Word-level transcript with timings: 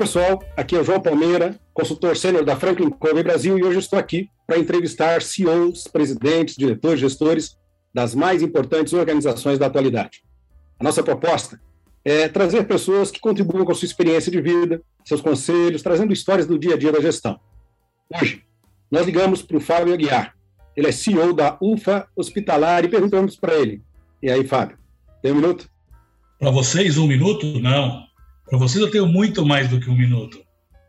Pessoal, 0.00 0.42
aqui 0.56 0.74
é 0.74 0.80
o 0.80 0.82
João 0.82 0.98
Palmeira, 0.98 1.60
consultor 1.74 2.16
sênior 2.16 2.42
da 2.42 2.56
Franklin 2.56 2.88
Covey 2.88 3.22
Brasil 3.22 3.58
e 3.58 3.62
hoje 3.62 3.80
estou 3.80 3.98
aqui 3.98 4.30
para 4.46 4.58
entrevistar 4.58 5.20
CEOs, 5.20 5.84
presidentes, 5.88 6.56
diretores, 6.56 6.98
gestores 6.98 7.58
das 7.92 8.14
mais 8.14 8.40
importantes 8.40 8.94
organizações 8.94 9.58
da 9.58 9.66
atualidade. 9.66 10.22
A 10.78 10.84
nossa 10.84 11.02
proposta 11.02 11.60
é 12.02 12.26
trazer 12.28 12.66
pessoas 12.66 13.10
que 13.10 13.20
contribuam 13.20 13.62
com 13.62 13.72
a 13.72 13.74
sua 13.74 13.84
experiência 13.84 14.32
de 14.32 14.40
vida, 14.40 14.80
seus 15.04 15.20
conselhos, 15.20 15.82
trazendo 15.82 16.14
histórias 16.14 16.46
do 16.46 16.58
dia 16.58 16.76
a 16.76 16.78
dia 16.78 16.92
da 16.92 17.00
gestão. 17.02 17.38
Hoje, 18.10 18.42
nós 18.90 19.04
ligamos 19.04 19.42
para 19.42 19.58
o 19.58 19.60
Fábio 19.60 19.92
Aguiar. 19.92 20.34
Ele 20.74 20.88
é 20.88 20.92
CEO 20.92 21.34
da 21.34 21.58
UFA 21.60 22.08
Hospitalar 22.16 22.86
e 22.86 22.88
perguntamos 22.88 23.36
para 23.36 23.54
ele. 23.54 23.82
E 24.22 24.30
aí, 24.30 24.46
Fábio, 24.46 24.78
tem 25.22 25.32
um 25.32 25.36
minuto? 25.36 25.68
Para 26.38 26.50
vocês, 26.50 26.96
um 26.96 27.06
minuto? 27.06 27.60
Não. 27.60 28.08
Para 28.50 28.58
vocês 28.58 28.84
eu 28.84 28.90
tenho 28.90 29.06
muito 29.06 29.46
mais 29.46 29.68
do 29.68 29.78
que 29.78 29.88
um 29.88 29.96
minuto. 29.96 30.42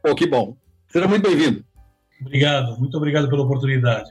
Pô, 0.04 0.16
que 0.16 0.26
bom. 0.26 0.58
Seja 0.90 1.08
muito 1.08 1.30
bem-vindo. 1.30 1.64
Obrigado, 2.20 2.76
muito 2.80 2.98
obrigado 2.98 3.30
pela 3.30 3.44
oportunidade. 3.44 4.10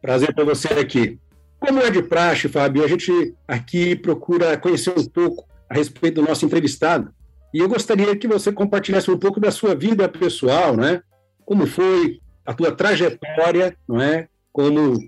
Prazer 0.00 0.32
ter 0.32 0.44
você 0.44 0.68
aqui. 0.74 1.18
Como 1.58 1.80
é 1.80 1.90
de 1.90 2.02
praxe, 2.02 2.48
Fábio, 2.48 2.84
a 2.84 2.88
gente 2.88 3.34
aqui 3.48 3.96
procura 3.96 4.56
conhecer 4.56 4.96
um 4.96 5.04
pouco 5.04 5.44
a 5.68 5.74
respeito 5.74 6.20
do 6.20 6.28
nosso 6.28 6.46
entrevistado. 6.46 7.12
E 7.52 7.58
eu 7.58 7.68
gostaria 7.68 8.14
que 8.16 8.28
você 8.28 8.52
compartilhasse 8.52 9.10
um 9.10 9.18
pouco 9.18 9.40
da 9.40 9.50
sua 9.50 9.74
vida 9.74 10.08
pessoal, 10.08 10.76
né? 10.76 11.02
Como 11.44 11.66
foi 11.66 12.20
a 12.46 12.54
tua 12.54 12.70
trajetória, 12.70 13.76
não 13.88 14.00
é? 14.00 14.28
Como 14.52 14.98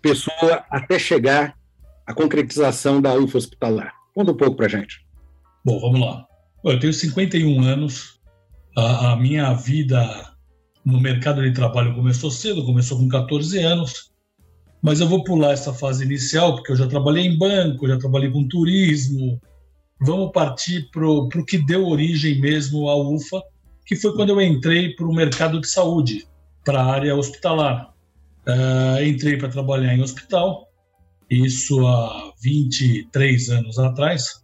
pessoa 0.00 0.64
até 0.70 0.98
chegar 0.98 1.54
à 2.06 2.14
concretização 2.14 3.02
da 3.02 3.14
UFA 3.14 3.36
hospitalar. 3.36 3.92
Conta 4.14 4.32
um 4.32 4.36
pouco 4.36 4.56
para 4.56 4.68
gente. 4.68 5.04
Bom, 5.62 5.78
vamos 5.78 6.00
lá. 6.00 6.26
Eu 6.64 6.80
tenho 6.80 6.92
51 6.92 7.62
anos. 7.62 8.18
A, 8.76 9.12
a, 9.12 9.16
minha 9.16 9.52
vida 9.52 10.34
no 10.84 10.98
mercado 10.98 11.42
de 11.42 11.52
trabalho 11.52 11.94
começou 11.94 12.30
cedo, 12.30 12.64
começou 12.64 12.98
com 12.98 13.06
14 13.06 13.58
anos. 13.58 14.10
Mas 14.82 15.00
eu 15.00 15.08
vou 15.08 15.22
pular 15.22 15.52
essa 15.52 15.72
fase 15.74 16.04
inicial, 16.04 16.56
porque 16.56 16.72
eu 16.72 16.76
já 16.76 16.86
trabalhei 16.86 17.26
em 17.26 17.38
banco, 17.38 17.86
já 17.86 17.98
trabalhei 17.98 18.30
com 18.30 18.48
turismo. 18.48 19.40
Vamos 20.00 20.32
partir 20.32 20.88
para 20.90 21.06
o 21.06 21.28
que 21.28 21.58
deu 21.58 21.86
origem 21.86 22.40
mesmo 22.40 22.88
à 22.88 22.96
UFA, 22.96 23.42
que 23.86 23.94
foi 23.94 24.14
quando 24.14 24.30
eu 24.30 24.40
entrei 24.40 24.94
para 24.94 25.06
o 25.06 25.14
mercado 25.14 25.60
de 25.60 25.68
saúde, 25.68 26.26
para 26.64 26.80
a 26.80 26.86
área 26.86 27.14
hospitalar. 27.14 27.92
Uh, 28.46 29.04
entrei 29.04 29.36
para 29.36 29.48
trabalhar 29.48 29.94
em 29.94 30.02
hospital, 30.02 30.68
isso 31.30 31.86
há 31.86 32.32
23 32.42 33.50
anos 33.50 33.78
atrás. 33.78 34.42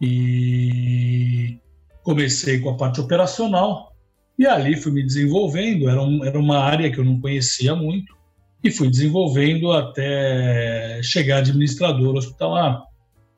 E 0.00 1.61
comecei 2.02 2.58
com 2.58 2.70
a 2.70 2.76
parte 2.76 3.00
operacional 3.00 3.92
e 4.38 4.46
ali 4.46 4.76
fui 4.76 4.92
me 4.92 5.02
desenvolvendo. 5.02 5.88
Era, 5.88 6.02
um, 6.02 6.24
era 6.24 6.38
uma 6.38 6.58
área 6.58 6.90
que 6.90 6.98
eu 6.98 7.04
não 7.04 7.20
conhecia 7.20 7.74
muito 7.74 8.14
e 8.62 8.70
fui 8.70 8.88
desenvolvendo 8.88 9.72
até 9.72 11.00
chegar 11.02 11.38
administrador 11.38 12.16
hospitalar. 12.16 12.82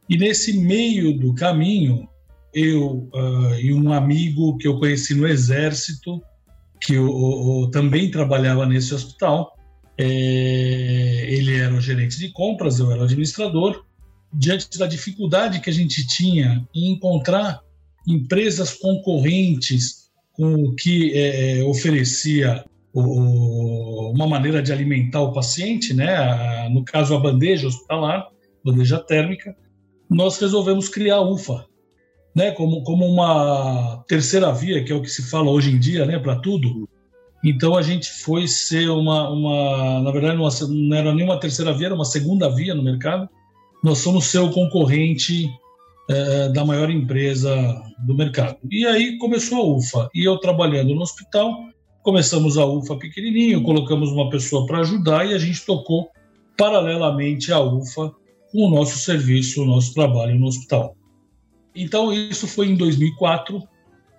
E 0.08 0.16
nesse 0.16 0.58
meio 0.58 1.18
do 1.18 1.34
caminho, 1.34 2.08
eu 2.52 3.08
uh, 3.12 3.54
e 3.60 3.72
um 3.72 3.92
amigo 3.92 4.56
que 4.58 4.68
eu 4.68 4.78
conheci 4.78 5.14
no 5.14 5.26
Exército, 5.26 6.22
que 6.80 6.94
eu, 6.94 7.06
eu 7.06 7.70
também 7.70 8.10
trabalhava 8.10 8.66
nesse 8.66 8.94
hospital, 8.94 9.56
é, 9.96 11.26
ele 11.28 11.56
era 11.56 11.74
o 11.74 11.80
gerente 11.80 12.18
de 12.18 12.28
compras, 12.30 12.78
eu 12.78 12.90
era 12.90 13.00
o 13.00 13.04
administrador, 13.04 13.84
diante 14.32 14.78
da 14.78 14.86
dificuldade 14.86 15.60
que 15.60 15.70
a 15.70 15.72
gente 15.72 16.06
tinha 16.06 16.66
em 16.74 16.92
encontrar 16.92 17.60
empresas 18.06 18.74
concorrentes 18.74 20.10
com 20.32 20.54
o 20.54 20.74
que 20.74 21.12
é, 21.14 21.60
é 21.60 21.64
oferecia 21.64 22.64
o, 22.92 24.10
uma 24.12 24.26
maneira 24.26 24.62
de 24.62 24.72
alimentar 24.72 25.22
o 25.22 25.32
paciente, 25.32 25.94
né? 25.94 26.14
A, 26.14 26.68
no 26.70 26.84
caso 26.84 27.14
a 27.14 27.20
bandeja 27.20 27.66
hospitalar, 27.66 28.28
bandeja 28.64 28.98
térmica, 28.98 29.56
nós 30.08 30.38
resolvemos 30.38 30.88
criar 30.88 31.16
a 31.16 31.22
UFA, 31.28 31.66
né? 32.34 32.50
Como, 32.52 32.82
como 32.82 33.06
uma 33.06 34.04
terceira 34.08 34.52
via, 34.52 34.82
que 34.84 34.92
é 34.92 34.94
o 34.94 35.02
que 35.02 35.10
se 35.10 35.22
fala 35.28 35.50
hoje 35.50 35.70
em 35.70 35.78
dia, 35.78 36.04
né? 36.06 36.18
Para 36.18 36.36
tudo. 36.36 36.88
Então 37.44 37.76
a 37.76 37.82
gente 37.82 38.10
foi 38.10 38.48
ser 38.48 38.88
uma, 38.88 39.28
uma 39.28 40.00
na 40.00 40.10
verdade 40.10 40.36
uma, 40.36 40.50
não 40.68 40.96
era 40.96 41.14
nem 41.14 41.24
uma 41.24 41.38
terceira 41.38 41.72
via, 41.72 41.86
era 41.86 41.94
uma 41.94 42.04
segunda 42.04 42.48
via 42.48 42.74
no 42.74 42.82
mercado 42.82 43.28
nós 43.84 43.98
somos 43.98 44.24
seu 44.24 44.50
concorrente 44.50 45.46
é, 46.08 46.48
da 46.50 46.64
maior 46.64 46.90
empresa 46.90 47.54
do 47.98 48.14
mercado. 48.14 48.58
E 48.70 48.86
aí 48.86 49.18
começou 49.18 49.58
a 49.58 49.76
UFA. 49.76 50.10
E 50.14 50.24
eu 50.24 50.38
trabalhando 50.38 50.94
no 50.94 51.02
hospital, 51.02 51.64
começamos 52.02 52.58
a 52.58 52.66
UFA 52.66 52.96
pequenininho, 52.96 53.62
colocamos 53.62 54.10
uma 54.10 54.28
pessoa 54.28 54.66
para 54.66 54.80
ajudar 54.80 55.26
e 55.26 55.34
a 55.34 55.38
gente 55.38 55.64
tocou 55.64 56.10
paralelamente 56.56 57.52
à 57.52 57.60
UFA 57.60 58.12
o 58.52 58.68
nosso 58.68 58.98
serviço, 58.98 59.62
o 59.62 59.66
nosso 59.66 59.92
trabalho 59.94 60.38
no 60.38 60.46
hospital. 60.46 60.94
Então 61.74 62.12
isso 62.12 62.46
foi 62.46 62.68
em 62.68 62.76
2004, 62.76 63.60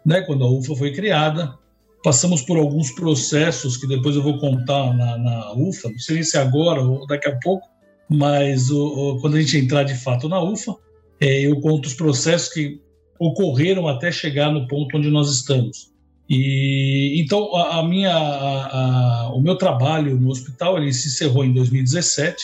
né, 0.05 0.21
quando 0.21 0.43
a 0.43 0.49
UFA 0.49 0.75
foi 0.75 0.91
criada. 0.91 1.57
Passamos 2.03 2.41
por 2.41 2.57
alguns 2.57 2.91
processos 2.91 3.77
que 3.77 3.87
depois 3.87 4.15
eu 4.15 4.21
vou 4.21 4.37
contar 4.37 4.93
na, 4.93 5.17
na 5.17 5.53
UFA, 5.53 5.89
não 5.89 5.97
sei 5.97 6.21
se 6.23 6.37
agora 6.37 6.81
ou 6.81 7.07
daqui 7.07 7.27
a 7.29 7.39
pouco, 7.39 7.67
mas 8.09 8.69
o, 8.69 8.85
o, 8.85 9.21
quando 9.21 9.37
a 9.37 9.41
gente 9.41 9.57
entrar 9.57 9.83
de 9.83 9.95
fato 9.95 10.27
na 10.27 10.41
UFA, 10.41 10.75
é, 11.19 11.41
eu 11.41 11.59
conto 11.61 11.85
os 11.85 11.93
processos 11.93 12.49
que 12.53 12.79
ocorreram 13.19 13.87
até 13.87 14.11
chegar 14.11 14.51
no 14.51 14.67
ponto 14.67 14.97
onde 14.97 15.09
nós 15.09 15.31
estamos. 15.31 15.93
E 16.29 17.21
então 17.21 17.55
a, 17.55 17.79
a 17.79 17.83
minha, 17.87 18.11
a, 18.11 19.25
a, 19.27 19.33
o 19.33 19.41
meu 19.41 19.55
trabalho 19.55 20.19
no 20.19 20.29
hospital 20.29 20.77
ele 20.77 20.91
se 20.91 21.07
encerrou 21.07 21.45
em 21.45 21.53
2017, 21.53 22.43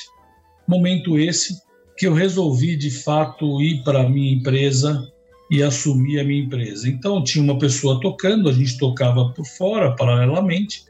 momento 0.67 1.17
esse 1.17 1.59
que 1.97 2.07
eu 2.07 2.13
resolvi 2.13 2.75
de 2.75 2.91
fato 2.91 3.61
ir 3.61 3.83
para 3.83 4.07
minha 4.07 4.33
empresa 4.33 5.07
e 5.49 5.61
assumir 5.61 6.19
a 6.19 6.23
minha 6.23 6.43
empresa. 6.43 6.87
Então 6.87 7.23
tinha 7.23 7.43
uma 7.43 7.57
pessoa 7.57 7.99
tocando, 7.99 8.47
a 8.47 8.53
gente 8.53 8.77
tocava 8.77 9.29
por 9.33 9.45
fora 9.45 9.95
paralelamente 9.95 10.83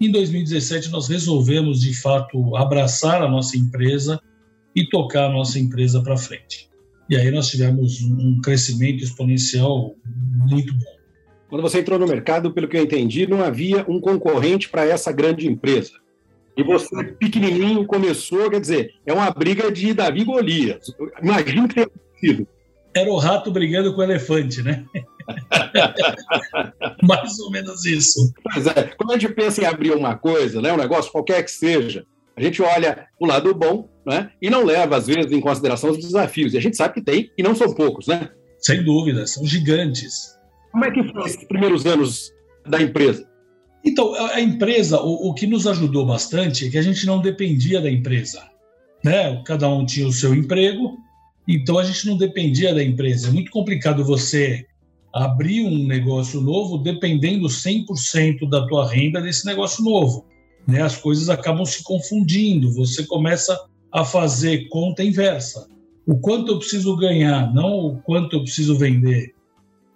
em 0.00 0.10
2017, 0.10 0.90
nós 0.90 1.08
resolvemos, 1.08 1.80
de 1.80 1.94
fato, 1.94 2.56
abraçar 2.56 3.22
a 3.22 3.28
nossa 3.28 3.56
empresa 3.56 4.20
e 4.74 4.88
tocar 4.88 5.26
a 5.26 5.32
nossa 5.32 5.58
empresa 5.58 6.02
para 6.02 6.16
frente. 6.16 6.68
E 7.08 7.16
aí 7.16 7.30
nós 7.30 7.48
tivemos 7.48 8.02
um 8.02 8.40
crescimento 8.40 9.04
exponencial 9.04 9.94
muito 10.46 10.72
bom. 10.74 10.94
Quando 11.48 11.62
você 11.62 11.80
entrou 11.80 11.98
no 11.98 12.06
mercado, 12.06 12.52
pelo 12.52 12.66
que 12.66 12.76
eu 12.76 12.82
entendi, 12.82 13.26
não 13.26 13.42
havia 13.42 13.84
um 13.88 14.00
concorrente 14.00 14.68
para 14.68 14.84
essa 14.84 15.12
grande 15.12 15.46
empresa. 15.46 15.92
E 16.56 16.62
você, 16.62 17.04
pequenininho, 17.04 17.86
começou, 17.86 18.50
quer 18.50 18.60
dizer, 18.60 18.94
é 19.04 19.12
uma 19.12 19.30
briga 19.30 19.70
de 19.70 19.92
Davi 19.92 20.20
e 20.20 20.24
Golias. 20.24 20.86
Imagino 21.22 21.68
que 21.68 21.74
tenha 21.74 21.90
sido. 22.18 22.46
Era 22.94 23.10
o 23.10 23.18
rato 23.18 23.50
brigando 23.50 23.92
com 23.92 24.00
o 24.00 24.04
elefante, 24.04 24.62
né? 24.62 24.84
Mais 27.02 27.38
ou 27.40 27.50
menos 27.50 27.84
isso. 27.84 28.32
Pois 28.52 28.66
é, 28.68 28.84
quando 28.96 29.12
a 29.12 29.18
gente 29.18 29.34
pensa 29.34 29.62
em 29.62 29.66
abrir 29.66 29.92
uma 29.92 30.16
coisa, 30.16 30.62
né, 30.62 30.72
um 30.72 30.76
negócio 30.76 31.10
qualquer 31.10 31.44
que 31.44 31.50
seja, 31.50 32.06
a 32.36 32.42
gente 32.42 32.60
olha 32.62 33.06
o 33.18 33.26
lado 33.26 33.54
bom 33.54 33.88
né, 34.06 34.30
e 34.40 34.50
não 34.50 34.64
leva, 34.64 34.96
às 34.96 35.06
vezes, 35.06 35.30
em 35.30 35.40
consideração 35.40 35.90
os 35.90 35.98
desafios. 35.98 36.54
E 36.54 36.58
a 36.58 36.60
gente 36.60 36.76
sabe 36.76 36.94
que 36.94 37.02
tem, 37.02 37.30
e 37.36 37.42
não 37.42 37.54
são 37.54 37.72
poucos, 37.74 38.06
né? 38.06 38.30
Sem 38.58 38.82
dúvida, 38.82 39.26
são 39.26 39.44
gigantes. 39.44 40.34
Como 40.72 40.84
é 40.84 40.90
que 40.90 41.04
foram 41.04 41.26
esses 41.26 41.44
primeiros 41.44 41.86
anos 41.86 42.32
da 42.66 42.82
empresa? 42.82 43.28
Então, 43.84 44.14
a 44.14 44.40
empresa, 44.40 45.00
o, 45.00 45.28
o 45.28 45.34
que 45.34 45.46
nos 45.46 45.66
ajudou 45.66 46.06
bastante 46.06 46.66
é 46.66 46.70
que 46.70 46.78
a 46.78 46.82
gente 46.82 47.04
não 47.06 47.20
dependia 47.20 47.80
da 47.80 47.90
empresa. 47.90 48.42
Né? 49.04 49.42
Cada 49.44 49.68
um 49.68 49.84
tinha 49.84 50.06
o 50.06 50.12
seu 50.12 50.34
emprego, 50.34 50.96
então 51.46 51.78
a 51.78 51.84
gente 51.84 52.06
não 52.06 52.16
dependia 52.16 52.74
da 52.74 52.82
empresa. 52.82 53.28
É 53.28 53.30
muito 53.30 53.50
complicado 53.50 54.02
você 54.02 54.66
abrir 55.14 55.64
um 55.64 55.86
negócio 55.86 56.40
novo 56.40 56.78
dependendo 56.78 57.46
100% 57.46 58.48
da 58.48 58.66
tua 58.66 58.90
renda 58.90 59.20
desse 59.20 59.46
negócio 59.46 59.84
novo. 59.84 60.26
Né? 60.66 60.82
As 60.82 60.96
coisas 60.96 61.28
acabam 61.28 61.64
se 61.64 61.82
confundindo, 61.82 62.72
você 62.72 63.04
começa 63.04 63.58
a 63.92 64.04
fazer 64.04 64.68
conta 64.68 65.02
inversa. 65.04 65.68
O 66.06 66.18
quanto 66.18 66.52
eu 66.52 66.58
preciso 66.58 66.96
ganhar, 66.96 67.52
não 67.54 67.86
o 67.86 68.02
quanto 68.02 68.36
eu 68.36 68.42
preciso 68.42 68.76
vender. 68.76 69.34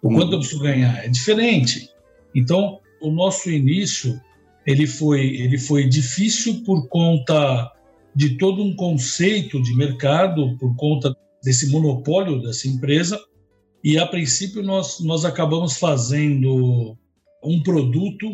O 0.00 0.08
quanto 0.08 0.32
eu 0.32 0.38
preciso 0.38 0.62
ganhar 0.62 1.04
é 1.04 1.08
diferente. 1.08 1.90
Então, 2.34 2.78
o 3.00 3.10
nosso 3.10 3.50
início 3.50 4.20
ele 4.66 4.86
foi, 4.86 5.20
ele 5.36 5.58
foi 5.58 5.88
difícil 5.88 6.62
por 6.62 6.88
conta 6.88 7.72
de 8.14 8.36
todo 8.36 8.62
um 8.62 8.74
conceito 8.76 9.62
de 9.62 9.74
mercado, 9.74 10.56
por 10.58 10.74
conta 10.76 11.16
desse 11.42 11.70
monopólio 11.70 12.42
dessa 12.42 12.68
empresa. 12.68 13.18
E 13.82 13.98
a 13.98 14.06
princípio 14.06 14.62
nós, 14.62 15.00
nós 15.00 15.24
acabamos 15.24 15.78
fazendo 15.78 16.96
um 17.42 17.62
produto 17.62 18.26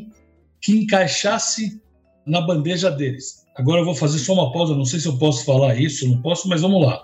que 0.61 0.73
encaixasse 0.73 1.81
na 2.26 2.41
bandeja 2.41 2.91
deles. 2.91 3.44
Agora 3.56 3.81
eu 3.81 3.85
vou 3.85 3.94
fazer 3.94 4.19
só 4.19 4.32
uma 4.32 4.53
pausa, 4.53 4.75
não 4.75 4.85
sei 4.85 5.00
se 5.00 5.06
eu 5.06 5.17
posso 5.19 5.44
falar 5.44 5.79
isso, 5.79 6.09
não 6.09 6.21
posso, 6.21 6.49
mas 6.49 6.62
vamos 6.62 6.85
lá. 6.85 7.03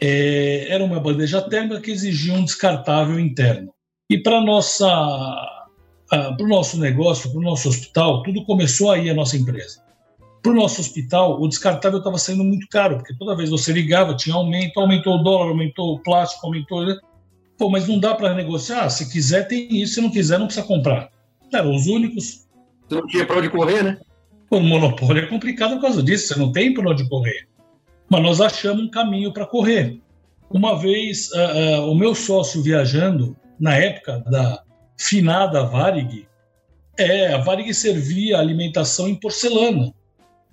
É, 0.00 0.66
era 0.68 0.84
uma 0.84 1.00
bandeja 1.00 1.40
térmica 1.42 1.80
que 1.80 1.90
exigia 1.90 2.34
um 2.34 2.44
descartável 2.44 3.18
interno. 3.18 3.72
E 4.08 4.18
para 4.18 4.40
nossa 4.40 4.86
para 6.10 6.44
o 6.44 6.48
nosso 6.48 6.78
negócio, 6.78 7.30
para 7.30 7.38
o 7.38 7.42
nosso 7.42 7.68
hospital, 7.68 8.22
tudo 8.24 8.44
começou 8.44 8.90
aí 8.90 9.08
a 9.08 9.14
nossa 9.14 9.36
empresa. 9.36 9.80
Para 10.42 10.52
o 10.52 10.54
nosso 10.54 10.80
hospital, 10.80 11.40
o 11.40 11.46
descartável 11.46 11.98
estava 11.98 12.18
saindo 12.18 12.42
muito 12.42 12.66
caro, 12.68 12.96
porque 12.96 13.14
toda 13.14 13.36
vez 13.36 13.50
você 13.50 13.72
ligava, 13.72 14.16
tinha 14.16 14.34
aumento, 14.34 14.80
aumentou 14.80 15.16
o 15.16 15.22
dólar, 15.22 15.50
aumentou 15.50 15.94
o 15.94 16.00
plástico, 16.00 16.46
aumentou. 16.46 16.84
Né? 16.84 16.98
Pô, 17.56 17.70
mas 17.70 17.86
não 17.86 18.00
dá 18.00 18.14
para 18.14 18.34
negociar. 18.34 18.88
Se 18.90 19.10
quiser, 19.12 19.46
tem 19.46 19.68
isso. 19.80 19.94
Se 19.94 20.00
não 20.00 20.10
quiser, 20.10 20.38
não 20.38 20.46
precisa 20.46 20.66
comprar. 20.66 21.10
Eram 21.52 21.74
os 21.74 21.86
únicos. 21.86 22.48
Não 22.90 23.06
tinha 23.06 23.24
para 23.24 23.38
onde 23.38 23.50
correr, 23.50 23.84
né? 23.84 23.98
O 24.50 24.58
monopólio 24.58 25.22
é 25.22 25.26
complicado 25.26 25.74
por 25.74 25.82
causa 25.82 26.02
disso. 26.02 26.28
Você 26.28 26.38
não 26.38 26.50
tem 26.50 26.74
para 26.74 26.90
onde 26.90 27.08
correr. 27.08 27.48
Mas 28.08 28.22
nós 28.22 28.40
achamos 28.40 28.82
um 28.82 28.90
caminho 28.90 29.32
para 29.32 29.46
correr. 29.46 30.00
Uma 30.50 30.76
vez, 30.76 31.30
uh, 31.30 31.82
uh, 31.82 31.92
o 31.92 31.94
meu 31.94 32.12
sócio 32.12 32.60
viajando, 32.60 33.36
na 33.58 33.76
época 33.76 34.18
da 34.28 34.64
finada 34.98 35.62
Varig, 35.62 36.26
é, 36.98 37.32
a 37.32 37.38
Varig 37.38 37.72
servia 37.72 38.38
alimentação 38.38 39.08
em 39.08 39.14
porcelana. 39.14 39.94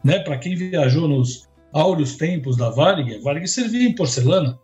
Né? 0.03 0.19
Para 0.19 0.37
quem 0.37 0.55
viajou 0.55 1.07
nos 1.07 1.49
áureos 1.73 2.15
tempos 2.15 2.55
da 2.55 2.69
Varig, 2.69 3.15
a 3.15 3.21
Varig 3.21 3.47
servia 3.47 3.89
em 3.89 3.95
porcelana. 3.95 4.59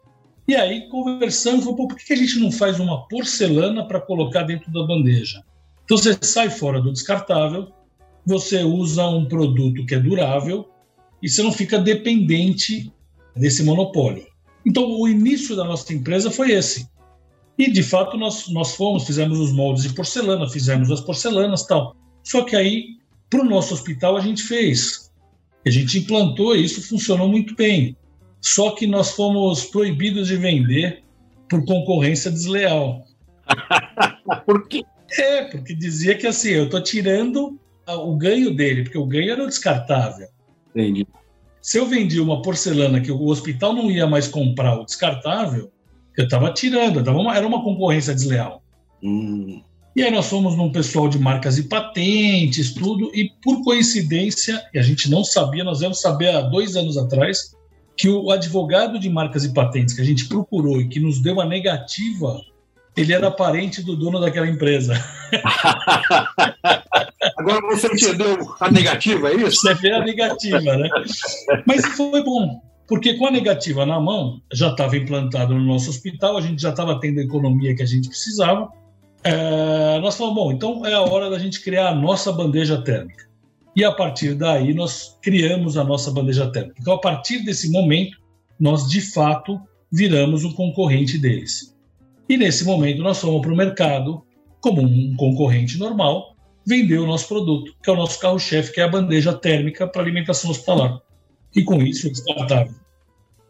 E 0.48 0.56
aí, 0.56 0.88
conversando, 0.90 1.62
falou, 1.64 1.88
por 1.88 1.98
que 1.98 2.14
a 2.14 2.16
gente 2.16 2.38
não 2.38 2.52
faz 2.52 2.80
uma 2.80 3.08
porcelana 3.08 3.88
para 3.88 4.00
colocar 4.00 4.44
dentro 4.44 4.72
da 4.72 4.84
bandeja? 4.84 5.42
Então, 5.84 5.98
você 5.98 6.16
sai 6.22 6.50
fora 6.50 6.80
do 6.80 6.92
descartável, 6.92 7.72
você 8.26 8.64
usa 8.64 9.08
um 9.08 9.26
produto 9.26 9.86
que 9.86 9.96
é 9.96 10.00
durável 10.00 10.70
e 11.22 11.30
você 11.30 11.42
não 11.44 11.52
fica 11.52 11.80
dependente 11.80 12.92
desse 13.36 13.64
monopólio. 13.64 14.26
Então, 14.66 14.86
o 14.90 15.08
início 15.08 15.56
da 15.56 15.64
nossa 15.64 15.94
empresa 15.94 16.32
foi 16.32 16.52
esse. 16.52 16.88
E, 17.58 17.70
de 17.72 17.84
fato, 17.84 18.18
nós, 18.18 18.48
nós 18.50 18.76
fomos, 18.76 19.06
fizemos 19.06 19.40
os 19.40 19.52
moldes 19.52 19.84
de 19.84 19.94
porcelana, 19.94 20.50
fizemos 20.50 20.90
as 20.90 21.02
porcelanas 21.02 21.64
tal. 21.64 21.96
Só 22.24 22.44
que 22.44 22.56
aí, 22.56 22.98
para 23.30 23.42
o 23.42 23.46
nosso 23.46 23.74
hospital, 23.74 24.18
a 24.18 24.22
gente 24.22 24.42
fez. 24.44 25.12
A 25.66 25.70
gente 25.70 26.00
implantou 26.00 26.56
e 26.56 26.64
isso 26.64 26.82
funcionou 26.88 27.28
muito 27.28 27.56
bem. 27.56 27.96
Só 28.42 28.72
que 28.72 28.88
nós 28.88 29.12
fomos 29.12 29.66
proibidos 29.66 30.28
de 30.28 30.36
vender 30.36 31.04
por 31.50 31.64
concorrência 31.66 32.32
desleal. 32.32 33.06
por 34.46 34.68
quê? 34.68 34.84
É, 35.12 35.44
porque 35.44 35.76
dizia 35.76 36.16
que 36.16 36.26
assim, 36.26 36.50
eu 36.50 36.66
estou 36.66 36.82
tirando 36.82 37.60
o 37.88 38.16
ganho 38.16 38.56
dele, 38.56 38.84
porque 38.84 38.98
o 38.98 39.06
ganho 39.06 39.32
era 39.32 39.44
o 39.44 39.48
descartável. 39.48 40.28
Entendi. 40.70 41.06
Se 41.62 41.78
eu 41.78 41.86
vendi 41.86 42.20
uma 42.20 42.42
porcelana 42.42 43.00
que 43.00 43.12
o 43.12 43.26
hospital 43.26 43.74
não 43.74 43.90
ia 43.90 44.06
mais 44.06 44.28
comprar 44.28 44.80
o 44.80 44.86
descartável, 44.86 45.72
eu 46.18 46.26
estava 46.26 46.54
tirando, 46.54 47.00
era 47.00 47.48
uma 47.48 47.64
concorrência 47.64 48.14
desleal. 48.14 48.62
Hum. 49.02 49.62
E 49.96 50.02
aí 50.02 50.10
nós 50.10 50.28
fomos 50.28 50.58
num 50.58 50.72
pessoal 50.72 51.08
de 51.08 51.20
marcas 51.20 51.58
e 51.58 51.64
patentes, 51.64 52.74
tudo, 52.74 53.12
e 53.14 53.32
por 53.44 53.64
coincidência, 53.64 54.62
e 54.74 54.80
a 54.80 54.82
gente 54.82 55.10
não 55.10 55.24
sabia, 55.24 55.64
nós 55.64 55.82
vamos 55.82 56.02
saber 56.02 56.30
há 56.30 56.42
dois 56.42 56.76
anos 56.76 56.98
atrás, 56.98 57.56
que 57.96 58.10
o 58.10 58.32
advogado 58.32 59.00
de 59.00 59.08
marcas 59.08 59.44
e 59.46 59.54
patentes 59.54 59.94
que 59.94 60.02
a 60.02 60.06
gente 60.06 60.28
procurou 60.28 60.82
e 60.82 60.88
que 60.88 61.00
nos 61.00 61.22
deu 61.22 61.40
a 61.40 61.46
negativa, 61.46 62.42
ele 62.96 63.14
era 63.14 63.32
parente 63.32 63.82
do 63.82 63.96
dono 63.96 64.20
daquela 64.20 64.48
empresa. 64.48 64.94
Agora 67.38 67.62
você 67.62 67.88
entendeu 67.88 68.38
a 68.60 68.72
negativa, 68.72 69.30
é 69.30 69.36
isso? 69.36 69.62
Você 69.62 69.74
vê 69.76 69.94
a 69.94 70.04
negativa, 70.04 70.60
né? 70.60 70.90
Mas 71.66 71.86
foi 71.96 72.24
bom, 72.24 72.62
porque 72.88 73.16
com 73.16 73.28
a 73.28 73.32
negativa 73.32 73.86
na 73.86 74.00
mão, 74.00 74.42
já 74.52 74.70
estava 74.70 74.96
implantado 74.96 75.54
no 75.54 75.64
nosso 75.64 75.90
hospital, 75.90 76.38
a 76.38 76.42
gente 76.42 76.62
já 76.62 76.70
estava 76.70 77.00
tendo 77.00 77.20
a 77.20 77.24
economia 77.24 77.76
que 77.76 77.82
a 77.82 77.88
gente 77.88 78.10
precisava. 78.10 78.70
É, 79.24 80.00
nós 80.00 80.18
falamos, 80.18 80.44
bom, 80.44 80.52
então 80.52 80.86
é 80.86 80.94
a 80.94 81.02
hora 81.02 81.30
da 81.30 81.40
gente 81.40 81.62
criar 81.62 81.90
a 81.90 81.96
nossa 81.96 82.32
bandeja 82.32 82.82
térmica. 82.82 83.24
E 83.76 83.84
a 83.84 83.92
partir 83.92 84.36
daí 84.36 84.74
nós 84.74 85.18
criamos 85.22 85.78
a 85.78 85.84
nossa 85.84 86.12
bandeja 86.12 86.52
térmica. 86.52 86.76
Então, 86.80 86.94
a 86.94 87.00
partir 87.00 87.40
desse 87.40 87.72
momento, 87.72 88.18
nós 88.60 88.88
de 88.88 89.02
fato 89.02 89.60
viramos 89.92 90.44
um 90.44 90.54
concorrente 90.54 91.18
deles. 91.18 91.73
E 92.28 92.38
nesse 92.38 92.64
momento 92.66 93.02
nós 93.02 93.20
fomos 93.20 93.42
para 93.42 93.54
o 93.54 93.56
mercado 93.56 94.24
como 94.62 94.82
um 94.82 95.16
concorrente 95.18 95.78
normal, 95.78 96.36
vender 96.66 96.98
o 96.98 97.06
nosso 97.06 97.28
produto, 97.28 97.76
que 97.84 97.90
é 97.90 97.94
o 97.94 97.98
nosso 97.98 98.18
carro-chefe, 98.20 98.72
que 98.72 98.80
é 98.80 98.84
a 98.84 98.88
bandeja 98.88 99.34
térmica 99.34 99.86
para 99.86 100.02
alimentação 100.02 100.50
hospitalar. 100.50 101.02
E 101.54 101.64
com 101.64 101.82
isso, 101.82 102.10
descartável. 102.10 102.74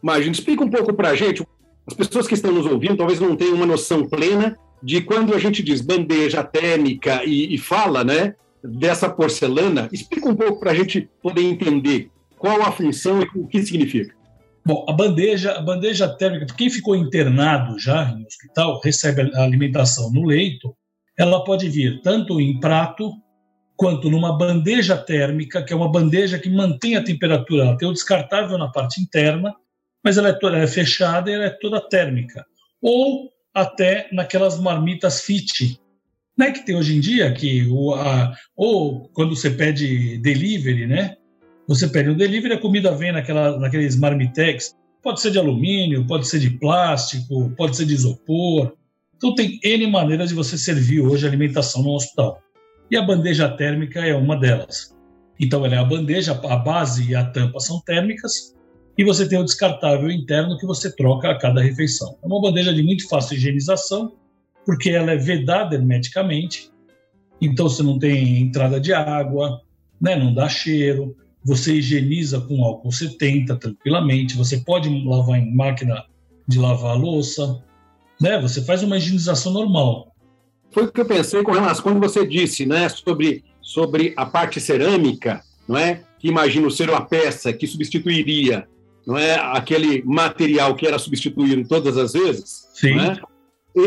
Imagina, 0.02 0.32
explica 0.32 0.64
um 0.64 0.70
pouco 0.70 0.92
para 0.92 1.10
a 1.10 1.14
gente, 1.14 1.46
as 1.86 1.94
pessoas 1.94 2.26
que 2.26 2.34
estão 2.34 2.52
nos 2.52 2.66
ouvindo 2.66 2.96
talvez 2.96 3.20
não 3.20 3.36
tenham 3.36 3.54
uma 3.54 3.64
noção 3.66 4.08
plena 4.08 4.58
de 4.82 5.00
quando 5.00 5.34
a 5.34 5.38
gente 5.38 5.62
diz 5.62 5.80
bandeja 5.80 6.42
térmica 6.42 7.24
e, 7.24 7.54
e 7.54 7.58
fala, 7.58 8.02
né, 8.02 8.34
dessa 8.62 9.08
porcelana. 9.08 9.88
Explica 9.92 10.28
um 10.28 10.34
pouco 10.34 10.58
para 10.58 10.72
a 10.72 10.74
gente 10.74 11.08
poder 11.22 11.42
entender 11.42 12.10
qual 12.36 12.60
a 12.62 12.72
função 12.72 13.22
e 13.22 13.28
o 13.38 13.46
que 13.46 13.62
significa. 13.62 14.14
Bom, 14.66 14.86
a 14.88 14.92
bandeja, 14.92 15.52
a 15.52 15.60
bandeja 15.60 16.08
térmica, 16.08 16.46
quem 16.56 16.70
ficou 16.70 16.96
internado 16.96 17.78
já 17.78 18.10
em 18.10 18.24
hospital, 18.24 18.80
recebe 18.82 19.30
a 19.34 19.42
alimentação 19.42 20.10
no 20.10 20.24
leito, 20.24 20.74
ela 21.18 21.44
pode 21.44 21.68
vir 21.68 22.00
tanto 22.00 22.40
em 22.40 22.58
prato 22.58 23.12
quanto 23.76 24.08
numa 24.08 24.36
bandeja 24.36 24.96
térmica, 24.96 25.62
que 25.62 25.72
é 25.72 25.76
uma 25.76 25.90
bandeja 25.90 26.38
que 26.38 26.48
mantém 26.48 26.96
a 26.96 27.04
temperatura. 27.04 27.64
Ela 27.64 27.76
tem 27.76 27.88
o 27.88 27.92
descartável 27.92 28.56
na 28.56 28.68
parte 28.68 29.02
interna, 29.02 29.54
mas 30.02 30.16
ela 30.16 30.28
é, 30.28 30.32
toda, 30.32 30.56
ela 30.56 30.64
é 30.64 30.68
fechada 30.68 31.30
e 31.30 31.34
ela 31.34 31.44
é 31.44 31.50
toda 31.50 31.86
térmica. 31.88 32.46
Ou 32.80 33.30
até 33.52 34.08
naquelas 34.12 34.58
marmitas 34.58 35.20
fit, 35.20 35.78
né, 36.36 36.50
que 36.50 36.64
tem 36.64 36.74
hoje 36.74 36.96
em 36.96 37.00
dia, 37.00 37.32
que 37.32 37.66
o, 37.68 37.94
a, 37.94 38.34
ou 38.56 39.08
quando 39.10 39.36
você 39.36 39.50
pede 39.50 40.18
delivery, 40.18 40.86
né? 40.86 41.16
Você 41.66 41.88
pede 41.88 42.10
o 42.10 42.16
delivery, 42.16 42.54
a 42.54 42.60
comida 42.60 42.92
vem 42.92 43.12
naquela, 43.12 43.58
naqueles 43.58 43.96
marmitex, 43.96 44.74
pode 45.02 45.20
ser 45.20 45.30
de 45.30 45.38
alumínio, 45.38 46.06
pode 46.06 46.26
ser 46.26 46.38
de 46.38 46.50
plástico, 46.50 47.50
pode 47.56 47.76
ser 47.76 47.86
de 47.86 47.94
isopor. 47.94 48.72
Então 49.16 49.34
tem 49.34 49.58
N 49.62 49.86
maneiras 49.86 50.28
de 50.28 50.34
você 50.34 50.58
servir 50.58 51.00
hoje 51.00 51.26
alimentação 51.26 51.82
no 51.82 51.94
hospital. 51.94 52.40
E 52.90 52.96
a 52.96 53.02
bandeja 53.02 53.48
térmica 53.48 54.00
é 54.00 54.14
uma 54.14 54.36
delas. 54.36 54.94
Então 55.40 55.64
ela 55.64 55.74
é 55.74 55.78
a 55.78 55.84
bandeja, 55.84 56.32
a 56.32 56.56
base 56.56 57.10
e 57.10 57.14
a 57.14 57.24
tampa 57.24 57.58
são 57.60 57.80
térmicas, 57.80 58.54
e 58.96 59.04
você 59.04 59.28
tem 59.28 59.38
o 59.38 59.44
descartável 59.44 60.10
interno 60.10 60.56
que 60.56 60.66
você 60.66 60.94
troca 60.94 61.30
a 61.30 61.38
cada 61.38 61.60
refeição. 61.60 62.16
É 62.22 62.26
uma 62.26 62.40
bandeja 62.40 62.72
de 62.72 62.82
muito 62.82 63.08
fácil 63.08 63.36
higienização, 63.36 64.14
porque 64.64 64.90
ela 64.90 65.12
é 65.12 65.16
vedada 65.16 65.74
hermeticamente, 65.74 66.70
então 67.40 67.68
você 67.68 67.82
não 67.82 67.98
tem 67.98 68.40
entrada 68.40 68.80
de 68.80 68.92
água, 68.92 69.60
né, 70.00 70.16
não 70.16 70.32
dá 70.32 70.48
cheiro, 70.48 71.16
você 71.44 71.74
higieniza 71.74 72.40
com 72.40 72.64
álcool 72.64 72.90
70 72.90 73.56
tranquilamente, 73.56 74.36
você 74.36 74.58
pode 74.58 74.88
lavar 75.04 75.38
em 75.38 75.54
máquina 75.54 76.04
de 76.48 76.58
lavar 76.58 76.96
louça, 76.96 77.62
né, 78.20 78.40
você 78.40 78.62
faz 78.62 78.82
uma 78.82 78.96
higienização 78.96 79.52
normal. 79.52 80.14
Foi 80.70 80.84
o 80.84 80.92
que 80.92 81.00
eu 81.00 81.06
pensei 81.06 81.42
com 81.42 81.52
relação 81.52 81.82
quando 81.82 82.00
você 82.00 82.26
disse, 82.26 82.64
né, 82.64 82.88
sobre, 82.88 83.44
sobre 83.60 84.14
a 84.16 84.26
parte 84.26 84.60
cerâmica, 84.60 85.42
não 85.68 85.76
é? 85.76 86.02
Que 86.18 86.28
imagino 86.28 86.70
ser 86.70 86.88
uma 86.90 87.04
peça 87.04 87.52
que 87.52 87.66
substituiria, 87.66 88.66
não 89.06 89.18
é, 89.18 89.34
aquele 89.34 90.02
material 90.04 90.74
que 90.74 90.86
era 90.86 90.98
substituído 90.98 91.68
todas 91.68 91.96
as 91.96 92.14
vezes. 92.14 92.68
Sim. 92.72 92.98
É? 92.98 93.34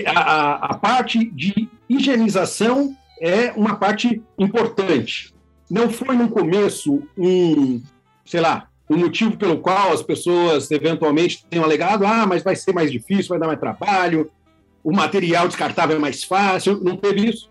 a, 0.06 0.74
a 0.74 0.78
parte 0.78 1.32
de 1.32 1.70
higienização 1.90 2.96
é 3.22 3.52
uma 3.54 3.76
parte 3.76 4.22
importante. 4.38 5.34
Não 5.70 5.90
foi 5.90 6.16
no 6.16 6.30
começo 6.30 7.04
um, 7.18 7.82
sei 8.26 8.40
lá, 8.40 8.70
um 8.90 8.98
motivo 8.98 9.36
pelo 9.38 9.60
qual 9.60 9.92
as 9.92 10.02
pessoas 10.02 10.72
eventualmente 10.72 11.46
tenham 11.50 11.66
alegado, 11.66 12.06
ah, 12.06 12.26
mas 12.26 12.44
vai 12.44 12.56
ser 12.56 12.74
mais 12.74 12.92
difícil, 12.92 13.30
vai 13.30 13.40
dar 13.40 13.48
mais 13.48 13.60
trabalho, 13.60 14.30
o 14.84 14.92
material 14.94 15.48
descartável 15.48 15.98
é 15.98 16.00
mais 16.00 16.24
fácil. 16.24 16.82
Não 16.82 16.96
teve 16.96 17.30
isso? 17.30 17.50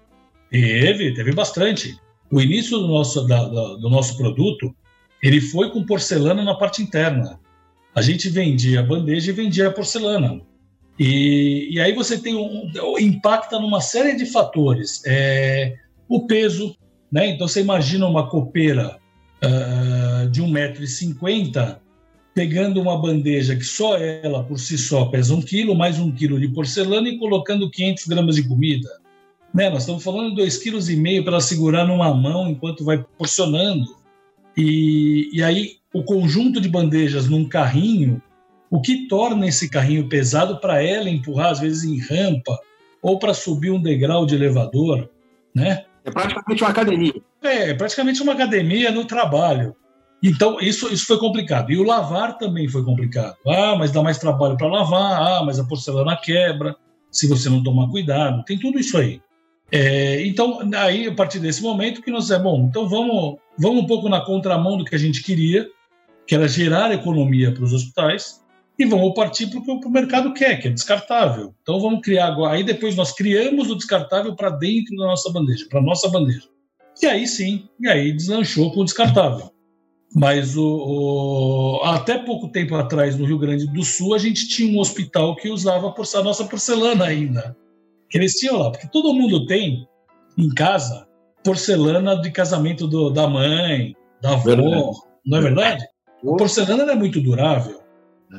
Teve, 0.51 1.13
teve 1.13 1.33
bastante. 1.33 1.99
O 2.33 2.41
início 2.41 2.79
do 2.79 2.89
nosso, 2.89 3.27
da, 3.27 3.47
da, 3.47 3.75
do 3.75 3.91
nosso 3.91 4.17
produto, 4.17 4.75
ele 5.23 5.41
foi 5.41 5.71
com 5.71 5.85
porcelana 5.85 6.43
na 6.43 6.55
parte 6.55 6.83
interna. 6.83 7.39
A 7.95 8.01
gente 8.01 8.29
vendia 8.29 8.81
a 8.81 8.83
bandeja 8.83 9.31
e 9.31 9.35
vendia 9.35 9.69
a 9.69 9.73
porcelana. 9.73 10.41
E, 10.99 11.69
e 11.71 11.81
aí 11.81 11.95
você 11.95 12.19
tem 12.19 12.35
um, 12.35 12.71
impacta 12.99 13.61
numa 13.61 13.81
série 13.81 14.17
de 14.17 14.27
fatores. 14.27 15.03
É, 15.07 15.77
o 16.09 16.27
peso, 16.27 16.75
né? 17.11 17.29
Então 17.29 17.47
você 17.49 17.61
imagina 17.61 18.07
uma 18.07 18.29
copeira 18.29 18.99
uh, 19.45 20.29
de 20.31 20.43
1,50m 20.43 21.79
pegando 22.35 22.83
uma 22.83 23.01
bandeja 23.01 23.57
que 23.57 23.65
só 23.65 23.97
ela 23.97 24.45
por 24.45 24.59
si 24.59 24.77
só 24.77 25.07
pesa 25.07 25.35
um 25.35 25.41
quilo, 25.41 25.75
mais 25.75 25.99
um 25.99 26.13
quilo 26.13 26.39
de 26.39 26.49
porcelana 26.49 27.09
e 27.09 27.19
colocando 27.19 27.71
500 27.71 28.07
gramas 28.07 28.37
de 28.37 28.47
comida. 28.47 29.01
Né? 29.55 29.71
Nós 29.71 29.85
estamos 29.85 30.05
falando 30.05 30.35
de 30.35 30.43
2,5 30.43 31.03
kg 31.03 31.23
para 31.23 31.33
ela 31.33 31.41
segurar 31.41 31.87
numa 31.87 32.13
mão 32.15 32.51
enquanto 32.51 32.85
vai 32.85 33.03
porcionando. 33.17 33.97
E, 34.55 35.31
e 35.33 35.43
aí 35.43 35.77
o 35.95 36.03
conjunto 36.03 36.61
de 36.61 36.69
bandejas 36.69 37.27
num 37.27 37.49
carrinho, 37.49 38.21
o 38.71 38.83
que 38.83 39.09
torna 39.09 39.47
esse 39.47 39.71
carrinho 39.71 40.07
pesado 40.07 40.61
para 40.61 40.83
ela 40.83 41.09
empurrar, 41.09 41.53
às 41.53 41.61
vezes 41.61 41.85
em 41.85 41.99
rampa, 41.99 42.59
ou 43.01 43.19
para 43.19 43.33
subir 43.33 43.71
um 43.71 43.81
degrau 43.81 44.27
de 44.27 44.35
elevador, 44.35 45.09
né? 45.55 45.87
É 46.07 46.11
praticamente 46.11 46.63
uma 46.63 46.71
academia. 46.71 47.15
É, 47.43 47.71
é 47.71 47.75
praticamente 47.75 48.23
uma 48.23 48.33
academia 48.33 48.93
no 48.93 49.05
trabalho. 49.05 49.75
Então, 50.23 50.59
isso, 50.61 50.93
isso 50.93 51.05
foi 51.05 51.19
complicado. 51.19 51.71
E 51.71 51.77
o 51.77 51.83
lavar 51.83 52.39
também 52.39 52.69
foi 52.69 52.85
complicado. 52.85 53.37
Ah, 53.47 53.75
mas 53.77 53.91
dá 53.91 54.03
mais 54.03 54.17
trabalho 54.17 54.57
para 54.57 54.69
lavar. 54.69 55.21
Ah, 55.21 55.45
mas 55.45 55.59
a 55.59 55.65
porcelana 55.65 56.17
quebra 56.17 56.77
se 57.11 57.29
você 57.29 57.51
não 57.51 57.63
tomar 57.63 57.89
cuidado. 57.89 58.45
Tem 58.45 58.59
tudo 58.59 58.79
isso 58.79 58.97
aí. 58.97 59.21
É, 59.71 60.25
então, 60.25 60.61
aí, 60.77 61.09
a 61.09 61.15
partir 61.15 61.41
desse 61.41 61.61
momento 61.61 62.01
que 62.01 62.11
nós 62.11 62.31
é 62.31 62.39
bom, 62.39 62.67
então 62.69 62.89
vamos, 62.89 63.37
vamos 63.59 63.83
um 63.83 63.87
pouco 63.87 64.09
na 64.09 64.21
contramão 64.21 64.77
do 64.77 64.85
que 64.85 64.95
a 64.95 64.99
gente 64.99 65.25
queria, 65.25 65.67
que 66.25 66.37
era 66.37 66.47
gerar 66.47 66.93
economia 66.93 67.53
para 67.53 67.65
os 67.65 67.73
hospitais, 67.73 68.41
e 68.79 68.85
vamos 68.85 69.15
partir 69.15 69.47
para 69.47 69.59
o 69.59 69.81
que 69.81 69.87
o 69.87 69.91
mercado 69.91 70.35
quer, 70.35 70.57
que 70.57 70.69
é 70.69 70.71
descartável. 70.71 71.55
Então 71.63 71.81
vamos 71.81 72.01
criar 72.03 72.27
agora. 72.27 72.55
Aí 72.55 72.63
depois 72.63 72.95
nós 72.95 73.13
criamos 73.13 73.71
o 73.71 73.75
descartável 73.75 74.37
para 74.37 74.51
dentro 74.51 74.97
da 74.97 75.07
nossa 75.07 75.33
bandeja, 75.33 75.67
para 75.71 75.81
nossa 75.81 76.09
bandeja. 76.09 76.49
E 77.03 77.07
aí 77.07 77.27
sim, 77.27 77.69
e 77.81 77.89
aí 77.89 78.13
deslanchou 78.13 78.73
com 78.73 78.81
o 78.81 78.85
descartável. 78.85 79.51
Mas 80.15 80.57
o, 80.57 80.65
o, 80.65 81.85
até 81.85 82.19
pouco 82.19 82.49
tempo 82.49 82.75
atrás, 82.75 83.17
no 83.19 83.27
Rio 83.27 83.39
Grande 83.39 83.67
do 83.67 83.83
Sul, 83.83 84.15
a 84.15 84.19
gente 84.19 84.49
tinha 84.49 84.75
um 84.75 84.81
hospital 84.81 85.37
que 85.37 85.49
usava 85.49 85.89
a 85.89 86.23
nossa 86.23 86.45
porcelana 86.45 87.05
ainda. 87.05 87.57
Que 88.09 88.19
eles 88.19 88.35
tinham 88.35 88.59
lá, 88.59 88.71
porque 88.71 88.89
todo 88.89 89.13
mundo 89.13 89.47
tem 89.47 89.87
em 90.39 90.49
casa 90.55 91.07
porcelana 91.43 92.21
de 92.21 92.31
casamento 92.31 92.87
do, 92.87 93.11
da 93.11 93.29
mãe, 93.29 93.95
da 94.21 94.33
avó, 94.33 94.43
verdade. 94.43 94.91
não 95.25 95.39
é 95.39 95.41
verdade? 95.41 95.85
A 96.23 96.37
porcelana 96.37 96.93
é 96.93 96.97
muito 96.97 97.21
durável, 97.21 97.81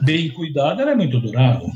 bem 0.03 0.29
cuidada, 0.29 0.82
ela 0.82 0.91
é 0.91 0.96
muito 0.96 1.20
durável. 1.20 1.72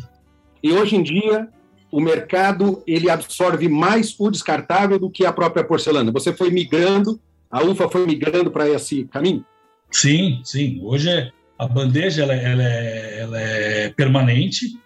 E 0.64 0.72
hoje 0.72 0.96
em 0.96 1.04
dia, 1.04 1.48
o 1.92 2.00
mercado 2.00 2.84
ele 2.88 3.10
absorve 3.10 3.68
mais 3.68 4.16
o 4.18 4.30
descartável 4.30 4.98
do 4.98 5.10
que 5.10 5.26
a 5.26 5.34
própria 5.34 5.64
porcelana. 5.64 6.12
Você 6.12 6.34
foi 6.34 6.50
migrando, 6.50 7.20
a 7.50 7.64
UFA 7.64 7.90
foi 7.90 8.06
migrando 8.06 8.52
para 8.52 8.70
esse 8.70 9.06
caminho? 9.06 9.46
Sim, 9.92 10.42
sim. 10.44 10.80
Hoje 10.84 11.10
é, 11.10 11.32
a 11.60 11.68
bandeja 11.68 12.24
ela, 12.24 12.34
ela, 12.34 12.64
é, 12.64 13.20
ela 13.20 13.40
é 13.42 13.90
permanente, 13.90 14.80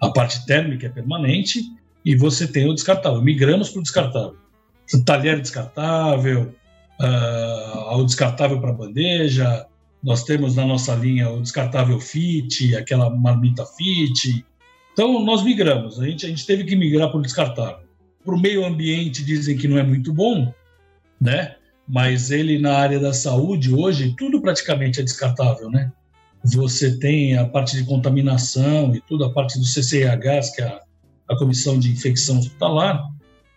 a 0.00 0.10
parte 0.10 0.44
térmica 0.44 0.86
é 0.86 0.90
permanente 0.90 1.60
e 2.04 2.14
você 2.14 2.46
tem 2.46 2.68
o 2.68 2.74
descartável. 2.74 3.22
Migramos 3.22 3.70
para 3.70 3.80
o 3.80 3.82
descartável. 3.82 4.36
Talher 5.06 5.40
descartável, 5.40 6.54
uh, 7.00 7.96
o 7.96 8.04
descartável 8.04 8.60
para 8.60 8.72
bandeja. 8.72 9.66
Nós 10.04 10.22
temos 10.22 10.54
na 10.54 10.66
nossa 10.66 10.94
linha 10.94 11.30
o 11.30 11.40
descartável 11.40 11.98
fit, 11.98 12.76
aquela 12.76 13.10
marmita 13.10 13.64
fit. 13.64 14.44
Então 14.92 15.24
nós 15.24 15.42
migramos. 15.42 15.98
A 15.98 16.06
gente, 16.06 16.26
a 16.26 16.28
gente 16.28 16.46
teve 16.46 16.64
que 16.64 16.76
migrar 16.76 17.10
para 17.10 17.18
o 17.18 17.22
descartável. 17.22 17.88
Para 18.24 18.34
o 18.34 18.40
meio 18.40 18.64
ambiente 18.64 19.24
dizem 19.24 19.56
que 19.56 19.66
não 19.66 19.78
é 19.78 19.82
muito 19.82 20.12
bom, 20.12 20.52
né? 21.20 21.56
mas 21.86 22.30
ele 22.30 22.58
na 22.58 22.76
área 22.76 22.98
da 22.98 23.12
saúde 23.12 23.72
hoje 23.72 24.14
tudo 24.16 24.40
praticamente 24.40 25.00
é 25.00 25.02
descartável, 25.02 25.70
né? 25.70 25.92
Você 26.44 26.98
tem 26.98 27.36
a 27.38 27.46
parte 27.46 27.76
de 27.76 27.84
contaminação 27.84 28.94
e 28.94 29.00
tudo, 29.00 29.24
a 29.24 29.32
parte 29.32 29.58
do 29.58 29.64
CCIHs, 29.64 30.50
que 30.54 30.60
é 30.60 30.66
a, 30.66 30.80
a 31.30 31.36
Comissão 31.36 31.78
de 31.78 31.90
Infecção 31.90 32.38
Hospitalar, 32.38 33.02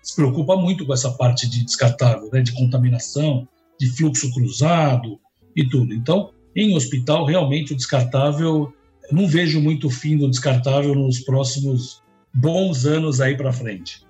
se 0.02 0.16
preocupa 0.16 0.56
muito 0.56 0.86
com 0.86 0.94
essa 0.94 1.12
parte 1.12 1.50
de 1.50 1.66
descartável, 1.66 2.30
né? 2.32 2.42
De 2.42 2.54
contaminação, 2.54 3.48
de 3.80 3.90
fluxo 3.90 4.34
cruzado 4.34 5.20
e 5.56 5.68
tudo. 5.68 5.94
Então, 5.94 6.32
em 6.58 6.76
hospital, 6.76 7.24
realmente 7.24 7.74
o 7.74 7.76
descartável, 7.76 8.74
não 9.12 9.28
vejo 9.28 9.62
muito 9.62 9.90
fim 9.90 10.18
do 10.18 10.28
descartável 10.28 10.96
nos 10.96 11.20
próximos 11.20 12.02
bons 12.34 12.86
anos 12.86 13.22
aí 13.22 13.38
para 13.38 13.54
frente. 13.54 14.06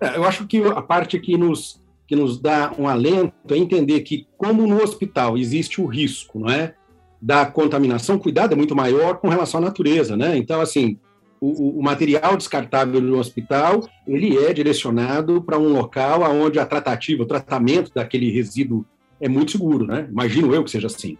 É, 0.00 0.16
eu 0.16 0.24
acho 0.24 0.46
que 0.46 0.62
a 0.62 0.80
parte 0.80 1.20
que 1.20 1.36
nos 1.36 1.78
que 2.06 2.16
nos 2.16 2.40
dá 2.40 2.74
um 2.76 2.88
alento 2.88 3.54
é 3.54 3.56
entender 3.56 4.00
que, 4.00 4.26
como 4.36 4.66
no 4.66 4.82
hospital 4.82 5.38
existe 5.38 5.80
o 5.80 5.86
risco, 5.86 6.40
não 6.40 6.50
é? 6.50 6.74
Da 7.22 7.46
contaminação, 7.46 8.18
cuidado 8.18 8.52
é 8.52 8.56
muito 8.56 8.74
maior 8.74 9.18
com 9.18 9.28
relação 9.28 9.60
à 9.60 9.62
natureza, 9.62 10.16
né? 10.16 10.36
Então, 10.36 10.60
assim, 10.60 10.98
o, 11.40 11.78
o 11.78 11.80
material 11.80 12.36
descartável 12.36 13.00
no 13.00 13.16
hospital, 13.16 13.88
ele 14.08 14.36
é 14.36 14.52
direcionado 14.52 15.40
para 15.40 15.56
um 15.56 15.72
local 15.72 16.22
onde 16.22 16.58
a 16.58 16.66
tratativa, 16.66 17.22
o 17.22 17.26
tratamento 17.26 17.92
daquele 17.94 18.28
resíduo 18.32 18.84
é 19.20 19.28
muito 19.28 19.52
seguro, 19.52 19.86
né? 19.86 20.08
Imagino 20.10 20.52
eu 20.52 20.64
que 20.64 20.70
seja 20.72 20.88
assim. 20.88 21.16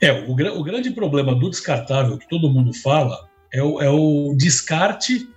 É, 0.00 0.12
o, 0.12 0.32
o 0.32 0.64
grande 0.64 0.90
problema 0.90 1.34
do 1.34 1.50
descartável 1.50 2.18
que 2.18 2.28
todo 2.28 2.50
mundo 2.50 2.72
fala 2.74 3.28
é 3.52 3.62
o, 3.62 3.80
é 3.80 3.88
o 3.88 4.34
descarte 4.36 5.28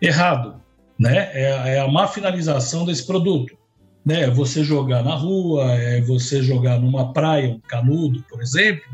errado, 0.00 0.60
né? 0.98 1.30
É, 1.32 1.74
é 1.74 1.80
a 1.80 1.88
má 1.88 2.06
finalização 2.06 2.84
desse 2.84 3.06
produto 3.06 3.56
né? 4.04 4.28
Você 4.30 4.62
jogar 4.62 5.02
na 5.02 5.14
rua, 5.14 5.72
é 5.72 6.00
você 6.02 6.42
jogar 6.42 6.78
numa 6.78 7.12
praia, 7.12 7.48
um 7.48 7.60
canudo, 7.60 8.22
por 8.28 8.42
exemplo, 8.42 8.84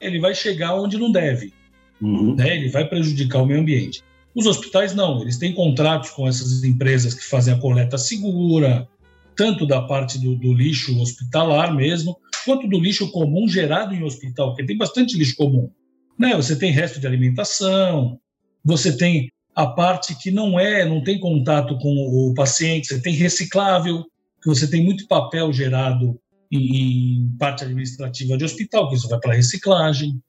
ele 0.00 0.20
vai 0.20 0.34
chegar 0.34 0.74
onde 0.74 0.96
não 0.96 1.10
deve, 1.10 1.52
uhum. 2.00 2.34
né? 2.36 2.56
Ele 2.56 2.68
vai 2.68 2.86
prejudicar 2.86 3.42
o 3.42 3.46
meio 3.46 3.60
ambiente. 3.60 4.02
Os 4.34 4.46
hospitais 4.46 4.94
não, 4.94 5.20
eles 5.20 5.38
têm 5.38 5.52
contratos 5.52 6.10
com 6.10 6.28
essas 6.28 6.62
empresas 6.62 7.14
que 7.14 7.24
fazem 7.24 7.52
a 7.52 7.58
coleta 7.58 7.98
segura, 7.98 8.88
tanto 9.34 9.66
da 9.66 9.82
parte 9.82 10.18
do, 10.18 10.36
do 10.36 10.54
lixo 10.54 10.98
hospitalar 11.00 11.74
mesmo, 11.74 12.16
quanto 12.44 12.68
do 12.68 12.78
lixo 12.78 13.10
comum 13.10 13.48
gerado 13.48 13.94
em 13.94 14.02
hospital, 14.02 14.48
porque 14.48 14.66
tem 14.66 14.76
bastante 14.76 15.16
lixo 15.16 15.36
comum. 15.36 15.70
Né? 16.18 16.34
Você 16.36 16.56
tem 16.56 16.70
resto 16.70 17.00
de 17.00 17.06
alimentação, 17.06 18.18
você 18.64 18.96
tem 18.96 19.30
a 19.54 19.66
parte 19.66 20.14
que 20.14 20.30
não 20.30 20.58
é, 20.58 20.88
não 20.88 21.02
tem 21.02 21.18
contato 21.18 21.76
com 21.78 21.90
o 21.90 22.34
paciente, 22.34 22.88
você 22.88 23.00
tem 23.00 23.14
reciclável, 23.14 24.04
que 24.42 24.48
você 24.48 24.68
tem 24.68 24.82
muito 24.82 25.06
papel 25.06 25.52
gerado 25.52 26.18
em, 26.50 27.22
em 27.22 27.36
parte 27.38 27.64
administrativa 27.64 28.36
de 28.36 28.44
hospital, 28.44 28.88
que 28.88 28.96
isso 28.96 29.08
vai 29.08 29.18
para 29.18 29.34
reciclagem, 29.34 30.20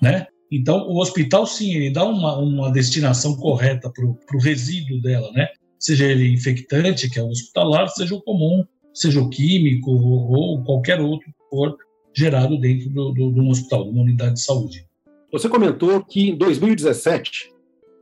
né? 0.00 0.26
Então, 0.50 0.86
o 0.88 1.00
hospital, 1.00 1.46
sim, 1.46 1.74
ele 1.74 1.90
dá 1.90 2.04
uma, 2.04 2.38
uma 2.38 2.70
destinação 2.70 3.36
correta 3.36 3.90
para 3.90 4.04
o 4.04 4.40
resíduo 4.40 5.00
dela, 5.00 5.32
né? 5.32 5.48
Seja 5.78 6.06
ele 6.06 6.32
infectante, 6.32 7.10
que 7.10 7.18
é 7.18 7.22
o 7.22 7.28
hospitalar, 7.28 7.88
seja 7.88 8.14
o 8.14 8.22
comum, 8.22 8.64
seja 8.92 9.20
o 9.20 9.28
químico 9.28 9.90
ou, 9.90 10.30
ou 10.30 10.64
qualquer 10.64 11.00
outro 11.00 11.28
for 11.54 11.76
gerado 12.12 12.58
dentro 12.58 12.90
do, 12.90 13.12
do, 13.12 13.32
de 13.32 13.40
um 13.40 13.48
hospital, 13.48 13.84
de 13.84 13.90
uma 13.90 14.02
unidade 14.02 14.34
de 14.34 14.42
saúde. 14.42 14.86
Você 15.32 15.48
comentou 15.48 16.04
que 16.04 16.30
em 16.30 16.36
2017 16.36 17.52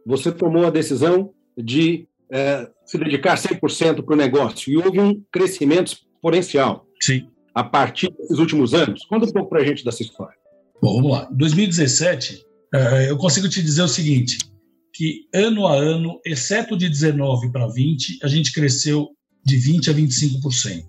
você 0.06 0.32
tomou 0.32 0.66
a 0.66 0.70
decisão 0.70 1.32
de 1.56 2.06
é, 2.30 2.68
se 2.86 2.98
dedicar 2.98 3.36
100% 3.36 4.02
para 4.02 4.14
o 4.14 4.16
negócio 4.16 4.72
e 4.72 4.76
houve 4.76 4.98
um 5.00 5.22
crescimento 5.30 5.92
exponencial 5.92 6.86
Sim. 7.00 7.28
a 7.54 7.62
partir 7.62 8.10
desses 8.12 8.38
últimos 8.38 8.72
anos. 8.74 9.04
Conta 9.04 9.26
um 9.26 9.32
pouco 9.32 9.50
para 9.50 9.60
a 9.60 9.64
gente 9.64 9.84
dessa 9.84 10.02
história. 10.02 10.36
Bom, 10.80 10.96
vamos 10.96 11.10
lá. 11.12 11.28
Em 11.30 11.36
2017, 11.36 12.44
é, 12.74 13.10
eu 13.10 13.16
consigo 13.16 13.48
te 13.48 13.62
dizer 13.62 13.82
o 13.82 13.88
seguinte, 13.88 14.38
que 14.94 15.26
ano 15.34 15.66
a 15.66 15.74
ano, 15.74 16.20
exceto 16.24 16.76
de 16.76 16.88
19 16.88 17.50
para 17.50 17.66
20, 17.66 18.18
a 18.22 18.28
gente 18.28 18.52
cresceu 18.52 19.10
de 19.44 19.56
20 19.56 19.90
a 19.90 19.94
25% 19.94 20.84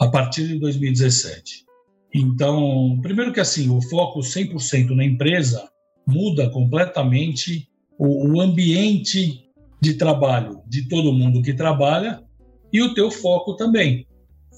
a 0.00 0.08
partir 0.08 0.48
de 0.48 0.58
2017. 0.58 1.69
Então, 2.14 2.98
primeiro 3.02 3.32
que 3.32 3.40
assim, 3.40 3.68
o 3.70 3.80
foco 3.82 4.20
100% 4.20 4.90
na 4.90 5.04
empresa 5.04 5.68
muda 6.06 6.50
completamente 6.50 7.68
o, 7.98 8.34
o 8.34 8.40
ambiente 8.40 9.44
de 9.80 9.94
trabalho 9.94 10.60
de 10.66 10.88
todo 10.88 11.12
mundo 11.12 11.42
que 11.42 11.54
trabalha 11.54 12.22
e 12.72 12.82
o 12.82 12.94
teu 12.94 13.10
foco 13.10 13.54
também. 13.54 14.06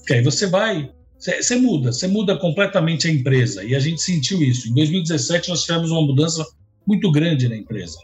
Que 0.07 0.15
aí 0.15 0.23
você 0.23 0.47
vai, 0.47 0.91
você 1.17 1.55
muda, 1.55 1.91
você 1.91 2.07
muda 2.07 2.37
completamente 2.37 3.07
a 3.07 3.11
empresa 3.11 3.63
e 3.63 3.75
a 3.75 3.79
gente 3.79 4.01
sentiu 4.01 4.41
isso. 4.41 4.69
Em 4.69 4.73
2017 4.73 5.49
nós 5.49 5.63
tivemos 5.63 5.91
uma 5.91 6.01
mudança 6.01 6.45
muito 6.85 7.11
grande 7.11 7.47
na 7.47 7.55
empresa 7.55 7.97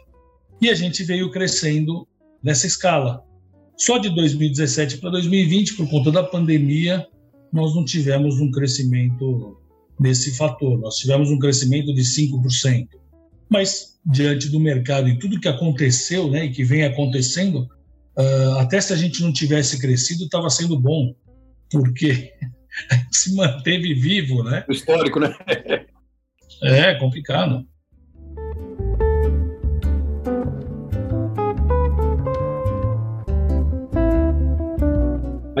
e 0.60 0.68
a 0.70 0.74
gente 0.74 1.02
veio 1.02 1.30
crescendo 1.30 2.06
nessa 2.42 2.66
escala. 2.66 3.22
Só 3.76 3.98
de 3.98 4.10
2017 4.10 4.98
para 4.98 5.10
2020, 5.10 5.74
por 5.74 5.88
conta 5.88 6.10
da 6.10 6.22
pandemia, 6.22 7.06
nós 7.52 7.74
não 7.74 7.84
tivemos 7.84 8.40
um 8.40 8.50
crescimento 8.50 9.60
nesse 9.98 10.36
fator. 10.36 10.78
Nós 10.78 10.96
tivemos 10.96 11.30
um 11.30 11.38
crescimento 11.38 11.92
de 11.94 12.02
5%. 12.02 12.88
Mas 13.48 13.98
diante 14.06 14.48
do 14.48 14.60
mercado 14.60 15.08
e 15.08 15.18
tudo 15.18 15.40
que 15.40 15.48
aconteceu 15.48 16.30
né, 16.30 16.46
e 16.46 16.50
que 16.50 16.64
vem 16.64 16.84
acontecendo, 16.84 17.68
uh, 18.16 18.58
até 18.58 18.80
se 18.80 18.92
a 18.92 18.96
gente 18.96 19.22
não 19.22 19.32
tivesse 19.32 19.78
crescido, 19.78 20.24
estava 20.24 20.48
sendo 20.48 20.78
bom. 20.78 21.14
porque 21.70 22.32
se 23.12 23.34
manteve 23.34 23.94
vivo, 23.94 24.42
né? 24.42 24.64
Histórico, 24.70 25.20
né? 25.20 25.34
é 26.62 26.94
complicado. 26.94 27.66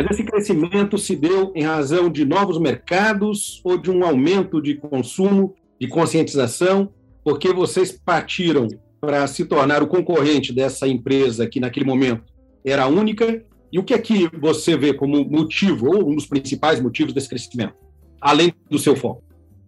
Mas 0.00 0.12
esse 0.12 0.24
crescimento 0.24 0.96
se 0.96 1.14
deu 1.14 1.52
em 1.54 1.62
razão 1.62 2.08
de 2.10 2.24
novos 2.24 2.58
mercados 2.58 3.60
ou 3.62 3.76
de 3.76 3.90
um 3.90 4.02
aumento 4.02 4.58
de 4.58 4.74
consumo, 4.76 5.54
de 5.78 5.88
conscientização, 5.88 6.90
porque 7.22 7.52
vocês 7.52 7.92
partiram 7.92 8.66
para 8.98 9.26
se 9.26 9.44
tornar 9.44 9.82
o 9.82 9.86
concorrente 9.86 10.54
dessa 10.54 10.88
empresa 10.88 11.46
que 11.46 11.60
naquele 11.60 11.84
momento 11.84 12.32
era 12.64 12.86
única. 12.86 13.44
E 13.70 13.78
o 13.78 13.84
que 13.84 13.92
é 13.92 13.98
que 13.98 14.26
você 14.38 14.74
vê 14.74 14.94
como 14.94 15.22
motivo, 15.22 15.94
ou 15.94 16.10
um 16.10 16.14
dos 16.14 16.24
principais 16.24 16.80
motivos 16.80 17.12
desse 17.12 17.28
crescimento, 17.28 17.74
além 18.22 18.54
do 18.70 18.78
seu 18.78 18.96
foco? 18.96 19.22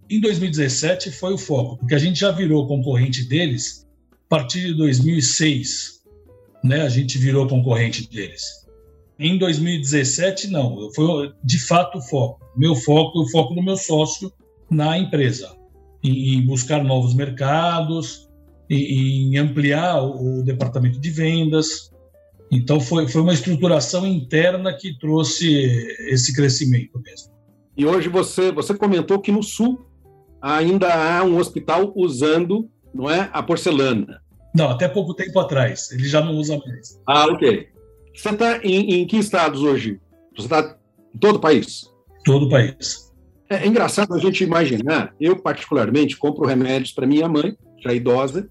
Em 0.08 0.18
2017 0.18 1.10
foi 1.10 1.34
o 1.34 1.38
foco, 1.38 1.76
porque 1.76 1.94
a 1.94 1.98
gente 1.98 2.18
já 2.18 2.30
virou 2.30 2.66
concorrente 2.66 3.28
deles 3.28 3.86
a 4.10 4.28
partir 4.30 4.62
de 4.62 4.74
2006. 4.78 6.00
Né, 6.64 6.80
a 6.80 6.88
gente 6.88 7.18
virou 7.18 7.46
concorrente 7.46 8.08
deles. 8.08 8.61
Em 9.18 9.38
2017, 9.38 10.48
não, 10.48 10.90
foi 10.94 11.32
de 11.44 11.58
fato 11.58 11.98
o 11.98 12.02
foco. 12.02 12.40
Meu 12.56 12.74
foco, 12.74 13.20
o 13.20 13.30
foco 13.30 13.54
do 13.54 13.62
meu 13.62 13.76
sócio 13.76 14.32
na 14.70 14.98
empresa, 14.98 15.54
em, 16.02 16.34
em 16.34 16.46
buscar 16.46 16.82
novos 16.82 17.14
mercados, 17.14 18.28
em, 18.68 19.34
em 19.34 19.38
ampliar 19.38 20.02
o, 20.02 20.40
o 20.40 20.42
departamento 20.42 20.98
de 20.98 21.10
vendas, 21.10 21.92
então 22.52 22.78
foi, 22.78 23.08
foi 23.08 23.22
uma 23.22 23.32
estruturação 23.32 24.06
interna 24.06 24.74
que 24.74 24.98
trouxe 24.98 25.50
esse 26.10 26.34
crescimento 26.34 27.00
mesmo. 27.00 27.32
E 27.74 27.86
hoje 27.86 28.10
você, 28.10 28.52
você 28.52 28.74
comentou 28.74 29.18
que 29.18 29.32
no 29.32 29.42
Sul 29.42 29.86
ainda 30.40 30.92
há 30.92 31.24
um 31.24 31.38
hospital 31.38 31.94
usando 31.96 32.68
não 32.92 33.10
é, 33.10 33.30
a 33.32 33.42
porcelana. 33.42 34.20
Não, 34.54 34.68
até 34.68 34.86
pouco 34.86 35.14
tempo 35.14 35.38
atrás. 35.40 35.90
Ele 35.92 36.06
já 36.06 36.22
não 36.22 36.34
usa 36.34 36.58
mais. 36.58 37.00
Ah, 37.06 37.24
ok. 37.24 37.68
Você 38.14 38.28
está 38.30 38.58
em, 38.58 39.00
em 39.00 39.06
que 39.06 39.16
estados 39.16 39.62
hoje? 39.62 40.00
Você 40.36 40.46
está 40.46 40.76
em 41.14 41.18
todo 41.18 41.36
o 41.36 41.40
país? 41.40 41.90
Todo 42.24 42.46
o 42.46 42.48
país. 42.48 43.12
É, 43.48 43.56
é 43.56 43.66
engraçado 43.66 44.14
a 44.14 44.18
gente 44.18 44.44
imaginar. 44.44 45.14
Eu, 45.20 45.36
particularmente, 45.36 46.16
compro 46.16 46.46
remédios 46.46 46.92
para 46.92 47.06
minha 47.06 47.28
mãe, 47.28 47.56
já 47.82 47.92
idosa, 47.92 48.48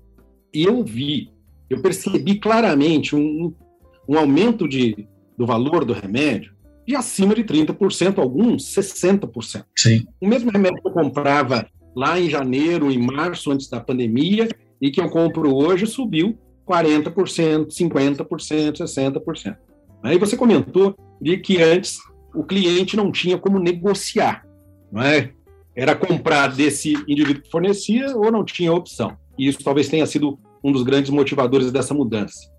e 0.54 0.64
eu 0.64 0.84
vi, 0.84 1.32
eu 1.70 1.82
percebi 1.82 2.36
claramente 2.40 3.16
um, 3.16 3.54
um 4.08 4.18
aumento 4.18 4.68
de, 4.68 5.08
do 5.38 5.46
valor 5.46 5.86
do 5.86 5.94
remédio 5.94 6.54
de 6.86 6.96
acima 6.96 7.34
de 7.34 7.44
30%, 7.44 8.18
alguns 8.18 8.66
60%. 8.76 9.64
Sim. 9.76 10.06
O 10.20 10.28
mesmo 10.28 10.52
remédio 10.52 10.82
que 10.82 10.88
eu 10.88 10.94
comprava 10.94 11.68
lá 11.96 12.20
em 12.20 12.30
janeiro, 12.30 12.92
em 12.92 12.98
março, 12.98 13.52
antes 13.52 13.70
da 13.70 13.80
pandemia, 13.80 14.50
e 14.82 14.90
que 14.90 15.00
eu 15.00 15.10
compro 15.10 15.56
hoje, 15.56 15.86
subiu 15.86 16.38
40%, 16.68 17.68
50%, 17.68 18.78
60%. 18.78 19.58
Aí 20.04 20.18
você 20.18 20.36
comentou 20.36 20.96
de 21.22 21.38
que 21.38 21.62
antes 21.62 22.00
o 22.34 22.44
cliente 22.44 22.96
não 22.96 23.12
tinha 23.12 23.38
como 23.38 23.60
negociar, 23.60 24.46
não 24.92 25.02
é? 25.02 25.32
Era 25.76 25.96
comprar 25.96 26.48
desse 26.48 26.94
indivíduo 27.08 27.44
que 27.44 27.52
fornecia 27.52 28.16
ou 28.16 28.32
não 28.32 28.44
tinha 28.44 28.74
opção. 28.74 29.18
E 29.38 29.48
isso 29.48 29.64
talvez 29.64 29.88
tenha 29.88 30.06
sido 30.06 30.38
um 30.64 30.72
dos 30.72 30.84
grandes 30.84 31.10
motivadores 31.10 31.72
dessa 31.72 31.94
mudança 31.94 32.52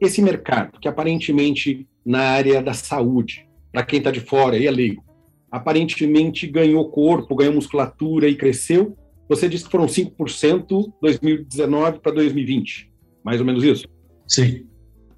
esse 0.00 0.20
mercado, 0.22 0.78
que 0.80 0.88
aparentemente 0.88 1.86
na 2.04 2.20
área 2.20 2.62
da 2.62 2.72
saúde, 2.72 3.46
para 3.72 3.84
quem 3.84 3.98
está 3.98 4.10
de 4.10 4.20
fora 4.20 4.56
e 4.56 4.66
é 4.66 4.70
leigo, 4.70 5.04
aparentemente 5.50 6.46
ganhou 6.46 6.88
corpo, 6.90 7.34
ganhou 7.34 7.54
musculatura 7.54 8.28
e 8.28 8.36
cresceu. 8.36 8.96
Você 9.28 9.48
disse 9.48 9.64
que 9.64 9.70
foram 9.70 9.86
5% 9.86 10.92
2019 11.00 12.00
para 12.00 12.12
2020, 12.12 12.92
mais 13.26 13.40
ou 13.40 13.46
menos 13.46 13.64
isso? 13.64 13.88
Sim. 14.28 14.68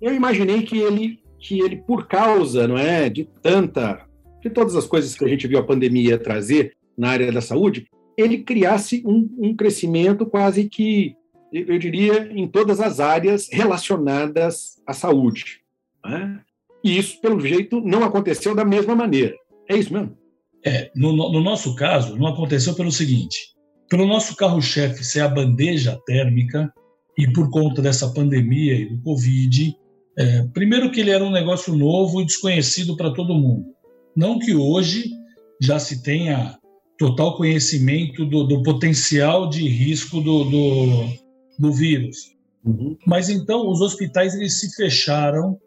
Eu 0.01 0.15
imaginei 0.15 0.63
que 0.63 0.79
ele, 0.79 1.21
que 1.39 1.61
ele 1.61 1.77
por 1.77 2.09
causa, 2.09 2.67
não 2.67 2.79
é, 2.79 3.11
de 3.11 3.29
tanta, 3.43 4.07
de 4.43 4.49
todas 4.49 4.75
as 4.75 4.87
coisas 4.87 5.15
que 5.15 5.23
a 5.23 5.29
gente 5.29 5.47
viu 5.47 5.59
a 5.59 5.63
pandemia 5.63 6.17
trazer 6.17 6.75
na 6.97 7.11
área 7.11 7.31
da 7.31 7.43
saúde, 7.43 7.87
ele 8.17 8.39
criasse 8.39 9.03
um, 9.05 9.29
um 9.39 9.55
crescimento 9.55 10.25
quase 10.25 10.71
que 10.71 11.15
eu 11.53 11.79
diria, 11.79 12.31
em 12.33 12.49
todas 12.49 12.81
as 12.81 12.99
áreas 12.99 13.47
relacionadas 13.53 14.83
à 14.87 14.95
saúde. 14.95 15.61
Né? 16.03 16.41
E 16.83 16.99
isso, 16.99 17.21
pelo 17.21 17.39
jeito, 17.41 17.79
não 17.83 18.05
aconteceu 18.05 18.55
da 18.55 18.65
mesma 18.65 18.95
maneira. 18.95 19.35
É 19.69 19.77
isso 19.77 19.93
mesmo? 19.93 20.17
É, 20.65 20.91
no, 20.97 21.13
no 21.13 21.41
nosso 21.41 21.75
caso, 21.75 22.17
não 22.17 22.27
aconteceu 22.27 22.75
pelo 22.75 22.91
seguinte: 22.91 23.55
pelo 23.89 24.07
nosso 24.07 24.35
carro-chefe 24.35 25.05
ser 25.05 25.21
a 25.21 25.29
bandeja 25.29 25.99
térmica, 26.07 26.73
e 27.19 27.27
por 27.33 27.51
conta 27.51 27.83
dessa 27.83 28.09
pandemia 28.11 28.75
e 28.77 28.87
do 28.87 29.03
Covid, 29.03 29.77
é, 30.17 30.43
primeiro 30.55 30.91
que 30.93 31.01
ele 31.01 31.11
era 31.11 31.25
um 31.25 31.33
negócio 31.33 31.75
novo 31.75 32.23
e 32.23 32.25
desconhecido 32.25 32.97
para 32.97 33.13
todo 33.13 33.35
mundo. 33.35 33.75
Não 34.17 34.39
que 34.39 34.55
hoje 34.55 35.11
já 35.61 35.81
se 35.81 36.01
tenha 36.03 36.57
total 36.97 37.37
conhecimento 37.37 38.25
do, 38.25 38.45
do 38.45 38.63
potencial 38.63 39.49
de 39.49 39.69
risco 39.69 40.21
do, 40.21 40.45
do, 40.45 41.09
do 41.59 41.73
vírus. 41.73 42.37
Uhum. 42.65 42.97
Mas 43.05 43.29
então 43.29 43.69
os 43.69 43.81
hospitais 43.81 44.35
eles 44.35 44.61
se 44.61 44.75
fecharam 44.77 45.59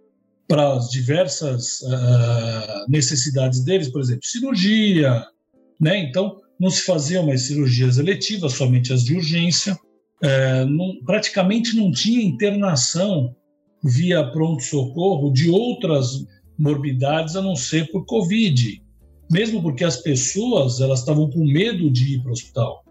para 0.47 0.73
as 0.73 0.89
diversas 0.89 1.81
uh, 1.81 2.89
necessidades 2.89 3.63
deles, 3.63 3.89
por 3.89 4.01
exemplo, 4.01 4.25
cirurgia, 4.25 5.25
né? 5.79 5.97
Então 5.97 6.37
não 6.59 6.69
se 6.69 6.83
faziam 6.83 7.25
mais 7.25 7.43
cirurgias 7.43 7.97
eletivas, 7.97 8.53
somente 8.53 8.93
as 8.93 9.03
de 9.03 9.15
urgência. 9.15 9.77
Não, 10.69 11.03
praticamente 11.05 11.75
não 11.75 11.91
tinha 11.91 12.23
internação 12.23 13.35
via 13.83 14.23
pronto-socorro 14.31 15.31
de 15.31 15.49
outras 15.49 16.25
morbidades 16.57 17.35
a 17.35 17.41
não 17.41 17.55
ser 17.55 17.91
por 17.91 18.05
Covid, 18.05 18.81
mesmo 19.31 19.61
porque 19.61 19.83
as 19.83 19.97
pessoas 19.97 20.79
elas 20.79 20.99
estavam 20.99 21.29
com 21.29 21.43
medo 21.43 21.89
de 21.89 22.15
ir 22.15 22.21
para 22.21 22.29
o 22.29 22.33
hospital, 22.33 22.83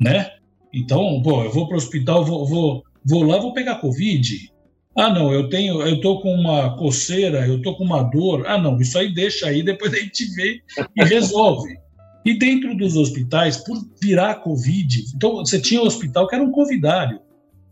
né? 0.00 0.30
Então, 0.72 1.20
pô, 1.22 1.42
eu 1.42 1.50
vou 1.50 1.66
para 1.66 1.74
o 1.74 1.78
hospital, 1.78 2.24
vou, 2.24 2.46
vou, 2.46 2.82
vou 3.04 3.22
lá, 3.22 3.38
vou 3.38 3.52
pegar 3.52 3.76
Covid. 3.76 4.50
Ah, 4.96 5.10
não, 5.10 5.32
eu 5.32 5.48
tenho, 5.48 5.80
eu 5.82 6.00
tô 6.00 6.20
com 6.20 6.34
uma 6.34 6.76
coceira, 6.76 7.46
eu 7.46 7.62
tô 7.62 7.76
com 7.76 7.84
uma 7.84 8.02
dor. 8.02 8.46
Ah, 8.46 8.58
não, 8.58 8.80
isso 8.80 8.98
aí 8.98 9.12
deixa 9.12 9.46
aí, 9.46 9.62
depois 9.64 9.92
a 9.92 9.96
gente 9.96 10.24
vê 10.34 10.60
e 10.96 11.04
resolve. 11.04 11.78
E 12.24 12.38
dentro 12.38 12.76
dos 12.76 12.96
hospitais, 12.96 13.56
por 13.58 13.76
virar 14.00 14.36
Covid, 14.36 15.04
então 15.14 15.36
você 15.36 15.60
tinha 15.60 15.80
um 15.80 15.86
hospital 15.86 16.26
que 16.26 16.34
era 16.34 16.44
um 16.44 16.50
convidário. 16.50 17.20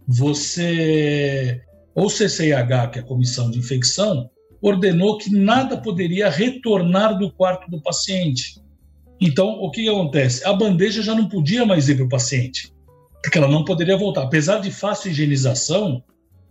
Você, 0.08 1.60
ou 1.94 2.08
CCIH, 2.08 2.90
que 2.92 2.98
é 2.98 3.02
a 3.02 3.06
Comissão 3.06 3.50
de 3.50 3.58
Infecção, 3.58 4.30
ordenou 4.62 5.18
que 5.18 5.30
nada 5.30 5.76
poderia 5.76 6.30
retornar 6.30 7.18
do 7.18 7.30
quarto 7.30 7.70
do 7.70 7.82
paciente. 7.82 8.60
Então, 9.20 9.48
o 9.48 9.70
que 9.70 9.88
acontece? 9.88 10.46
A 10.46 10.52
bandeja 10.52 11.02
já 11.02 11.14
não 11.14 11.28
podia 11.28 11.66
mais 11.66 11.88
ir 11.88 11.96
para 11.96 12.04
o 12.04 12.08
paciente 12.08 12.74
porque 13.26 13.38
ela 13.38 13.48
não 13.48 13.64
poderia 13.64 13.96
voltar. 13.96 14.22
Apesar 14.22 14.60
de 14.60 14.70
fácil 14.70 15.10
higienização, 15.10 16.00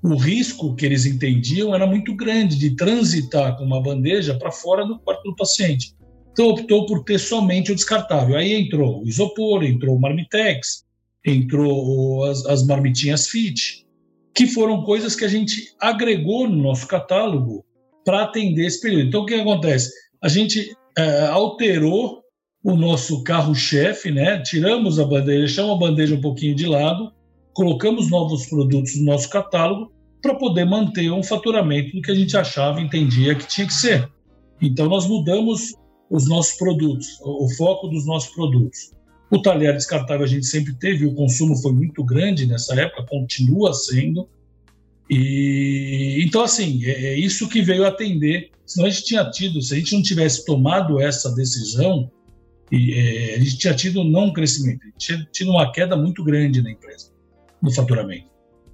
o 0.04 0.16
risco 0.16 0.76
que 0.76 0.86
eles 0.86 1.06
entendiam 1.06 1.74
era 1.74 1.88
muito 1.88 2.14
grande 2.14 2.58
de 2.58 2.76
transitar 2.76 3.56
com 3.58 3.64
uma 3.64 3.82
bandeja 3.82 4.38
para 4.38 4.52
fora 4.52 4.86
do 4.86 5.00
quarto 5.00 5.24
do 5.24 5.36
paciente. 5.38 5.96
Então 6.36 6.50
optou 6.50 6.86
por 6.86 7.06
ter 7.06 7.18
somente 7.18 7.72
o 7.72 7.76
descartável. 7.76 8.36
Aí 8.36 8.54
entrou 8.54 9.02
o 9.02 9.08
isopor, 9.08 9.64
entrou 9.64 9.96
o 9.96 10.02
marmitex, 10.02 10.84
entrou 11.26 12.26
as, 12.26 12.46
as 12.46 12.68
marmitinhas 12.68 13.30
fit, 13.30 13.88
que 14.34 14.46
foram 14.46 14.84
coisas 14.84 15.16
que 15.16 15.24
a 15.24 15.30
gente 15.30 15.74
agregou 15.80 16.46
no 16.46 16.62
nosso 16.62 16.90
catálogo 16.90 17.64
para 18.04 18.24
atender 18.24 18.66
esse 18.66 18.82
período. 18.82 19.08
Então 19.08 19.22
o 19.22 19.26
que 19.26 19.34
acontece? 19.34 19.94
A 20.22 20.28
gente 20.28 20.76
é, 20.98 21.28
alterou 21.28 22.22
o 22.62 22.76
nosso 22.76 23.24
carro-chefe, 23.24 24.12
né? 24.12 24.42
Tiramos 24.42 25.00
a 25.00 25.06
bandeja, 25.06 25.40
deixamos 25.40 25.72
a 25.72 25.88
bandeja 25.88 26.16
um 26.16 26.22
pouquinho 26.22 26.54
de 26.54 26.68
lado, 26.68 27.14
colocamos 27.54 28.10
novos 28.10 28.48
produtos 28.48 28.98
no 28.98 29.06
nosso 29.06 29.30
catálogo 29.30 29.90
para 30.22 30.36
poder 30.36 30.66
manter 30.66 31.10
um 31.12 31.24
faturamento 31.24 31.96
do 31.96 32.02
que 32.02 32.12
a 32.12 32.16
gente 32.16 32.36
achava, 32.36 32.82
entendia 32.82 33.36
que 33.36 33.48
tinha 33.48 33.66
que 33.66 33.74
ser. 33.74 34.10
Então 34.62 34.90
nós 34.90 35.08
mudamos 35.08 35.76
os 36.10 36.28
nossos 36.28 36.58
produtos, 36.58 37.20
o 37.22 37.50
foco 37.56 37.88
dos 37.88 38.06
nossos 38.06 38.34
produtos. 38.34 38.92
O 39.32 39.42
talher 39.42 39.74
descartável 39.74 40.24
a 40.24 40.28
gente 40.28 40.46
sempre 40.46 40.74
teve, 40.76 41.06
o 41.06 41.16
consumo 41.16 41.56
foi 41.58 41.74
muito 41.74 42.04
grande 42.04 42.46
nessa 42.46 42.80
época, 42.80 43.06
continua 43.08 43.74
sendo. 43.74 44.30
E 45.10 46.24
então 46.26 46.44
assim, 46.44 46.86
é, 46.86 47.14
é 47.14 47.20
isso 47.20 47.50
que 47.50 47.62
veio 47.62 47.86
atender. 47.86 48.52
Senão 48.66 48.88
a 48.88 48.90
gente 48.90 49.06
tinha 49.06 49.30
tido, 49.30 49.62
se 49.62 49.74
a 49.74 49.78
gente 49.78 49.94
não 49.94 50.02
tivesse 50.02 50.46
tomado 50.46 51.00
essa 51.00 51.34
decisão, 51.34 52.10
e, 52.72 52.94
é, 52.94 53.36
a 53.36 53.40
gente 53.40 53.58
tinha 53.58 53.74
tido 53.76 54.04
não 54.04 54.26
um 54.26 54.34
crescimento, 54.34 54.82
a 54.82 54.86
gente 54.86 54.98
tinha 54.98 55.28
tido 55.32 55.52
uma 55.52 55.72
queda 55.72 55.96
muito 55.96 56.24
grande 56.24 56.62
na 56.62 56.72
empresa, 56.72 57.12
no 57.62 57.72
faturamento. 57.72 58.28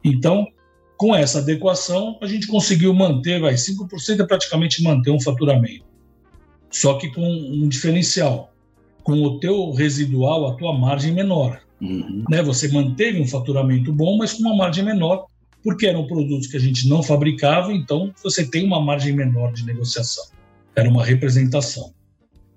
Então, 0.03 0.47
com 0.97 1.15
essa 1.15 1.39
adequação, 1.39 2.17
a 2.21 2.27
gente 2.27 2.47
conseguiu 2.47 2.93
manter, 2.93 3.39
vai, 3.39 3.53
5% 3.55 4.19
é 4.19 4.25
praticamente 4.25 4.81
manter 4.81 5.11
um 5.11 5.19
faturamento. 5.19 5.90
Só 6.71 6.95
que 6.95 7.09
com 7.09 7.21
um 7.21 7.67
diferencial. 7.67 8.51
Com 9.03 9.21
o 9.21 9.39
teu 9.39 9.71
residual, 9.71 10.47
a 10.47 10.55
tua 10.55 10.77
margem 10.77 11.11
menor. 11.11 11.59
Uhum. 11.81 12.23
Né? 12.29 12.41
Você 12.43 12.67
manteve 12.69 13.19
um 13.19 13.27
faturamento 13.27 13.91
bom, 13.91 14.17
mas 14.17 14.33
com 14.33 14.43
uma 14.43 14.55
margem 14.55 14.83
menor, 14.83 15.25
porque 15.63 15.87
eram 15.87 16.07
produtos 16.07 16.47
que 16.47 16.57
a 16.57 16.59
gente 16.59 16.87
não 16.87 17.03
fabricava, 17.03 17.73
então 17.73 18.13
você 18.23 18.45
tem 18.45 18.65
uma 18.65 18.79
margem 18.79 19.13
menor 19.13 19.51
de 19.53 19.65
negociação. 19.65 20.23
Era 20.75 20.89
uma 20.89 21.03
representação. 21.03 21.93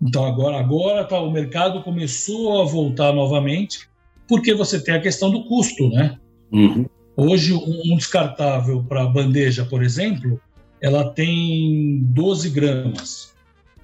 Então 0.00 0.24
agora, 0.24 0.58
agora 0.58 1.04
tá, 1.04 1.18
o 1.20 1.30
mercado 1.30 1.82
começou 1.82 2.60
a 2.60 2.64
voltar 2.64 3.12
novamente, 3.12 3.88
porque 4.28 4.54
você 4.54 4.82
tem 4.82 4.94
a 4.94 5.00
questão 5.00 5.30
do 5.30 5.44
custo, 5.44 5.88
né? 5.88 6.18
Uhum. 6.52 6.86
Hoje, 7.16 7.54
um 7.54 7.96
descartável 7.96 8.82
para 8.82 9.06
bandeja, 9.06 9.64
por 9.64 9.82
exemplo, 9.82 10.40
ela 10.80 11.10
tem 11.10 12.00
12 12.02 12.50
gramas. 12.50 13.33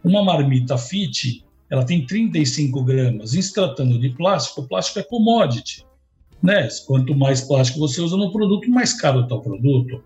Uma 0.03 0.25
marmita 0.25 0.79
fit, 0.79 1.45
ela 1.71 1.85
tem 1.85 2.05
35 2.05 2.83
gramas. 2.83 3.35
Em 3.35 3.43
se 3.43 3.53
tratando 3.53 3.99
de 3.99 4.11
plástico, 4.11 4.63
o 4.63 4.69
plástico 4.69 4.99
é 4.99 5.03
commodity. 5.03 5.85
Né? 6.43 6.69
Quanto 6.87 7.15
mais 7.15 7.43
plástico 7.43 7.79
você 7.79 8.01
usa 8.01 8.17
no 8.17 8.33
produto, 8.33 8.71
mais 8.71 8.93
caro 8.93 9.21
está 9.21 9.35
o 9.35 9.43
produto. 9.43 10.03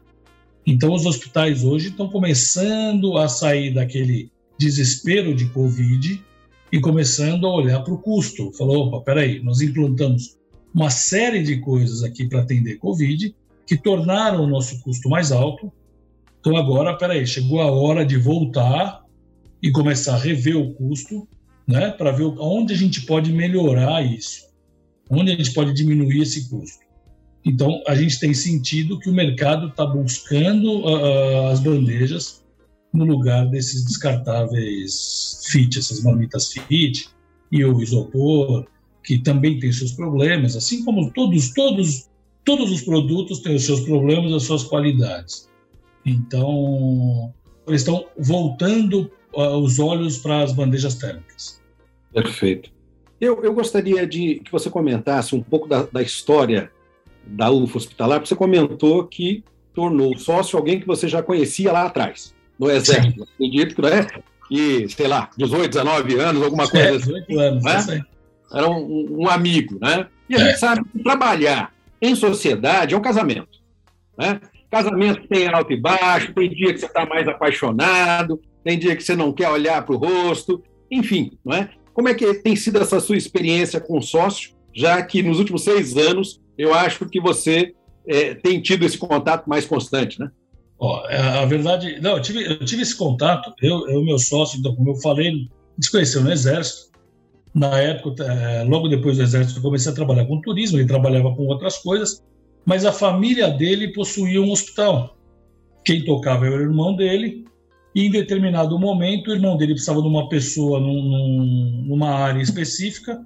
Então, 0.66 0.92
os 0.92 1.07
hospitais 1.07 1.62
hoje 1.62 1.88
estão 1.88 2.09
começando 2.09 3.16
a 3.16 3.28
sair 3.28 3.72
daquele 3.72 4.30
desespero 4.59 5.35
de 5.35 5.46
Covid 5.46 6.22
e 6.72 6.80
começando 6.80 7.46
a 7.46 7.54
olhar 7.54 7.80
para 7.85 7.94
o 7.94 7.98
custo. 7.98 8.50
Falou, 8.52 8.87
opa, 8.87 9.00
peraí, 9.00 9.42
nós 9.42 9.61
implantamos 9.61 10.37
uma 10.74 10.90
série 10.90 11.42
de 11.42 11.61
coisas 11.61 12.02
aqui 12.02 12.26
para 12.26 12.40
atender 12.40 12.78
Covid 12.78 13.35
que 13.66 13.76
tornaram 13.76 14.42
o 14.42 14.46
nosso 14.46 14.80
custo 14.83 15.09
mais 15.09 15.30
alto. 15.30 15.72
Então 16.40 16.57
agora, 16.57 16.96
peraí, 16.96 17.26
chegou 17.26 17.61
a 17.61 17.70
hora 17.70 18.04
de 18.04 18.16
voltar 18.16 19.03
e 19.64 19.70
começar 19.72 20.16
a 20.16 20.18
rever 20.18 20.59
o 20.59 20.74
custo, 20.74 21.27
né, 21.66 21.90
para 21.92 22.12
ver 22.12 22.24
onde 22.38 22.74
a 22.74 22.77
gente 22.77 23.00
pode 23.07 23.33
melhorar 23.33 24.05
isso, 24.05 24.42
onde 25.09 25.33
a 25.33 25.35
gente 25.35 25.55
pode 25.55 25.72
diminuir 25.72 26.20
esse 26.20 26.50
custo. 26.50 26.85
Então 27.42 27.83
a 27.88 27.94
gente 27.94 28.20
tem 28.20 28.35
sentido 28.35 28.98
que 28.98 29.09
o 29.09 29.14
mercado 29.14 29.68
está 29.68 29.87
buscando 29.87 30.85
uh, 30.85 31.46
as 31.46 31.61
bandejas 31.61 32.44
no 32.92 33.07
lugar 33.07 33.46
desses 33.46 33.87
descartáveis 33.87 35.40
fit, 35.46 35.79
essas 35.79 36.03
marmitas 36.03 36.53
fit 36.53 37.09
e 37.50 37.64
o 37.64 37.81
isopor, 37.81 38.66
que 39.03 39.18
também 39.18 39.59
tem 39.59 39.72
seus 39.72 39.92
problemas, 39.92 40.57
assim 40.57 40.85
como 40.85 41.11
todos, 41.11 41.55
todos, 41.55 42.11
todos 42.44 42.70
os 42.70 42.83
produtos 42.83 43.38
têm 43.38 43.57
os 43.57 43.64
seus 43.64 43.81
problemas, 43.81 44.31
as 44.31 44.42
suas 44.42 44.64
qualidades. 44.64 45.48
Então, 46.05 47.33
eles 47.66 47.81
estão 47.81 48.05
voltando 48.18 49.11
os 49.36 49.78
olhos 49.78 50.18
para 50.18 50.42
as 50.42 50.52
bandejas 50.52 50.94
térmicas. 50.94 51.60
Perfeito. 52.12 52.70
Eu, 53.20 53.42
eu 53.42 53.54
gostaria 53.54 54.06
de 54.06 54.40
que 54.44 54.52
você 54.52 54.68
comentasse 54.68 55.34
um 55.34 55.42
pouco 55.42 55.68
da, 55.68 55.82
da 55.82 56.02
história 56.02 56.70
da 57.26 57.50
UFO 57.50 57.78
Hospitalar, 57.78 58.18
porque 58.18 58.28
você 58.28 58.36
comentou 58.36 59.04
que 59.06 59.42
tornou 59.72 60.16
sócio 60.18 60.58
alguém 60.58 60.78
que 60.78 60.86
você 60.86 61.08
já 61.08 61.22
conhecia 61.22 61.72
lá 61.72 61.86
atrás, 61.86 62.34
no 62.58 62.70
Exército. 62.70 63.24
Sim. 63.24 63.32
Acredito 63.34 63.74
que, 63.74 63.82
né? 63.82 64.06
E, 64.50 64.88
sei 64.88 65.08
lá, 65.08 65.30
18, 65.36 65.70
19 65.70 66.18
anos, 66.20 66.42
alguma 66.42 66.68
coisa 66.68 66.88
é, 66.88 66.98
18 66.98 67.16
assim. 67.22 67.40
anos, 67.40 67.86
né? 67.86 68.04
era 68.52 68.70
um, 68.70 69.22
um 69.22 69.28
amigo, 69.28 69.78
né? 69.80 70.06
E 70.28 70.36
a 70.36 70.38
é. 70.38 70.44
gente 70.46 70.58
sabe 70.58 70.82
que 70.84 71.02
trabalhar 71.02 71.72
em 72.00 72.14
sociedade 72.14 72.94
é 72.94 72.98
um 72.98 73.02
casamento, 73.02 73.58
né? 74.16 74.40
Casamento 74.70 75.26
tem 75.28 75.48
alto 75.48 75.72
e 75.72 75.80
baixo, 75.80 76.32
tem 76.32 76.50
dia 76.50 76.72
que 76.72 76.80
você 76.80 76.86
está 76.86 77.06
mais 77.06 77.26
apaixonado, 77.28 78.40
tem 78.64 78.79
dia 78.79 78.96
que 78.96 79.05
você 79.05 79.14
não 79.14 79.33
quer 79.33 79.48
olhar 79.50 79.85
para 79.85 79.94
o 79.94 79.98
rosto, 79.98 80.62
enfim, 80.90 81.38
não 81.44 81.55
é? 81.55 81.70
Como 81.92 82.09
é 82.09 82.14
que 82.14 82.35
tem 82.35 82.57
sido 82.57 82.79
essa 82.79 82.98
sua 82.98 83.16
experiência 83.16 83.81
com 83.81 84.00
sócio, 84.00 84.55
já 84.74 85.00
que 85.03 85.22
nos 85.22 85.38
últimos 85.38 85.62
seis 85.62 85.96
anos 85.96 86.40
eu 86.59 86.74
acho 86.74 87.07
que 87.07 87.20
você 87.20 87.74
é, 88.07 88.35
tem 88.35 88.61
tido 88.61 88.85
esse 88.85 88.98
contato 88.98 89.48
mais 89.48 89.64
constante, 89.64 90.18
né? 90.18 90.31
Ó, 90.79 91.07
é, 91.09 91.18
a 91.18 91.44
verdade, 91.44 92.00
não, 92.00 92.16
eu 92.16 92.22
tive, 92.22 92.44
eu 92.44 92.59
tive 92.64 92.83
esse 92.83 92.96
contato, 92.96 93.53
eu, 93.62 93.88
eu 93.88 94.05
meu 94.05 94.18
sócio, 94.18 94.59
então, 94.59 94.74
como 94.74 94.90
eu 94.90 94.96
falei, 94.96 95.48
desconheceu 95.79 96.22
no 96.22 96.33
Exército, 96.33 96.94
na 97.55 97.79
época, 97.79 98.24
é, 98.24 98.64
logo 98.64 98.88
depois 98.88 99.16
do 99.16 99.22
exército, 99.22 99.61
eu 99.61 99.62
comecei 99.62 99.92
a 99.92 99.94
trabalhar 99.94 100.27
com 100.27 100.40
turismo, 100.40 100.77
ele 100.77 100.88
trabalhava 100.88 101.33
com 101.37 101.46
outras 101.46 101.79
coisas, 101.79 102.22
mas 102.66 102.85
a 102.85 102.92
família 102.92 103.48
dele 103.48 103.92
possuía 103.92 104.42
um 104.42 104.50
hospital. 104.50 105.16
Quem 105.85 106.05
tocava 106.05 106.46
era 106.46 106.57
o 106.57 106.61
irmão 106.61 106.96
dele, 106.96 107.44
e 107.94 108.07
em 108.07 108.11
determinado 108.11 108.78
momento 108.78 109.28
o 109.28 109.33
irmão 109.33 109.57
dele 109.57 109.72
precisava 109.72 110.02
de 110.02 110.09
uma 110.09 110.28
pessoa 110.28 110.80
num, 110.80 111.02
num, 111.02 111.85
numa 111.87 112.11
área 112.11 112.42
específica 112.42 113.24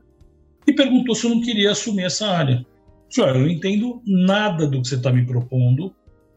e 0.66 0.72
perguntou 0.72 1.14
se 1.14 1.26
eu 1.26 1.30
não 1.30 1.40
queria 1.40 1.70
assumir 1.70 2.04
essa 2.04 2.28
área. 2.28 2.64
Senhor, 3.08 3.30
eu 3.30 3.40
não 3.40 3.48
entendo 3.48 4.02
nada 4.04 4.66
do 4.66 4.82
que 4.82 4.88
você 4.88 4.96
está 4.96 5.10
me 5.10 5.24
propondo, 5.24 5.94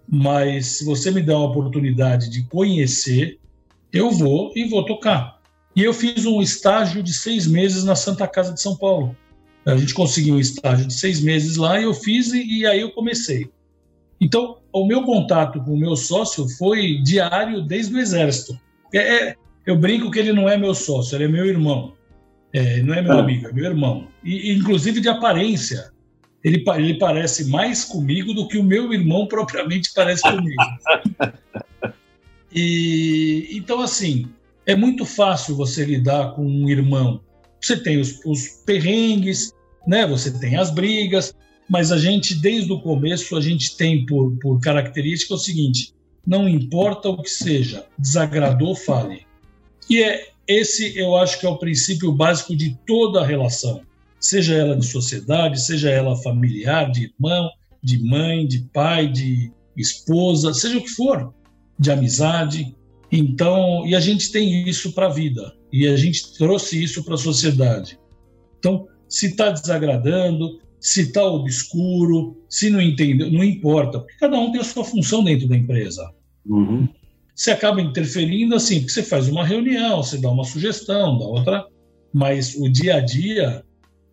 mas 0.08 0.68
se 0.68 0.86
você 0.86 1.12
me 1.12 1.22
dá 1.22 1.34
a 1.34 1.44
oportunidade 1.44 2.30
de 2.30 2.44
conhecer, 2.44 3.38
eu 3.92 4.10
vou 4.10 4.54
e 4.56 4.64
vou 4.64 4.86
tocar. 4.86 5.42
E 5.76 5.84
eu 5.84 5.94
fiz 5.94 6.26
um 6.26 6.42
estágio 6.42 7.04
de 7.04 7.14
seis 7.14 7.46
meses 7.46 7.84
na 7.84 7.96
Santa 7.96 8.26
Casa 8.28 8.54
de 8.54 8.62
São 8.62 8.78
Paulo. 8.78 9.16
A 9.66 9.76
gente 9.76 9.94
conseguiu 9.94 10.36
um 10.36 10.40
estágio 10.40 10.88
de 10.88 10.94
seis 10.94 11.20
meses 11.20 11.58
lá 11.58 11.80
e 11.80 11.84
eu 11.84 11.94
fiz 11.94 12.32
e, 12.32 12.60
e 12.60 12.66
aí 12.66 12.80
eu 12.80 12.92
comecei. 12.92 13.50
Então, 14.22 14.60
o 14.72 14.86
meu 14.86 15.02
contato 15.02 15.60
com 15.64 15.74
o 15.74 15.78
meu 15.78 15.96
sócio 15.96 16.48
foi 16.48 17.00
diário 17.02 17.64
desde 17.64 17.96
o 17.96 18.00
Exército. 18.00 18.58
É, 18.94 19.00
é, 19.00 19.36
eu 19.66 19.76
brinco 19.76 20.12
que 20.12 20.20
ele 20.20 20.32
não 20.32 20.48
é 20.48 20.56
meu 20.56 20.76
sócio, 20.76 21.16
ele 21.16 21.24
é 21.24 21.28
meu 21.28 21.46
irmão. 21.46 21.94
É, 22.54 22.84
não 22.84 22.94
é 22.94 23.02
meu 23.02 23.14
ah. 23.14 23.20
amigo, 23.20 23.48
é 23.48 23.52
meu 23.52 23.66
irmão. 23.66 24.08
E, 24.24 24.54
inclusive 24.54 25.02
de 25.02 25.10
aparência. 25.10 25.92
Ele, 26.44 26.64
ele 26.76 27.00
parece 27.00 27.50
mais 27.50 27.84
comigo 27.84 28.34
do 28.34 28.48
que 28.48 28.58
o 28.58 28.64
meu 28.64 28.94
irmão 28.94 29.28
propriamente 29.28 29.92
parece 29.96 30.22
comigo. 30.22 30.64
e 32.52 33.48
então, 33.52 33.82
assim, 33.82 34.28
é 34.68 34.76
muito 34.76 35.04
fácil 35.04 35.56
você 35.56 35.84
lidar 35.84 36.36
com 36.36 36.46
um 36.46 36.70
irmão. 36.70 37.22
Você 37.60 37.78
tem 37.78 38.00
os, 38.00 38.24
os 38.26 38.48
perrengues, 38.66 39.52
né? 39.88 40.06
Você 40.06 40.32
tem 40.40 40.58
as 40.58 40.72
brigas, 40.72 41.36
mas 41.72 41.90
a 41.90 41.98
gente, 41.98 42.36
desde 42.36 42.70
o 42.74 42.82
começo, 42.82 43.34
a 43.34 43.40
gente 43.40 43.78
tem 43.78 44.06
por, 44.06 44.38
por 44.40 44.60
característica 44.60 45.36
o 45.36 45.38
seguinte: 45.38 45.94
não 46.28 46.50
importa 46.50 47.08
o 47.08 47.24
que 47.24 47.30
seja, 47.30 47.86
desagradou, 47.98 48.76
fale. 48.76 49.26
E 49.90 50.04
é 50.04 50.32
esse, 50.46 51.00
eu 51.00 51.16
acho 51.16 51.40
que 51.40 51.46
é 51.46 51.50
o 51.50 51.58
princípio 51.58 52.12
básico 52.12 52.58
de 52.58 52.78
toda 52.86 53.22
a 53.22 53.26
relação, 53.26 53.84
seja 54.20 54.54
ela 54.54 54.76
de 54.76 54.86
sociedade, 54.86 55.62
seja 55.62 55.90
ela 55.90 56.18
familiar, 56.18 56.92
de 56.92 57.06
irmão, 57.06 57.50
de 57.82 58.04
mãe, 58.04 58.46
de 58.46 58.68
pai, 58.74 59.08
de 59.08 59.50
esposa, 59.78 60.54
seja 60.54 60.78
o 60.78 60.84
que 60.84 60.90
for, 60.90 61.34
de 61.80 61.90
amizade. 61.90 62.76
Então, 63.10 63.88
e 63.88 63.96
a 63.96 64.02
gente 64.02 64.30
tem 64.30 64.68
isso 64.68 64.92
para 64.92 65.06
a 65.06 65.14
vida, 65.14 65.56
e 65.72 65.88
a 65.88 65.96
gente 65.96 66.38
trouxe 66.38 66.84
isso 66.84 67.02
para 67.06 67.16
a 67.16 67.18
sociedade. 67.18 67.98
Então, 68.60 68.90
se 69.08 69.28
está 69.28 69.52
desagradando, 69.52 70.60
se 70.82 71.02
está 71.02 71.24
obscuro, 71.24 72.36
se 72.50 72.72
não 72.72 72.82
entendeu, 72.82 73.32
não 73.32 73.44
importa, 73.44 74.00
porque 74.00 74.16
cada 74.20 74.38
um 74.40 74.52
tem 74.52 74.60
a 74.60 74.64
sua 74.64 74.84
função 74.84 75.24
dentro 75.24 75.48
da 75.48 75.56
empresa. 75.56 76.12
Uhum. 76.46 76.90
Você 77.36 77.52
acaba 77.52 77.80
interferindo 77.80 78.56
assim, 78.56 78.80
porque 78.80 78.92
você 78.92 79.04
faz 79.04 79.30
uma 79.30 79.46
reunião, 79.46 80.02
você 80.02 80.18
dá 80.18 80.30
uma 80.30 80.44
sugestão, 80.44 81.20
dá 81.20 81.26
outra, 81.26 81.68
mas 82.12 82.56
o 82.56 82.68
dia 82.68 82.96
a 82.96 83.00
dia 83.00 83.64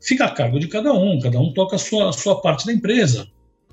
fica 0.00 0.26
a 0.26 0.30
cargo 0.30 0.60
de 0.60 0.68
cada 0.68 0.92
um, 0.92 1.18
cada 1.18 1.40
um 1.40 1.52
toca 1.54 1.76
a 1.76 1.78
sua, 1.78 2.10
a 2.10 2.12
sua 2.12 2.40
parte 2.40 2.66
da 2.66 2.72
empresa. 2.72 3.26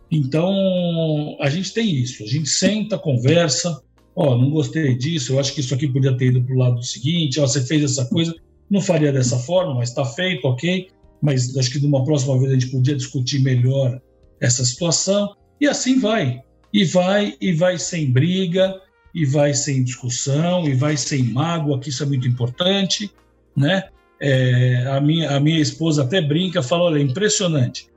Então, 0.10 1.38
a 1.42 1.50
gente 1.50 1.74
tem 1.74 1.94
isso, 1.96 2.24
a 2.24 2.28
gente 2.28 2.48
senta, 2.48 2.98
conversa, 2.98 3.82
ó, 4.16 4.32
oh, 4.32 4.38
não 4.38 4.50
gostei 4.52 4.96
disso, 4.96 5.34
eu 5.34 5.40
acho 5.40 5.54
que 5.54 5.60
isso 5.60 5.74
aqui 5.74 5.88
podia 5.88 6.16
ter 6.16 6.28
ido 6.28 6.42
para 6.42 6.56
o 6.56 6.58
lado 6.58 6.82
seguinte, 6.82 7.40
ó, 7.42 7.46
você 7.46 7.62
fez 7.62 7.84
essa 7.84 8.06
coisa, 8.06 8.34
não 8.70 8.80
faria 8.80 9.12
dessa 9.12 9.38
forma, 9.38 9.76
mas 9.76 9.90
está 9.90 10.06
feito, 10.06 10.46
ok, 10.48 10.88
mas 11.26 11.58
acho 11.58 11.72
que 11.72 11.80
numa 11.80 12.04
próxima 12.04 12.38
vez 12.38 12.52
a 12.52 12.54
gente 12.54 12.68
podia 12.68 12.96
discutir 12.96 13.40
melhor 13.40 14.00
essa 14.40 14.64
situação, 14.64 15.36
e 15.60 15.68
assim 15.68 16.00
vai, 16.00 16.42
e 16.72 16.86
vai, 16.86 17.36
e 17.42 17.54
vai 17.54 17.80
sem 17.80 18.12
briga, 18.12 18.80
e 19.14 19.26
vai 19.26 19.54
sem 19.54 19.84
discussão, 19.84 20.68
e 20.68 20.74
vai 20.74 20.96
sem 20.96 21.24
mágoa, 21.24 21.80
que 21.80 21.90
isso 21.90 22.04
é 22.04 22.06
muito 22.06 22.28
importante, 22.28 23.12
né? 23.56 23.84
É, 24.20 24.86
a, 24.88 25.02
minha, 25.02 25.36
a 25.36 25.40
minha 25.40 25.60
esposa 25.60 26.04
até 26.04 26.22
brinca, 26.22 26.62
fala, 26.62 26.84
olha, 26.84 27.00
é 27.00 27.02
impressionante, 27.02 27.90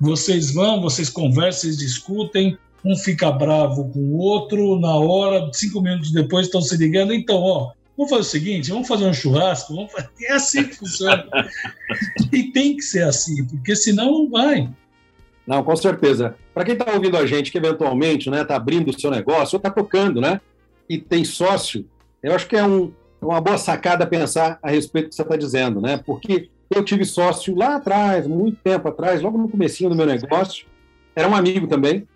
vocês 0.00 0.52
vão, 0.52 0.80
vocês 0.80 1.08
conversam, 1.08 1.62
vocês 1.62 1.78
discutem, 1.78 2.56
um 2.84 2.94
fica 2.96 3.30
bravo 3.32 3.88
com 3.90 3.98
o 3.98 4.18
outro, 4.18 4.78
na 4.78 4.94
hora, 4.94 5.50
cinco 5.52 5.80
minutos 5.80 6.12
depois 6.12 6.46
estão 6.46 6.60
se 6.60 6.76
ligando, 6.76 7.12
então, 7.12 7.36
ó, 7.36 7.72
vamos 7.96 8.10
fazer 8.10 8.22
o 8.22 8.24
seguinte, 8.24 8.70
vamos 8.70 8.88
fazer 8.88 9.04
um 9.04 9.14
churrasco, 9.14 9.74
vamos 9.74 9.92
fazer... 9.92 10.08
é 10.22 10.32
assim 10.32 10.64
que 10.64 10.76
funciona. 10.76 11.26
e 12.32 12.44
tem 12.52 12.76
que 12.76 12.82
ser 12.82 13.04
assim, 13.04 13.44
porque 13.46 13.74
senão 13.74 14.12
não 14.12 14.30
vai. 14.30 14.68
Não, 15.46 15.62
com 15.62 15.76
certeza. 15.76 16.34
Para 16.52 16.64
quem 16.64 16.74
está 16.74 16.92
ouvindo 16.92 17.16
a 17.16 17.24
gente, 17.24 17.52
que 17.52 17.58
eventualmente 17.58 18.28
está 18.28 18.38
né, 18.38 18.44
tá 18.44 18.56
abrindo 18.56 18.88
o 18.90 19.00
seu 19.00 19.10
negócio, 19.10 19.56
ou 19.56 19.58
está 19.58 19.70
tocando, 19.70 20.20
né? 20.20 20.40
E 20.88 20.98
tem 20.98 21.24
sócio, 21.24 21.86
eu 22.22 22.34
acho 22.34 22.46
que 22.46 22.56
é 22.56 22.64
um, 22.64 22.92
é 23.20 23.24
uma 23.24 23.40
boa 23.40 23.58
sacada 23.58 24.06
pensar 24.06 24.58
a 24.62 24.70
respeito 24.70 25.06
do 25.06 25.08
que 25.10 25.14
você 25.14 25.22
está 25.22 25.36
dizendo, 25.36 25.80
né? 25.80 25.96
Porque 26.04 26.48
eu 26.70 26.84
tive 26.84 27.04
sócio 27.04 27.54
lá 27.54 27.76
atrás, 27.76 28.26
muito 28.26 28.58
tempo 28.62 28.88
atrás, 28.88 29.22
logo 29.22 29.38
no 29.38 29.48
comecinho 29.48 29.90
do 29.90 29.96
meu 29.96 30.06
negócio, 30.06 30.66
era 31.14 31.28
um 31.28 31.34
amigo 31.34 31.66
também, 31.66 32.06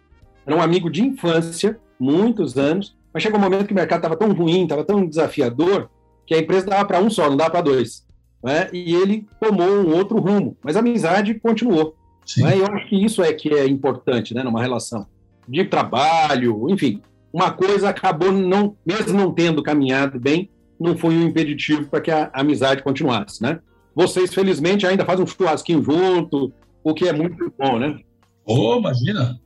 era 0.45 0.57
um 0.57 0.61
amigo 0.61 0.91
de 0.91 1.03
infância, 1.03 1.79
muitos 1.99 2.59
anos, 2.59 2.97
mas 3.13 3.23
chegou 3.23 3.39
um 3.39 3.43
momento 3.43 3.67
que 3.67 3.73
o 3.73 3.77
mercado 3.77 3.99
estava 3.99 4.17
tão 4.17 4.33
ruim, 4.33 4.63
estava 4.63 4.85
tão 4.85 5.07
desafiador, 5.07 5.89
que 6.27 6.35
a 6.35 6.39
empresa 6.39 6.67
dava 6.67 6.85
para 6.85 7.01
um 7.01 7.11
só, 7.11 7.29
não 7.29 7.37
dava 7.37 7.51
para 7.51 7.61
dois. 7.63 8.07
Né? 8.43 8.69
E 8.73 8.95
ele 8.95 9.27
tomou 9.41 9.69
um 9.69 9.95
outro 9.95 10.19
rumo, 10.19 10.57
mas 10.63 10.77
a 10.77 10.81
amizade 10.81 11.35
continuou. 11.35 11.95
Né? 12.39 12.59
Eu 12.59 12.67
acho 12.67 12.89
que 12.89 13.05
isso 13.05 13.23
é 13.23 13.33
que 13.33 13.53
é 13.53 13.67
importante 13.67 14.35
né, 14.35 14.43
numa 14.43 14.61
relação 14.61 15.07
de 15.49 15.65
trabalho, 15.65 16.69
enfim. 16.71 17.03
Uma 17.33 17.51
coisa 17.51 17.89
acabou, 17.89 18.33
não, 18.33 18.77
mesmo 18.85 19.19
não 19.19 19.33
tendo 19.33 19.63
caminhado 19.63 20.19
bem, 20.19 20.49
não 20.79 20.97
foi 20.97 21.15
um 21.15 21.27
impeditivo 21.27 21.89
para 21.89 22.01
que 22.01 22.11
a 22.11 22.31
amizade 22.33 22.83
continuasse. 22.83 23.43
Né? 23.43 23.61
Vocês, 23.95 24.33
felizmente, 24.33 24.87
ainda 24.87 25.05
fazem 25.05 25.25
um 25.25 25.29
churrasquinho 25.29 25.83
junto, 25.83 26.53
o 26.83 26.95
que 26.95 27.09
é 27.09 27.13
muito 27.13 27.53
bom, 27.59 27.79
né? 27.79 27.99
Oh, 28.45 28.77
imagina! 28.77 29.39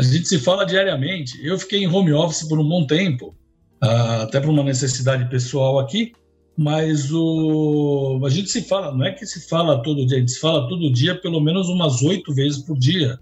A 0.00 0.02
gente 0.02 0.26
se 0.26 0.38
fala 0.38 0.64
diariamente. 0.64 1.38
Eu 1.46 1.58
fiquei 1.58 1.84
em 1.84 1.86
home 1.86 2.10
office 2.10 2.48
por 2.48 2.58
um 2.58 2.66
bom 2.66 2.86
tempo, 2.86 3.36
ah, 3.82 4.22
até 4.22 4.40
por 4.40 4.48
uma 4.48 4.62
necessidade 4.62 5.28
pessoal 5.28 5.78
aqui, 5.78 6.12
mas 6.56 7.12
o, 7.12 8.18
a 8.24 8.30
gente 8.30 8.48
se 8.48 8.62
fala, 8.62 8.96
não 8.96 9.04
é 9.04 9.12
que 9.12 9.26
se 9.26 9.46
fala 9.46 9.82
todo 9.82 10.06
dia, 10.06 10.16
a 10.16 10.20
gente 10.20 10.32
se 10.32 10.40
fala 10.40 10.66
todo 10.70 10.90
dia 10.90 11.20
pelo 11.20 11.38
menos 11.38 11.68
umas 11.68 12.00
oito 12.00 12.32
vezes 12.32 12.62
por 12.62 12.78
dia, 12.78 13.20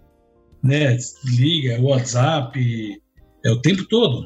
né? 0.62 0.96
Liga, 1.24 1.80
WhatsApp, 1.82 3.02
é 3.44 3.50
o 3.50 3.60
tempo 3.60 3.84
todo. 3.88 4.24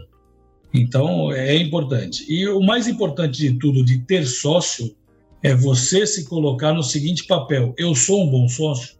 Então 0.74 1.32
é 1.32 1.56
importante. 1.56 2.22
E 2.30 2.46
o 2.46 2.60
mais 2.60 2.86
importante 2.86 3.38
de 3.38 3.58
tudo, 3.58 3.82
de 3.82 3.98
ter 4.00 4.26
sócio, 4.26 4.94
é 5.42 5.54
você 5.54 6.06
se 6.06 6.26
colocar 6.26 6.74
no 6.74 6.82
seguinte 6.82 7.26
papel: 7.26 7.74
eu 7.78 7.94
sou 7.94 8.24
um 8.24 8.30
bom 8.30 8.46
sócio? 8.46 8.98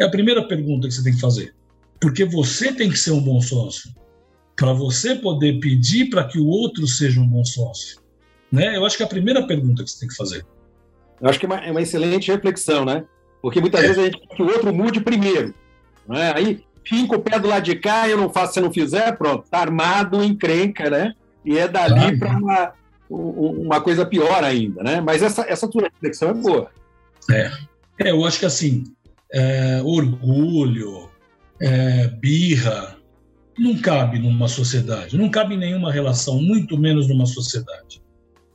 É 0.00 0.04
a 0.04 0.10
primeira 0.10 0.48
pergunta 0.48 0.88
que 0.88 0.94
você 0.94 1.04
tem 1.04 1.12
que 1.12 1.20
fazer. 1.20 1.54
Porque 2.00 2.24
você 2.24 2.72
tem 2.72 2.90
que 2.90 2.98
ser 2.98 3.12
um 3.12 3.20
bom 3.20 3.40
sócio. 3.40 3.94
Para 4.56 4.72
você 4.72 5.14
poder 5.14 5.58
pedir 5.58 6.10
para 6.10 6.24
que 6.24 6.38
o 6.38 6.46
outro 6.46 6.86
seja 6.86 7.20
um 7.20 7.26
bom 7.26 7.44
sócio. 7.44 8.00
Né? 8.50 8.76
Eu 8.76 8.84
acho 8.84 8.96
que 8.96 9.02
é 9.02 9.06
a 9.06 9.08
primeira 9.08 9.46
pergunta 9.46 9.82
que 9.82 9.90
você 9.90 10.00
tem 10.00 10.08
que 10.08 10.16
fazer. 10.16 10.46
Eu 11.20 11.28
acho 11.28 11.38
que 11.38 11.46
é 11.46 11.48
uma, 11.48 11.58
é 11.58 11.70
uma 11.70 11.82
excelente 11.82 12.30
reflexão, 12.30 12.84
né? 12.84 13.04
Porque 13.42 13.60
muitas 13.60 13.82
é. 13.82 13.86
vezes 13.88 13.98
a 13.98 14.04
gente 14.04 14.20
quer 14.20 14.36
que 14.36 14.42
o 14.42 14.46
outro 14.46 14.72
mude 14.72 15.00
primeiro. 15.00 15.54
Né? 16.08 16.32
Aí 16.34 16.64
finca 16.84 17.16
o 17.16 17.20
pé 17.20 17.38
do 17.38 17.48
lado 17.48 17.64
de 17.64 17.74
cá, 17.76 18.08
eu 18.08 18.16
não 18.16 18.30
faço 18.30 18.54
se 18.54 18.60
não 18.60 18.72
fizer, 18.72 19.16
pronto, 19.16 19.48
tá 19.50 19.58
armado, 19.58 20.22
encrenca, 20.22 20.90
né? 20.90 21.14
E 21.44 21.58
é 21.58 21.66
dali 21.66 22.18
para 22.18 22.30
uma, 22.36 22.72
uma 23.08 23.80
coisa 23.80 24.04
pior 24.04 24.42
ainda, 24.44 24.82
né? 24.82 25.00
Mas 25.00 25.22
essa, 25.22 25.42
essa 25.48 25.68
tua 25.68 25.82
reflexão 25.82 26.30
é 26.30 26.34
boa. 26.34 26.70
É. 27.30 27.50
é 27.98 28.10
eu 28.10 28.24
acho 28.24 28.38
que 28.38 28.46
assim, 28.46 28.84
é, 29.32 29.80
orgulho, 29.82 31.10
é, 31.64 32.08
birra, 32.08 32.96
não 33.58 33.76
cabe 33.78 34.18
numa 34.18 34.48
sociedade, 34.48 35.16
não 35.16 35.30
cabe 35.30 35.54
em 35.54 35.58
nenhuma 35.58 35.90
relação, 35.90 36.40
muito 36.42 36.76
menos 36.76 37.08
numa 37.08 37.26
sociedade 37.26 38.04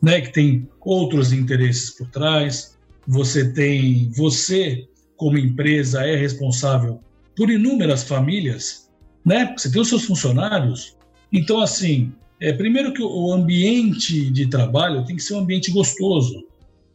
né, 0.02 0.22
que 0.22 0.32
tem 0.32 0.67
outros 0.82 1.34
interesses 1.34 1.91
por 1.91 2.08
trás. 2.10 2.78
Você 3.08 3.52
tem, 3.52 4.10
você 4.12 4.88
como 5.17 5.38
empresa 5.38 6.04
é 6.04 6.15
responsável 6.15 7.02
por 7.36 7.50
inúmeras 7.50 8.04
famílias, 8.04 8.89
né? 9.26 9.54
Você 9.58 9.72
tem 9.72 9.82
os 9.82 9.89
seus 9.89 10.06
funcionários. 10.06 10.95
Então, 11.32 11.60
assim, 11.60 12.13
é, 12.39 12.54
primeiro 12.54 12.93
que 12.93 13.02
o 13.02 13.32
ambiente 13.34 14.30
de 14.30 14.48
trabalho 14.48 15.04
tem 15.06 15.15
que 15.15 15.24
ser 15.24 15.34
um 15.34 15.39
ambiente 15.39 15.72
gostoso, 15.72 16.45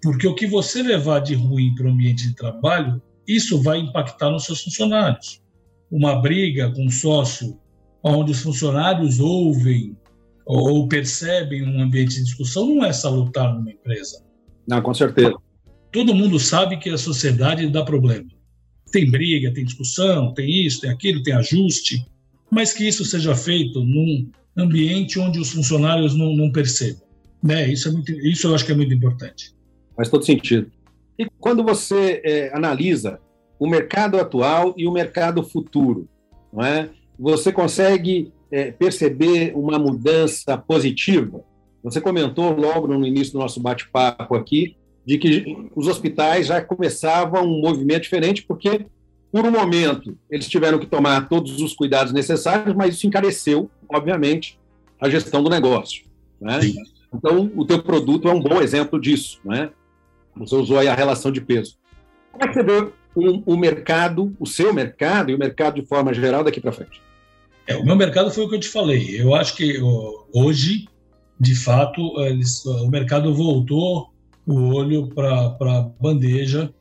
porque 0.03 0.27
o 0.27 0.35
que 0.35 0.46
você 0.46 0.83
levar 0.83 1.20
de 1.20 1.35
ruim 1.35 1.74
para 1.74 1.87
o 1.87 1.90
ambiente 1.90 2.29
de 2.29 2.35
trabalho, 2.35 3.03
isso 3.27 3.62
vai 3.62 3.79
impactar 3.79 4.31
nos 4.31 4.44
seus 4.44 4.62
funcionários. 4.62 5.43
Uma 5.90 6.20
briga 6.20 6.73
com 6.73 6.87
um 6.87 6.90
sócio 6.90 7.59
onde 8.03 8.33
os 8.33 8.40
funcionários 8.40 9.18
ouvem 9.18 9.97
ou 10.44 10.87
percebem 10.88 11.62
um 11.62 11.81
ambiente 11.81 12.16
de 12.16 12.25
discussão 12.25 12.75
não 12.75 12.85
é 12.85 12.92
salutar 12.92 13.55
numa 13.55 13.70
empresa. 13.70 14.23
Não, 14.66 14.81
com 14.83 14.92
certeza. 14.92 15.35
Todo 15.90 16.14
mundo 16.14 16.38
sabe 16.38 16.77
que 16.77 16.90
a 16.90 16.99
sociedade 16.99 17.66
dá 17.68 17.83
problema. 17.83 18.29
Tem 18.92 19.11
briga, 19.11 19.53
tem 19.53 19.64
discussão, 19.64 20.35
tem 20.35 20.66
isso, 20.66 20.83
tem 20.83 20.90
aquilo, 20.90 21.23
tem 21.23 21.35
ajuste, 21.35 22.05
mas 22.51 22.73
que 22.73 22.87
isso 22.87 23.05
seja 23.05 23.35
feito 23.35 23.83
num 23.83 24.31
ambiente 24.57 25.18
onde 25.18 25.40
os 25.40 25.51
funcionários 25.51 26.14
não, 26.14 26.35
não 26.37 26.53
percebam. 26.53 27.03
Né? 27.42 27.68
Isso, 27.68 27.88
é 27.88 27.92
muito, 27.92 28.12
isso 28.12 28.47
eu 28.47 28.55
acho 28.55 28.64
que 28.64 28.73
é 28.73 28.75
muito 28.75 28.94
importante. 28.94 29.55
Faz 29.97 30.09
todo 30.09 30.25
sentido. 30.25 30.70
E 31.18 31.27
quando 31.38 31.62
você 31.62 32.20
é, 32.25 32.57
analisa 32.57 33.20
o 33.64 33.70
mercado 33.70 34.20
atual 34.20 34.74
e 34.77 34.87
o 34.87 34.92
mercado 34.92 35.42
futuro, 35.42 36.07
não 36.53 36.62
é? 36.62 36.90
você 37.18 37.50
consegue 37.50 38.31
é, 38.50 38.70
perceber 38.70 39.53
uma 39.55 39.79
mudança 39.79 40.59
positiva? 40.59 41.42
Você 41.83 41.98
comentou 41.98 42.55
logo 42.55 42.87
no 42.87 43.07
início 43.07 43.33
do 43.33 43.38
nosso 43.38 43.61
bate-papo 43.61 44.35
aqui 44.35 44.77
de 45.07 45.16
que 45.16 45.68
os 45.74 45.88
hospitais 45.88 46.46
já 46.46 46.61
começavam 46.61 47.42
um 47.42 47.61
movimento 47.62 48.03
diferente, 48.03 48.42
porque, 48.42 48.85
por 49.33 49.46
um 49.46 49.50
momento, 49.50 50.14
eles 50.31 50.46
tiveram 50.46 50.79
que 50.79 50.87
tomar 50.87 51.27
todos 51.27 51.62
os 51.62 51.74
cuidados 51.74 52.12
necessários, 52.12 52.77
mas 52.77 52.94
isso 52.94 53.07
encareceu, 53.07 53.70
obviamente, 53.88 54.59
a 55.00 55.09
gestão 55.09 55.42
do 55.42 55.48
negócio. 55.48 56.05
Né? 56.38 56.61
Então, 57.12 57.50
o 57.57 57.64
teu 57.64 57.83
produto 57.83 58.29
é 58.29 58.33
um 58.33 58.40
bom 58.40 58.61
exemplo 58.61 59.00
disso. 59.00 59.40
Né? 59.42 59.70
Você 60.37 60.55
usou 60.55 60.79
aí 60.79 60.88
a 60.88 60.94
relação 60.94 61.33
de 61.33 61.40
peso. 61.40 61.77
Como 62.31 62.44
é 62.44 62.48
que 62.48 62.55
você 62.55 62.62
vê 62.62 62.92
o, 63.14 63.57
mercado, 63.57 64.35
o 64.38 64.46
seu 64.46 64.72
mercado 64.72 65.31
e 65.31 65.35
o 65.35 65.38
mercado 65.38 65.81
de 65.81 65.87
forma 65.87 66.12
geral 66.12 66.42
daqui 66.42 66.61
para 66.61 66.72
frente? 66.72 67.00
É, 67.66 67.77
o 67.77 67.85
meu 67.85 67.96
mercado 67.96 68.31
foi 68.31 68.44
o 68.44 68.48
que 68.48 68.57
eu 68.57 68.61
te 68.61 68.68
falei. 68.68 69.20
Eu 69.20 69.35
acho 69.35 69.57
que 69.57 69.79
hoje, 70.33 70.87
de 71.38 71.55
fato, 71.55 72.20
eles, 72.20 72.64
o 72.66 72.88
mercado 72.88 73.35
voltou 73.35 74.12
o 74.46 74.74
olho 74.74 75.09
para 75.09 75.57
a 75.61 75.90
bandeja 76.00 76.72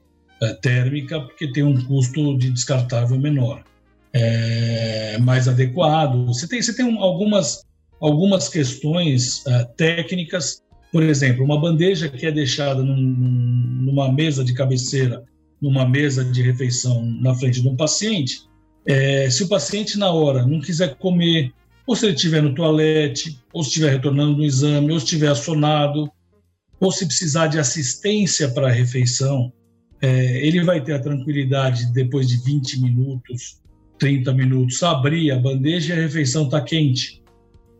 é, 0.42 0.54
térmica, 0.56 1.22
porque 1.22 1.52
tem 1.52 1.64
um 1.64 1.82
custo 1.86 2.38
de 2.38 2.50
descartável 2.50 3.18
menor, 3.18 3.64
é, 4.12 5.18
mais 5.20 5.48
adequado. 5.48 6.26
Você 6.26 6.48
tem, 6.48 6.62
você 6.62 6.76
tem 6.76 6.98
algumas, 6.98 7.64
algumas 8.02 8.50
questões 8.50 9.46
é, 9.48 9.64
técnicas, 9.78 10.62
por 10.92 11.02
exemplo, 11.02 11.46
uma 11.46 11.60
bandeja 11.60 12.10
que 12.10 12.26
é 12.26 12.32
deixada 12.32 12.84
num, 12.84 12.98
numa 12.98 14.12
mesa 14.12 14.44
de 14.44 14.54
cabeceira, 14.54 15.24
numa 15.64 15.88
mesa 15.88 16.26
de 16.26 16.42
refeição 16.42 17.02
na 17.22 17.34
frente 17.34 17.62
de 17.62 17.70
um 17.70 17.76
paciente, 17.76 18.42
é, 18.86 19.30
se 19.30 19.44
o 19.44 19.48
paciente, 19.48 19.98
na 19.98 20.12
hora, 20.12 20.46
não 20.46 20.60
quiser 20.60 20.96
comer, 20.96 21.54
ou 21.88 21.96
se 21.96 22.06
ele 22.06 22.16
estiver 22.16 22.44
no 22.44 22.54
toalete, 22.54 23.40
ou 23.54 23.64
se 23.64 23.70
estiver 23.70 23.92
retornando 23.92 24.36
do 24.36 24.44
exame, 24.44 24.92
ou 24.92 25.00
se 25.00 25.06
estiver 25.06 25.30
assonado, 25.30 26.12
ou 26.82 26.92
se 26.92 27.06
precisar 27.06 27.48
de 27.48 27.58
assistência 27.58 28.50
para 28.50 28.68
a 28.68 28.72
refeição, 28.72 29.54
é, 30.02 30.46
ele 30.46 30.62
vai 30.66 30.84
ter 30.84 30.96
a 30.96 31.00
tranquilidade, 31.00 31.94
depois 31.94 32.28
de 32.28 32.44
20 32.44 32.82
minutos, 32.82 33.62
30 33.98 34.34
minutos, 34.34 34.84
abrir 34.84 35.32
a 35.32 35.40
bandeja 35.40 35.94
e 35.94 35.98
a 35.98 36.02
refeição 36.02 36.44
está 36.44 36.60
quente. 36.60 37.24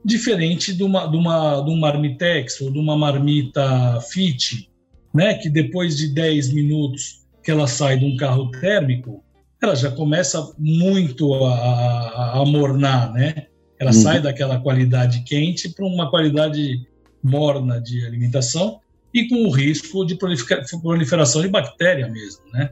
Diferente 0.06 0.74
de 0.74 0.84
uma, 0.84 1.06
de, 1.06 1.18
uma, 1.18 1.62
de 1.62 1.70
um 1.70 1.78
marmitex 1.78 2.62
ou 2.62 2.72
de 2.72 2.80
uma 2.80 2.96
marmita 2.96 4.00
fit, 4.10 4.70
né, 5.14 5.34
que 5.34 5.50
depois 5.50 5.98
de 5.98 6.14
10 6.14 6.54
minutos 6.54 7.23
que 7.44 7.52
ela 7.52 7.68
sai 7.68 7.98
de 8.00 8.06
um 8.06 8.16
carro 8.16 8.50
térmico, 8.52 9.24
ela 9.62 9.76
já 9.76 9.92
começa 9.92 10.54
muito 10.58 11.34
a, 11.46 12.42
a, 12.42 13.12
né? 13.14 13.48
Ela 13.80 13.92
uhum. 13.92 14.02
sai 14.02 14.22
daquela 14.22 14.60
qualidade 14.60 15.24
quente 15.24 15.70
para 15.70 15.86
uma 15.86 16.10
qualidade 16.10 16.86
morna 17.24 17.82
de 17.82 18.06
alimentação 18.06 18.80
e 19.14 19.28
com 19.28 19.46
o 19.46 19.52
risco 19.52 20.06
de 20.06 20.16
proliferação 20.16 21.42
de 21.42 21.48
bactéria 21.48 22.08
mesmo, 22.10 22.44
né? 22.52 22.72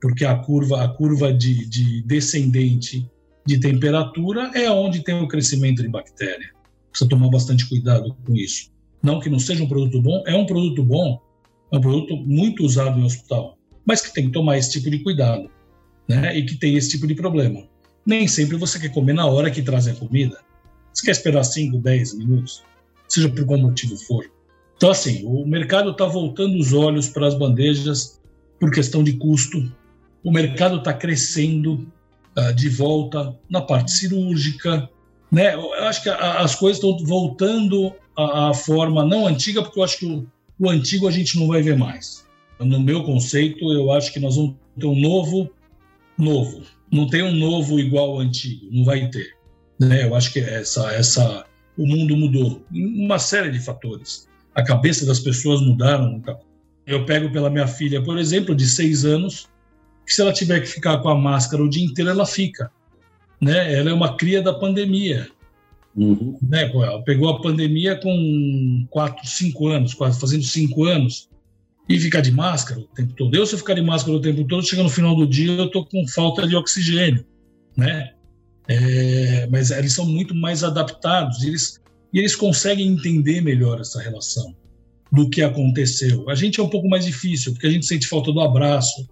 Porque 0.00 0.24
a 0.24 0.34
curva, 0.36 0.82
a 0.82 0.88
curva 0.88 1.32
de, 1.32 1.66
de 1.68 2.02
descendente 2.02 3.08
de 3.46 3.58
temperatura 3.58 4.50
é 4.54 4.70
onde 4.70 5.02
tem 5.04 5.14
o 5.20 5.28
crescimento 5.28 5.82
de 5.82 5.88
bactéria. 5.88 6.50
Precisa 6.90 7.08
tomar 7.08 7.28
bastante 7.28 7.68
cuidado 7.68 8.16
com 8.24 8.34
isso. 8.34 8.70
Não 9.02 9.20
que 9.20 9.30
não 9.30 9.38
seja 9.38 9.62
um 9.62 9.68
produto 9.68 10.00
bom, 10.00 10.22
é 10.26 10.34
um 10.34 10.46
produto 10.46 10.82
bom, 10.84 11.20
é 11.72 11.76
um 11.76 11.80
produto 11.80 12.16
muito 12.16 12.64
usado 12.64 12.98
em 12.98 13.04
hospital, 13.04 13.58
mas 13.84 14.00
que 14.00 14.12
tem 14.12 14.26
que 14.26 14.32
tomar 14.32 14.58
esse 14.58 14.72
tipo 14.72 14.90
de 14.90 14.98
cuidado 15.00 15.50
né, 16.08 16.36
e 16.36 16.44
que 16.44 16.56
tem 16.56 16.76
esse 16.76 16.90
tipo 16.90 17.06
de 17.06 17.14
problema. 17.14 17.64
Nem 18.04 18.26
sempre 18.26 18.56
você 18.56 18.78
quer 18.78 18.90
comer 18.90 19.12
na 19.12 19.26
hora 19.26 19.50
que 19.50 19.62
traz 19.62 19.86
a 19.86 19.94
comida. 19.94 20.38
Você 20.92 21.06
quer 21.06 21.12
esperar 21.12 21.44
5, 21.44 21.78
10 21.78 22.18
minutos, 22.18 22.62
seja 23.08 23.28
por 23.28 23.44
qual 23.44 23.58
motivo 23.58 23.96
for. 23.96 24.30
Então, 24.76 24.90
assim, 24.90 25.24
o 25.24 25.46
mercado 25.46 25.92
está 25.92 26.06
voltando 26.06 26.58
os 26.58 26.72
olhos 26.72 27.08
para 27.08 27.26
as 27.26 27.34
bandejas 27.34 28.20
por 28.58 28.70
questão 28.70 29.02
de 29.02 29.12
custo. 29.12 29.72
O 30.24 30.32
mercado 30.32 30.78
está 30.78 30.92
crescendo 30.92 31.86
uh, 32.36 32.52
de 32.52 32.68
volta 32.68 33.36
na 33.48 33.60
parte 33.60 33.92
cirúrgica. 33.92 34.90
Né? 35.30 35.54
Eu 35.54 35.72
acho 35.84 36.02
que 36.02 36.08
a, 36.08 36.40
as 36.40 36.54
coisas 36.54 36.82
estão 36.82 36.98
voltando 37.06 37.92
à, 38.16 38.50
à, 38.50 38.54
forma 38.54 39.04
não 39.04 39.26
antiga, 39.26 39.62
porque 39.62 39.78
eu 39.78 39.84
acho 39.84 39.98
que 39.98 40.06
o, 40.06 40.26
o 40.58 40.68
antigo 40.68 41.06
a 41.06 41.10
gente 41.10 41.38
não 41.38 41.46
vai 41.46 41.62
ver 41.62 41.76
mais. 41.76 42.21
No 42.64 42.80
meu 42.80 43.02
conceito, 43.04 43.72
eu 43.72 43.90
acho 43.92 44.12
que 44.12 44.20
nós 44.20 44.36
vamos 44.36 44.54
ter 44.78 44.86
um 44.86 44.98
novo, 44.98 45.50
novo. 46.18 46.62
Não 46.90 47.08
tem 47.08 47.22
um 47.22 47.34
novo 47.34 47.78
igual 47.78 48.12
ao 48.12 48.20
antigo, 48.20 48.66
não 48.70 48.84
vai 48.84 49.08
ter. 49.08 49.34
Né? 49.80 50.04
Eu 50.04 50.14
acho 50.14 50.32
que 50.32 50.40
essa, 50.40 50.92
essa, 50.92 51.44
o 51.76 51.86
mundo 51.86 52.16
mudou, 52.16 52.64
uma 52.70 53.18
série 53.18 53.50
de 53.50 53.58
fatores. 53.58 54.28
A 54.54 54.62
cabeça 54.62 55.06
das 55.06 55.18
pessoas 55.18 55.60
mudaram. 55.60 56.22
Eu 56.86 57.06
pego 57.06 57.30
pela 57.32 57.48
minha 57.48 57.66
filha, 57.66 58.02
por 58.02 58.18
exemplo, 58.18 58.54
de 58.54 58.66
seis 58.66 59.04
anos, 59.04 59.48
que 60.06 60.12
se 60.12 60.20
ela 60.20 60.32
tiver 60.32 60.60
que 60.60 60.66
ficar 60.66 60.98
com 60.98 61.08
a 61.08 61.14
máscara 61.14 61.62
o 61.62 61.68
dia 61.68 61.84
inteiro, 61.84 62.10
ela 62.10 62.26
fica. 62.26 62.70
Né? 63.40 63.74
Ela 63.74 63.90
é 63.90 63.92
uma 63.94 64.16
cria 64.16 64.42
da 64.42 64.52
pandemia. 64.52 65.28
Uhum. 65.96 66.38
Né? 66.42 66.70
Ela 66.70 67.02
pegou 67.02 67.28
a 67.28 67.40
pandemia 67.40 67.96
com 67.96 68.86
quatro, 68.90 69.26
cinco 69.26 69.68
anos, 69.68 69.94
quase 69.94 70.20
fazendo 70.20 70.44
cinco 70.44 70.84
anos, 70.84 71.28
e 71.88 71.98
ficar 71.98 72.20
de 72.20 72.30
máscara 72.30 72.80
o 72.80 72.84
tempo 72.84 73.12
todo. 73.14 73.34
Eu, 73.34 73.44
se 73.44 73.54
eu 73.54 73.58
ficar 73.58 73.74
de 73.74 73.82
máscara 73.82 74.16
o 74.16 74.20
tempo 74.20 74.44
todo, 74.44 74.66
chega 74.66 74.82
no 74.82 74.88
final 74.88 75.14
do 75.14 75.26
dia, 75.26 75.52
eu 75.52 75.66
estou 75.66 75.84
com 75.84 76.06
falta 76.08 76.46
de 76.46 76.56
oxigênio. 76.56 77.24
Né? 77.76 78.12
É, 78.68 79.46
mas 79.50 79.70
eles 79.70 79.92
são 79.92 80.06
muito 80.06 80.34
mais 80.34 80.62
adaptados, 80.62 81.42
eles, 81.42 81.80
e 82.12 82.18
eles 82.18 82.36
conseguem 82.36 82.88
entender 82.88 83.40
melhor 83.40 83.80
essa 83.80 84.00
relação 84.00 84.54
do 85.10 85.28
que 85.28 85.42
aconteceu. 85.42 86.28
A 86.30 86.34
gente 86.34 86.60
é 86.60 86.62
um 86.62 86.68
pouco 86.68 86.88
mais 86.88 87.04
difícil, 87.04 87.52
porque 87.52 87.66
a 87.66 87.70
gente 87.70 87.86
sente 87.86 88.06
falta 88.06 88.32
do 88.32 88.40
abraço, 88.40 89.08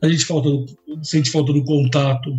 a 0.00 0.08
gente 0.08 0.24
falta 0.24 0.48
do, 0.48 0.66
sente 1.02 1.30
falta 1.30 1.52
do 1.52 1.64
contato, 1.64 2.32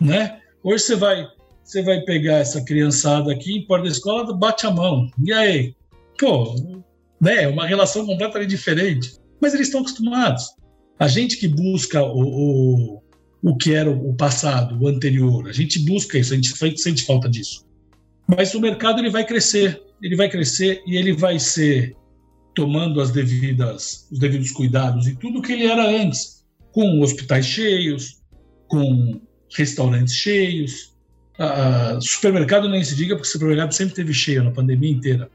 né? 0.00 0.40
Hoje 0.62 0.84
você 0.84 0.96
vai, 0.96 1.26
você 1.62 1.82
vai 1.82 2.00
pegar 2.02 2.38
essa 2.38 2.62
criançada 2.62 3.32
aqui 3.32 3.60
porta 3.66 3.84
da 3.84 3.90
escola, 3.90 4.32
bate 4.32 4.66
a 4.66 4.70
mão. 4.70 5.10
E 5.22 5.32
aí? 5.32 5.74
Pô, 6.18 6.54
né? 7.20 7.46
Uma 7.48 7.66
relação 7.66 8.06
completamente 8.06 8.50
diferente. 8.50 9.12
Mas 9.40 9.54
eles 9.54 9.68
estão 9.68 9.80
acostumados. 9.80 10.44
A 10.98 11.08
gente 11.08 11.36
que 11.36 11.48
busca 11.48 12.02
o, 12.02 12.22
o, 12.22 13.02
o 13.42 13.56
que 13.56 13.74
era 13.74 13.90
o 13.90 14.14
passado, 14.14 14.78
o 14.80 14.86
anterior, 14.86 15.48
a 15.48 15.52
gente 15.52 15.78
busca 15.78 16.18
isso, 16.18 16.32
a 16.32 16.36
gente 16.36 16.78
sente 16.78 17.04
falta 17.04 17.28
disso. 17.28 17.64
Mas 18.28 18.54
o 18.54 18.60
mercado 18.60 19.00
ele 19.00 19.10
vai 19.10 19.24
crescer, 19.24 19.82
ele 20.02 20.14
vai 20.14 20.28
crescer 20.28 20.82
e 20.86 20.96
ele 20.96 21.12
vai 21.12 21.38
ser 21.38 21.96
tomando 22.54 23.00
as 23.00 23.10
devidas, 23.10 24.06
os 24.10 24.18
devidos 24.18 24.50
cuidados 24.50 25.06
e 25.06 25.16
tudo 25.16 25.40
que 25.40 25.52
ele 25.52 25.66
era 25.66 25.88
antes 25.88 26.44
com 26.72 27.00
hospitais 27.00 27.46
cheios, 27.46 28.20
com 28.68 29.20
restaurantes 29.56 30.14
cheios. 30.14 30.90
Uh, 31.38 32.00
supermercado 32.00 32.68
nem 32.68 32.84
se 32.84 32.94
diga, 32.94 33.16
porque 33.16 33.28
supermercado 33.28 33.72
sempre 33.72 33.94
teve 33.94 34.12
cheio 34.12 34.44
na 34.44 34.50
pandemia 34.50 34.90
inteira. 34.90 35.30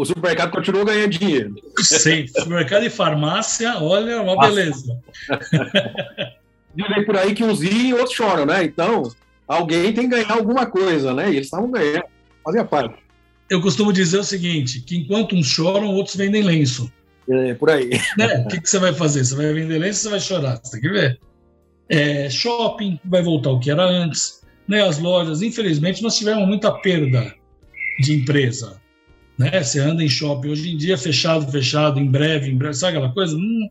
O 0.00 0.06
supermercado 0.06 0.50
continuou 0.50 0.86
ganhando 0.86 1.10
dinheiro. 1.10 1.54
Sim, 1.76 2.26
supermercado 2.26 2.84
e 2.84 2.90
farmácia, 2.90 3.76
olha, 3.82 4.22
uma 4.22 4.34
Nossa. 4.34 4.48
beleza. 4.48 4.98
Dizem 6.74 7.04
por 7.04 7.18
aí 7.18 7.34
que 7.34 7.44
uns 7.44 7.60
riem 7.60 7.90
e 7.90 7.92
outros 7.92 8.14
choram, 8.14 8.46
né? 8.46 8.64
Então, 8.64 9.12
alguém 9.46 9.92
tem 9.92 10.08
que 10.08 10.16
ganhar 10.16 10.32
alguma 10.32 10.64
coisa, 10.64 11.12
né? 11.12 11.26
E 11.26 11.34
eles 11.34 11.48
estavam 11.48 11.70
ganhando, 11.70 12.04
fazia 12.42 12.64
parte. 12.64 12.94
Eu 13.50 13.60
costumo 13.60 13.92
dizer 13.92 14.20
o 14.20 14.24
seguinte, 14.24 14.80
que 14.80 14.96
enquanto 14.96 15.36
uns 15.36 15.48
choram, 15.48 15.88
outros 15.88 16.16
vendem 16.16 16.42
lenço. 16.42 16.90
É, 17.28 17.52
por 17.52 17.68
aí. 17.68 17.90
Né? 18.16 18.38
O 18.38 18.48
que, 18.48 18.58
que, 18.58 18.70
você 18.70 18.78
vai 18.78 18.94
fazer? 18.94 19.22
Você 19.22 19.34
vai 19.34 19.52
vender 19.52 19.78
lenço 19.78 19.98
ou 19.98 20.02
você 20.04 20.08
vai 20.08 20.20
chorar? 20.20 20.60
Você 20.62 20.72
tem 20.72 20.80
que 20.80 20.88
ver. 20.88 21.20
É, 21.90 22.30
shopping 22.30 22.98
vai 23.04 23.22
voltar 23.22 23.50
o 23.50 23.60
que 23.60 23.70
era 23.70 23.84
antes. 23.84 24.40
Né? 24.66 24.80
As 24.82 24.98
lojas, 24.98 25.42
infelizmente, 25.42 26.02
nós 26.02 26.16
tivemos 26.16 26.48
muita 26.48 26.72
perda 26.72 27.34
de 28.00 28.14
empresa. 28.14 28.79
Né? 29.40 29.62
Você 29.62 29.80
anda 29.80 30.04
em 30.04 30.08
shopping 30.08 30.50
hoje 30.50 30.70
em 30.70 30.76
dia, 30.76 30.98
fechado, 30.98 31.50
fechado, 31.50 31.98
em 31.98 32.04
breve, 32.04 32.50
em 32.50 32.56
breve, 32.58 32.74
sabe 32.74 32.98
aquela 32.98 33.10
coisa? 33.10 33.34
Hum, 33.34 33.70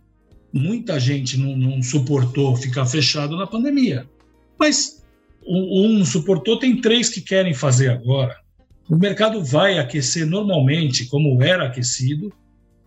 muita 0.51 0.99
gente 0.99 1.38
não, 1.38 1.55
não, 1.55 1.84
suportou 1.84 2.55
ficar 2.55 2.88
fechado 2.88 3.38
na 3.38 3.45
pandemia. 3.45 4.10
Mas 4.58 5.03
um, 5.45 5.99
um 5.99 6.03
suportou, 6.03 6.58
tem 6.58 6.82
três 6.82 7.08
que 7.10 7.21
querem 7.21 7.53
fazer 7.53 7.89
agora. 7.89 8.36
O 8.89 8.97
mercado 8.97 9.45
vai 9.45 9.77
aquecer 9.77 10.25
normalmente, 10.25 11.05
como 11.05 11.39
era 11.43 11.67
aquecido, 11.67 12.34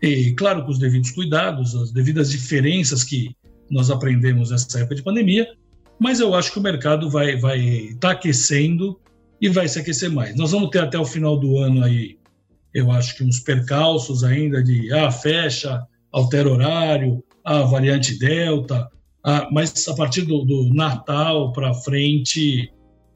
e, 0.03 0.33
claro, 0.33 0.65
com 0.65 0.73
os 0.73 0.81
devidos 0.81 1.13
cuidados, 1.13 1.77
as 1.77 1.93
devidas 1.93 2.33
diferenças 2.33 3.05
que 3.05 3.31
nós 3.71 3.93
aprendemos 3.93 4.51
nessa 4.51 4.81
época 4.81 4.97
de 4.97 5.05
pandemia, 5.05 5.47
mas 6.01 6.19
eu 6.19 6.35
acho 6.35 6.51
que 6.51 6.59
o 6.59 6.63
mercado 6.63 7.09
vai 7.09 7.37
vai 7.37 7.97
tá 8.01 8.11
aquecendo 8.11 8.99
e 9.41 9.49
vai 9.49 9.69
se 9.69 9.79
aquecer 9.79 10.11
mais. 10.11 10.35
Nós 10.35 10.51
vamos 10.51 10.71
ter 10.71 10.81
até 10.81 10.99
o 10.99 11.05
final 11.05 11.39
do 11.39 11.59
ano 11.59 11.85
aí, 11.85 12.17
eu 12.75 12.91
acho 12.91 13.17
que 13.17 13.25
uns 13.25 13.41
percalços 13.41 14.25
ainda 14.25 14.63
de 14.63 14.93
ah, 14.93 15.11
fecha, 15.11 15.83
altera 16.11 16.51
horário, 16.51 17.23
ah, 17.45 17.63
variante 17.63 18.19
Delta, 18.19 18.89
ah, 19.25 19.49
mas 19.53 19.87
a 19.89 19.95
partir 19.95 20.23
do, 20.23 20.45
do 20.45 20.73
Natal 20.75 21.53
para 21.53 21.75
frente, 21.75 22.73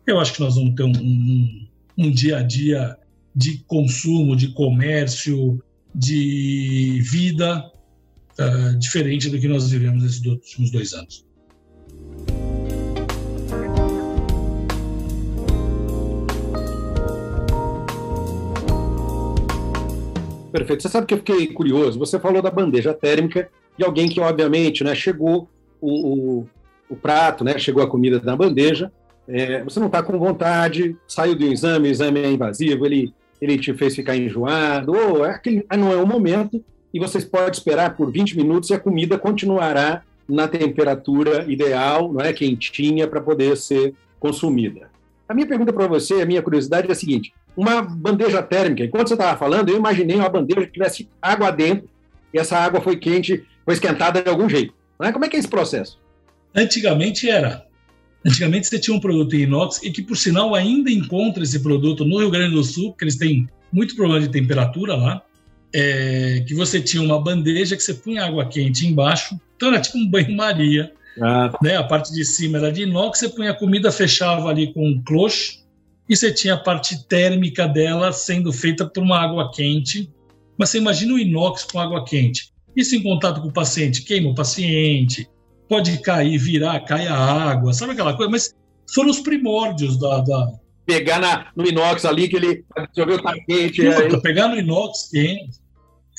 eu 0.07 0.21
acho 0.21 0.35
que 0.35 0.41
nós 0.41 0.55
vamos 0.55 0.75
ter 0.75 0.85
um, 0.85 0.93
um, 0.97 1.69
um 1.99 2.11
dia 2.11 2.39
a 2.39 2.43
dia 2.43 2.97
de 3.35 3.59
consumo, 3.67 4.37
de 4.37 4.49
comércio, 4.49 5.63
de 5.95 7.01
vida 7.03 7.71
uh, 8.39 8.79
diferente 8.79 9.31
do 9.31 9.41
que 9.41 9.49
nós 9.49 9.71
vivemos 9.71 10.03
nesses 10.03 10.25
últimos 10.25 10.71
dois 10.71 10.93
anos. 10.93 11.26
Perfeito. 20.57 20.83
Você 20.83 20.89
sabe 20.89 21.07
que 21.07 21.13
eu 21.13 21.19
fiquei 21.19 21.47
curioso. 21.49 21.99
Você 21.99 22.19
falou 22.19 22.41
da 22.41 22.51
bandeja 22.51 22.95
térmica 22.95 23.51
de 23.77 23.85
alguém 23.85 24.09
que, 24.09 24.19
obviamente, 24.19 24.83
né, 24.83 24.95
chegou 24.95 25.51
o, 25.79 26.41
o, 26.41 26.47
o 26.89 26.97
prato, 26.97 27.45
né, 27.45 27.59
chegou 27.59 27.83
a 27.83 27.87
comida 27.87 28.23
na 28.25 28.35
bandeja. 28.35 28.91
É, 29.29 29.63
você 29.63 29.79
não 29.79 29.89
está 29.89 30.03
com 30.03 30.19
vontade, 30.19 30.97
saiu 31.07 31.35
do 31.35 31.45
exame, 31.45 31.89
o 31.89 31.91
exame 31.91 32.21
é 32.21 32.31
invasivo, 32.31 32.87
ele 32.87 33.13
ele 33.39 33.59
te 33.59 33.75
fez 33.75 33.95
ficar 33.95 34.17
enjoado, 34.17 34.93
ou 34.93 35.27
é 35.27 35.33
aquele, 35.33 35.67
ah, 35.69 35.77
não 35.77 35.93
é 35.93 35.97
o 35.97 36.07
momento, 36.07 36.65
e 36.93 36.99
vocês 36.99 37.23
podem 37.23 37.51
esperar 37.51 37.95
por 37.95 38.11
20 38.11 38.35
minutos 38.35 38.71
e 38.71 38.75
a 38.75 38.81
comida 38.81 39.19
continuará 39.19 40.03
na 40.27 40.49
temperatura 40.49 41.45
ideal, 41.47 42.11
não 42.11 42.23
é 42.23 42.33
quentinha, 42.33 43.07
para 43.07 43.21
poder 43.21 43.55
ser 43.59 43.93
consumida. 44.19 44.89
A 45.29 45.35
minha 45.35 45.47
pergunta 45.47 45.71
para 45.71 45.87
você, 45.87 46.15
a 46.15 46.25
minha 46.25 46.41
curiosidade 46.41 46.89
é 46.89 46.93
a 46.93 46.95
seguinte: 46.95 47.35
uma 47.57 47.83
bandeja 47.83 48.43
térmica, 48.43 48.85
enquanto 48.85 49.09
você 49.09 49.15
estava 49.15 49.39
falando, 49.39 49.71
eu 49.71 49.77
imaginei 49.77 50.17
uma 50.17 50.29
bandeja 50.29 50.67
que 50.67 50.73
tivesse 50.73 51.09
água 51.21 51.51
dentro 51.51 51.89
e 52.33 52.39
essa 52.39 52.59
água 52.59 52.81
foi 52.81 52.97
quente, 52.97 53.45
foi 53.65 53.75
esquentada 53.75 54.23
de 54.23 54.29
algum 54.29 54.49
jeito. 54.49 54.75
Não 54.99 55.09
é? 55.09 55.13
Como 55.13 55.25
é 55.25 55.29
que 55.29 55.37
é 55.37 55.39
esse 55.39 55.49
processo? 55.49 55.99
Antigamente 56.55 57.29
era. 57.29 57.65
Antigamente 58.25 58.67
você 58.67 58.79
tinha 58.79 58.97
um 58.97 59.01
produto 59.01 59.35
em 59.35 59.43
inox 59.43 59.83
e 59.83 59.91
que, 59.91 60.03
por 60.03 60.17
sinal, 60.17 60.55
ainda 60.55 60.91
encontra 60.91 61.43
esse 61.43 61.61
produto 61.61 62.05
no 62.05 62.19
Rio 62.19 62.31
Grande 62.31 62.55
do 62.55 62.65
Sul, 62.65 62.91
porque 62.91 63.05
eles 63.05 63.17
têm 63.17 63.49
muito 63.73 63.95
problema 63.95 64.21
de 64.21 64.29
temperatura 64.29 64.95
lá, 64.95 65.23
é, 65.73 66.45
que 66.47 66.55
você 66.55 66.81
tinha 66.81 67.03
uma 67.03 67.21
bandeja 67.21 67.77
que 67.77 67.83
você 67.83 67.95
punha 67.95 68.25
água 68.25 68.47
quente 68.47 68.87
embaixo, 68.87 69.39
então 69.57 69.69
era 69.69 69.81
tipo 69.81 69.99
um 69.99 70.09
banho-maria. 70.09 70.93
Ah. 71.21 71.53
Né? 71.63 71.77
A 71.77 71.85
parte 71.85 72.13
de 72.13 72.25
cima 72.25 72.59
era 72.59 72.71
de 72.71 72.83
inox, 72.83 73.19
você 73.19 73.29
punha 73.29 73.53
a 73.53 73.55
comida, 73.55 73.91
fechava 73.93 74.49
ali 74.49 74.73
com 74.73 74.87
um 74.87 75.03
cloche, 75.03 75.61
e 76.09 76.17
você 76.17 76.33
tinha 76.33 76.55
a 76.55 76.59
parte 76.59 77.07
térmica 77.07 77.67
dela 77.67 78.13
sendo 78.13 78.53
feita 78.53 78.87
por 78.87 79.03
uma 79.03 79.19
água 79.19 79.51
quente. 79.51 80.11
Mas 80.59 80.71
você 80.71 80.79
imagina 80.79 81.15
o 81.15 81.19
inox 81.19 81.65
com 81.65 81.81
água 81.81 82.05
quente. 82.05 82.53
Isso 82.75 82.95
em 82.95 83.03
contato 83.03 83.41
com 83.41 83.49
o 83.49 83.53
paciente, 83.53 84.03
queima 84.03 84.31
o 84.31 84.35
paciente, 84.35 85.29
pode 85.69 85.99
cair, 85.99 86.39
virar, 86.39 86.81
cair 86.81 87.09
a 87.09 87.17
água, 87.17 87.73
sabe 87.73 87.93
aquela 87.93 88.15
coisa? 88.17 88.31
Mas 88.31 88.55
foram 88.93 89.11
os 89.11 89.21
primórdios 89.21 89.99
da. 89.99 90.21
da... 90.21 90.53
Pegar 90.85 91.19
na, 91.19 91.51
no 91.57 91.67
inox 91.67 92.05
ali, 92.05 92.29
que 92.29 92.37
ele 92.37 92.65
absorveu 92.77 93.21
tá 93.21 93.35
quente. 93.45 93.83
Puta, 93.83 94.21
Pegar 94.21 94.49
no 94.49 94.57
inox 94.57 95.09
quente. 95.11 95.59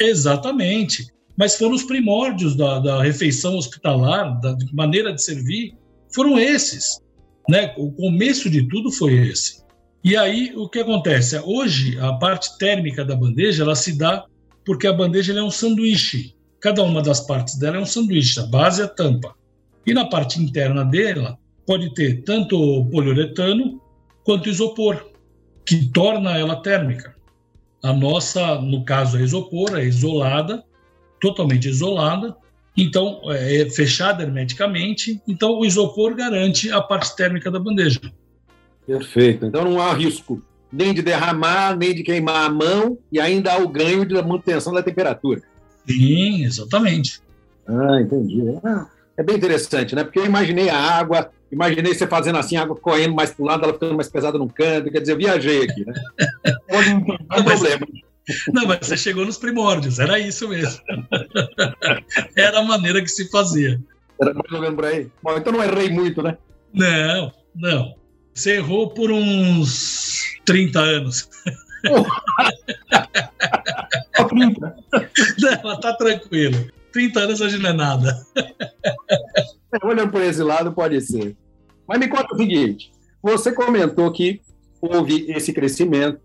Exatamente. 0.01 1.07
Mas 1.37 1.55
foram 1.55 1.75
os 1.75 1.83
primórdios 1.83 2.55
da, 2.55 2.79
da 2.79 3.01
refeição 3.01 3.55
hospitalar, 3.55 4.41
da 4.41 4.57
maneira 4.73 5.13
de 5.13 5.23
servir, 5.23 5.73
foram 6.13 6.37
esses. 6.37 6.99
Né? 7.47 7.73
O 7.77 7.91
começo 7.91 8.49
de 8.49 8.67
tudo 8.67 8.91
foi 8.91 9.13
esse. 9.13 9.63
E 10.07 10.15
aí, 10.15 10.53
o 10.55 10.69
que 10.69 10.79
acontece? 10.79 11.37
Hoje, 11.43 11.99
a 11.99 12.13
parte 12.13 12.57
térmica 12.57 13.03
da 13.03 13.13
bandeja, 13.13 13.63
ela 13.63 13.75
se 13.75 13.97
dá 13.97 14.23
porque 14.65 14.87
a 14.87 14.93
bandeja 14.93 15.37
é 15.37 15.43
um 15.43 15.51
sanduíche. 15.51 16.33
Cada 16.61 16.81
uma 16.81 17.01
das 17.01 17.19
partes 17.19 17.59
dela 17.59 17.75
é 17.75 17.79
um 17.81 17.85
sanduíche, 17.85 18.39
a 18.39 18.45
base 18.45 18.79
e 18.79 18.85
a 18.85 18.87
tampa. 18.87 19.35
E 19.85 19.93
na 19.93 20.05
parte 20.05 20.41
interna 20.41 20.85
dela 20.85 21.37
pode 21.65 21.93
ter 21.93 22.23
tanto 22.23 22.85
poliuretano 22.89 23.81
quanto 24.23 24.47
isopor, 24.47 25.11
que 25.65 25.91
torna 25.91 26.37
ela 26.37 26.61
térmica. 26.61 27.13
A 27.83 27.91
nossa, 27.91 28.61
no 28.61 28.85
caso, 28.85 29.17
é 29.17 29.23
isopor, 29.23 29.77
é 29.77 29.83
isolada, 29.83 30.63
totalmente 31.19 31.67
isolada, 31.67 32.33
então 32.77 33.19
é 33.29 33.69
fechada 33.69 34.23
hermeticamente, 34.23 35.21
então 35.27 35.59
o 35.59 35.65
isopor 35.65 36.15
garante 36.15 36.71
a 36.71 36.79
parte 36.79 37.13
térmica 37.13 37.51
da 37.51 37.59
bandeja. 37.59 37.99
Perfeito. 38.87 39.45
Então 39.45 39.65
não 39.65 39.81
há 39.81 39.93
risco 39.93 40.41
nem 40.71 40.93
de 40.93 41.01
derramar, 41.01 41.75
nem 41.77 41.93
de 41.93 42.03
queimar 42.03 42.45
a 42.45 42.49
mão, 42.49 42.97
e 43.11 43.19
ainda 43.19 43.53
há 43.53 43.57
o 43.57 43.67
ganho 43.67 44.07
da 44.07 44.21
manutenção 44.21 44.73
da 44.73 44.83
temperatura. 44.83 45.41
Sim, 45.87 46.43
exatamente. 46.43 47.21
Ah, 47.67 48.01
entendi. 48.01 48.41
Ah, 48.63 48.87
é 49.17 49.23
bem 49.23 49.35
interessante, 49.35 49.95
né? 49.95 50.03
Porque 50.03 50.19
eu 50.19 50.25
imaginei 50.25 50.69
a 50.69 50.77
água, 50.77 51.29
imaginei 51.51 51.93
você 51.93 52.05
fazendo 52.05 52.37
assim, 52.37 52.57
a 52.57 52.63
água 52.63 52.75
correndo 52.75 53.15
mais 53.15 53.31
para 53.31 53.43
o 53.43 53.45
lado, 53.45 53.63
ela 53.63 53.73
ficando 53.73 53.95
mais 53.95 54.09
pesada 54.09 54.37
num 54.37 54.47
canto, 54.47 54.91
quer 54.91 54.99
dizer, 54.99 55.13
eu 55.13 55.17
viajei 55.17 55.63
aqui, 55.63 55.85
né? 55.85 55.93
Não 56.69 57.43
tem 57.43 57.43
problema. 57.43 57.87
Não, 58.53 58.65
mas 58.65 58.79
você 58.81 58.97
chegou 58.97 59.25
nos 59.25 59.37
primórdios, 59.37 59.99
era 59.99 60.19
isso 60.19 60.49
mesmo. 60.49 60.81
Era 62.35 62.59
a 62.59 62.63
maneira 62.63 63.01
que 63.01 63.07
se 63.07 63.29
fazia. 63.29 63.79
Era 64.19 64.33
mais 64.33 64.51
ou 64.51 64.59
menos 64.59 64.75
por 64.75 64.85
aí. 64.85 65.07
Bom, 65.23 65.37
então 65.37 65.53
não 65.53 65.63
errei 65.63 65.89
muito, 65.89 66.21
né? 66.21 66.37
Não, 66.73 67.31
não. 67.55 67.95
Você 68.37 68.57
errou 68.57 68.91
por 68.91 69.09
uns 69.09 70.21
30 70.45 70.79
anos. 70.79 71.27
Oh. 71.89 72.05
não, 75.63 75.79
tá 75.79 75.93
tranquilo. 75.93 76.69
30 76.93 77.19
anos 77.19 77.41
hoje 77.41 77.57
não 77.57 77.71
é 77.71 77.73
nada. 77.73 78.27
É, 79.73 79.83
olhando 79.83 80.11
por 80.11 80.21
esse 80.21 80.43
lado, 80.43 80.71
pode 80.71 81.01
ser. 81.01 81.35
Mas 81.87 81.99
me 81.99 82.07
conta 82.07 82.35
o 82.35 82.37
seguinte: 82.37 82.91
você 83.23 83.51
comentou 83.51 84.11
que 84.11 84.39
houve 84.79 85.31
esse 85.31 85.51
crescimento, 85.51 86.19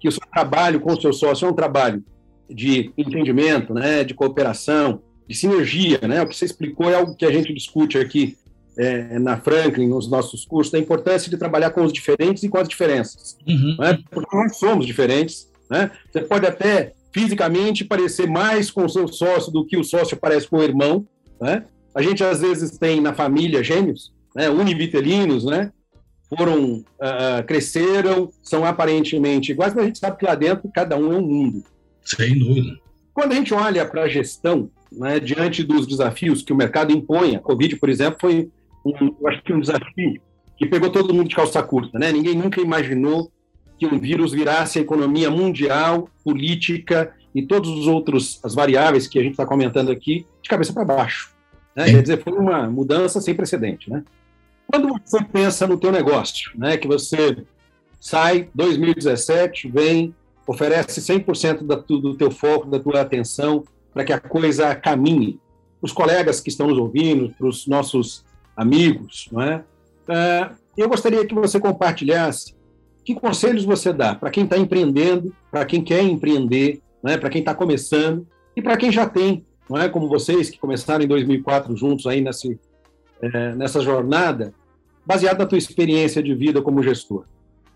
que 0.00 0.08
o 0.08 0.12
seu 0.12 0.26
trabalho 0.32 0.80
com 0.80 0.92
o 0.92 1.00
seu 1.00 1.12
sócio 1.12 1.46
é 1.46 1.50
um 1.50 1.54
trabalho 1.54 2.04
de 2.50 2.92
entendimento, 2.98 3.72
né, 3.72 4.02
de 4.02 4.12
cooperação, 4.12 5.02
de 5.28 5.36
sinergia, 5.36 6.00
né? 6.02 6.20
O 6.20 6.26
que 6.26 6.36
você 6.36 6.46
explicou 6.46 6.90
é 6.90 6.96
algo 6.96 7.14
que 7.14 7.24
a 7.24 7.32
gente 7.32 7.54
discute 7.54 7.96
aqui 7.96 8.36
é, 8.76 9.18
na 9.18 9.36
Franklin, 9.36 9.88
nos 9.88 10.08
nossos 10.08 10.44
cursos, 10.44 10.74
a 10.74 10.78
importância 10.78 11.30
de 11.30 11.36
trabalhar 11.36 11.70
com 11.70 11.84
os 11.84 11.92
diferentes 11.92 12.42
e 12.42 12.48
com 12.48 12.58
as 12.58 12.68
diferenças. 12.68 13.36
Uhum. 13.46 13.76
Né? 13.78 13.98
Porque 14.10 14.36
nós 14.36 14.56
somos 14.56 14.86
diferentes. 14.86 15.50
Né? 15.70 15.90
Você 16.10 16.20
pode 16.22 16.46
até 16.46 16.92
fisicamente 17.12 17.84
parecer 17.84 18.28
mais 18.28 18.70
com 18.70 18.84
o 18.84 18.88
seu 18.88 19.06
sócio 19.08 19.52
do 19.52 19.64
que 19.64 19.76
o 19.76 19.84
sócio 19.84 20.16
parece 20.16 20.48
com 20.48 20.58
o 20.58 20.62
irmão. 20.62 21.06
Né? 21.40 21.64
A 21.94 22.02
gente 22.02 22.24
às 22.24 22.40
vezes 22.40 22.76
tem 22.76 23.00
na 23.00 23.14
família 23.14 23.62
gêmeos, 23.62 24.12
né? 24.34 24.50
univitelinos, 24.50 25.44
né? 25.44 25.70
foram 26.28 26.78
uh, 26.78 27.44
cresceram, 27.46 28.30
são 28.42 28.64
aparentemente 28.64 29.52
iguais, 29.52 29.74
mas 29.74 29.84
a 29.84 29.86
gente 29.86 29.98
sabe 29.98 30.18
que 30.18 30.24
lá 30.24 30.34
dentro 30.34 30.68
cada 30.74 30.96
um 30.96 31.12
é 31.12 31.16
um 31.16 31.22
mundo. 31.26 31.64
Sem 32.02 32.38
dúvida. 32.38 32.76
Quando 33.12 33.32
a 33.32 33.34
gente 33.36 33.54
olha 33.54 33.86
para 33.86 34.02
a 34.02 34.08
gestão, 34.08 34.68
né, 34.90 35.20
diante 35.20 35.62
dos 35.62 35.86
desafios 35.86 36.42
que 36.42 36.52
o 36.52 36.56
mercado 36.56 36.92
impõe, 36.92 37.36
a 37.36 37.40
Covid, 37.40 37.76
por 37.76 37.88
exemplo, 37.88 38.18
foi 38.20 38.50
um, 38.84 39.14
eu 39.20 39.28
acho 39.28 39.42
que 39.42 39.52
um 39.52 39.60
desafio 39.60 40.20
que 40.56 40.66
pegou 40.66 40.90
todo 40.90 41.12
mundo 41.12 41.28
de 41.28 41.34
calça 41.34 41.62
curta, 41.62 41.98
né? 41.98 42.12
Ninguém 42.12 42.34
nunca 42.34 42.60
imaginou 42.60 43.30
que 43.78 43.86
um 43.86 43.98
vírus 43.98 44.32
virasse 44.32 44.78
a 44.78 44.82
economia 44.82 45.30
mundial, 45.30 46.08
política 46.22 47.12
e 47.34 47.42
todos 47.42 47.70
os 47.70 47.86
outros 47.86 48.40
as 48.44 48.54
variáveis 48.54 49.08
que 49.08 49.18
a 49.18 49.22
gente 49.22 49.32
está 49.32 49.44
comentando 49.44 49.90
aqui 49.90 50.26
de 50.40 50.48
cabeça 50.48 50.72
para 50.72 50.84
baixo. 50.84 51.32
Né? 51.74 51.86
Quer 51.86 52.02
dizer, 52.02 52.22
foi 52.22 52.32
uma 52.34 52.70
mudança 52.70 53.20
sem 53.20 53.34
precedente, 53.34 53.90
né? 53.90 54.04
Quando 54.66 54.88
você 55.04 55.22
pensa 55.24 55.66
no 55.66 55.78
teu 55.78 55.92
negócio, 55.92 56.52
né, 56.56 56.76
que 56.76 56.88
você 56.88 57.44
sai 58.00 58.48
2017, 58.54 59.68
vem, 59.68 60.14
oferece 60.46 61.00
100% 61.00 61.66
da, 61.66 61.76
do 61.76 62.14
teu 62.14 62.30
foco, 62.30 62.68
da 62.68 62.78
tua 62.78 63.00
atenção 63.00 63.64
para 63.92 64.04
que 64.04 64.12
a 64.12 64.20
coisa 64.20 64.74
caminhe. 64.74 65.38
Os 65.80 65.92
colegas 65.92 66.40
que 66.40 66.48
estão 66.48 66.68
nos 66.68 66.78
ouvindo, 66.78 67.34
para 67.36 67.46
os 67.46 67.66
nossos 67.66 68.24
amigos, 68.56 69.28
não 69.30 69.42
é? 69.42 69.64
é? 70.08 70.50
Eu 70.76 70.88
gostaria 70.88 71.24
que 71.26 71.34
você 71.34 71.58
compartilhasse 71.60 72.54
que 73.04 73.14
conselhos 73.14 73.64
você 73.64 73.92
dá 73.92 74.14
para 74.14 74.30
quem 74.30 74.44
está 74.44 74.56
empreendendo, 74.56 75.34
para 75.50 75.64
quem 75.64 75.82
quer 75.82 76.02
empreender, 76.02 76.80
é? 77.04 77.18
para 77.18 77.28
quem 77.28 77.40
está 77.40 77.54
começando 77.54 78.26
e 78.56 78.62
para 78.62 78.76
quem 78.76 78.90
já 78.90 79.06
tem, 79.06 79.44
não 79.68 79.78
é? 79.78 79.88
Como 79.88 80.08
vocês 80.08 80.48
que 80.48 80.58
começaram 80.58 81.04
em 81.04 81.08
2004 81.08 81.76
juntos 81.76 82.06
aí 82.06 82.20
nesse, 82.20 82.58
é, 83.20 83.54
nessa 83.54 83.80
jornada, 83.80 84.54
baseado 85.04 85.38
na 85.38 85.46
tua 85.46 85.58
experiência 85.58 86.22
de 86.22 86.34
vida 86.34 86.62
como 86.62 86.82
gestor. 86.82 87.24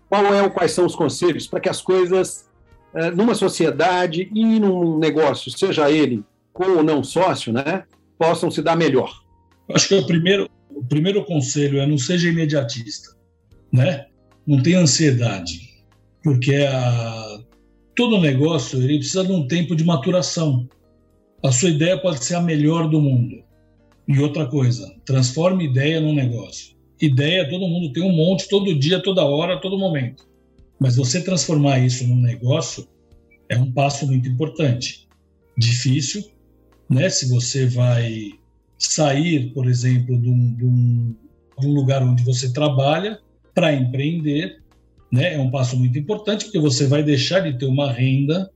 Qual 0.09 0.33
é 0.33 0.49
quais 0.49 0.71
são 0.71 0.85
os 0.85 0.95
conselhos 0.95 1.45
para 1.45 1.59
que 1.59 1.69
as 1.69 1.81
coisas 1.81 2.49
é, 2.93 3.11
numa 3.11 3.35
sociedade 3.35 4.29
e 4.33 4.59
num 4.59 4.97
negócio, 4.97 5.51
seja 5.51 5.91
ele 5.91 6.23
com 6.51 6.77
ou 6.77 6.83
não 6.83 7.03
sócio, 7.03 7.53
né, 7.53 7.83
possam 8.17 8.49
se 8.49 8.61
dar 8.61 8.75
melhor? 8.75 9.13
Acho 9.71 9.89
que 9.89 9.95
o 9.95 10.05
primeiro, 10.05 10.49
o 10.79 10.85
primeiro 10.85 11.25
conselho 11.25 11.79
é 11.79 11.85
não 11.85 11.97
seja 11.97 12.29
imediatista, 12.29 13.15
né? 13.71 14.05
Não 14.47 14.63
tenha 14.63 14.79
ansiedade, 14.79 15.83
porque 16.23 16.55
a, 16.55 17.39
todo 17.95 18.21
negócio 18.21 18.81
ele 18.81 18.97
precisa 18.97 19.25
de 19.25 19.31
um 19.31 19.45
tempo 19.45 19.75
de 19.75 19.83
maturação. 19.83 20.67
A 21.43 21.51
sua 21.51 21.69
ideia 21.69 21.97
pode 21.97 22.23
ser 22.23 22.35
a 22.35 22.41
melhor 22.41 22.89
do 22.89 23.01
mundo, 23.01 23.43
e 24.07 24.19
outra 24.19 24.45
coisa, 24.45 24.95
transforme 25.05 25.65
ideia 25.65 25.99
num 25.99 26.15
negócio. 26.15 26.75
Ideia, 27.01 27.49
todo 27.49 27.67
mundo 27.67 27.93
tem 27.93 28.03
um 28.03 28.11
monte, 28.11 28.47
todo 28.47 28.77
dia, 28.77 29.03
toda 29.03 29.23
hora, 29.23 29.59
todo 29.61 29.77
momento. 29.77 30.27
Mas 30.79 30.95
você 30.95 31.21
transformar 31.21 31.79
isso 31.79 32.07
num 32.07 32.19
negócio 32.19 32.87
é 33.49 33.57
um 33.57 33.71
passo 33.71 34.07
muito 34.07 34.27
importante. 34.27 35.07
Difícil, 35.57 36.23
né? 36.89 37.09
Se 37.09 37.29
você 37.29 37.65
vai 37.67 38.31
sair, 38.79 39.53
por 39.53 39.67
exemplo, 39.67 40.19
de 40.19 40.29
um, 40.29 40.55
de 40.55 40.65
um, 40.65 41.15
de 41.59 41.67
um 41.67 41.73
lugar 41.73 42.01
onde 42.01 42.23
você 42.23 42.51
trabalha 42.51 43.19
para 43.53 43.73
empreender, 43.73 44.61
né? 45.11 45.33
É 45.33 45.39
um 45.39 45.51
passo 45.51 45.77
muito 45.77 45.99
importante 45.99 46.45
porque 46.45 46.59
você 46.59 46.87
vai 46.87 47.03
deixar 47.03 47.41
de 47.41 47.57
ter 47.57 47.65
uma 47.65 47.91
renda 47.91 48.49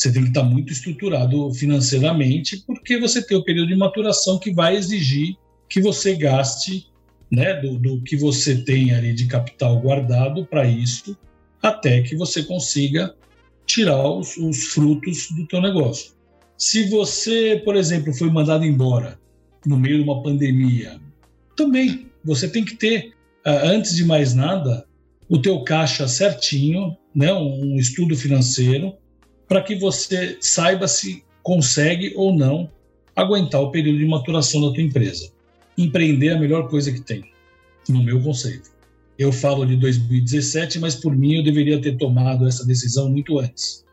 você 0.00 0.12
tem 0.12 0.22
que 0.22 0.28
estar 0.28 0.44
muito 0.44 0.72
estruturado 0.72 1.52
financeiramente, 1.52 2.62
porque 2.66 2.98
você 2.98 3.22
tem 3.22 3.36
o 3.36 3.44
período 3.44 3.68
de 3.68 3.76
maturação 3.76 4.38
que 4.38 4.52
vai 4.52 4.76
exigir 4.76 5.36
que 5.68 5.80
você 5.80 6.16
gaste 6.16 6.86
né, 7.30 7.54
do, 7.60 7.78
do 7.78 8.02
que 8.02 8.16
você 8.16 8.56
tem 8.64 8.92
ali 8.94 9.12
de 9.12 9.26
capital 9.26 9.78
guardado 9.80 10.44
para 10.46 10.66
isso, 10.66 11.16
até 11.62 12.02
que 12.02 12.16
você 12.16 12.42
consiga 12.42 13.14
tirar 13.66 14.08
os, 14.08 14.36
os 14.36 14.68
frutos 14.68 15.28
do 15.30 15.46
teu 15.46 15.60
negócio. 15.60 16.12
Se 16.56 16.88
você, 16.88 17.60
por 17.64 17.76
exemplo, 17.76 18.12
foi 18.12 18.30
mandado 18.30 18.64
embora 18.64 19.18
no 19.66 19.78
meio 19.78 19.98
de 19.98 20.02
uma 20.02 20.22
pandemia, 20.22 21.00
também 21.56 22.06
você 22.24 22.48
tem 22.48 22.64
que 22.64 22.76
ter, 22.76 23.12
ah, 23.44 23.68
antes 23.68 23.94
de 23.94 24.04
mais 24.04 24.34
nada, 24.34 24.86
o 25.28 25.38
teu 25.40 25.62
caixa 25.62 26.08
certinho, 26.08 26.96
né, 27.14 27.32
um 27.32 27.76
estudo 27.76 28.16
financeiro, 28.16 28.94
para 29.48 29.62
que 29.62 29.74
você 29.74 30.36
saiba 30.40 30.88
se 30.88 31.24
consegue 31.42 32.12
ou 32.16 32.34
não 32.34 32.70
aguentar 33.14 33.60
o 33.60 33.70
período 33.70 33.98
de 33.98 34.06
maturação 34.06 34.60
da 34.60 34.72
tua 34.72 34.82
empresa. 34.82 35.30
Empreender 35.76 36.28
é 36.28 36.32
a 36.34 36.38
melhor 36.38 36.68
coisa 36.68 36.92
que 36.92 37.00
tem, 37.00 37.24
no 37.88 38.02
meu 38.02 38.20
conceito. 38.22 38.70
Eu 39.18 39.32
falo 39.32 39.66
de 39.66 39.76
2017, 39.76 40.78
mas 40.78 40.94
por 40.94 41.14
mim 41.14 41.36
eu 41.36 41.42
deveria 41.42 41.80
ter 41.80 41.96
tomado 41.96 42.46
essa 42.48 42.66
decisão 42.66 43.10
muito 43.10 43.38
antes. 43.38 43.84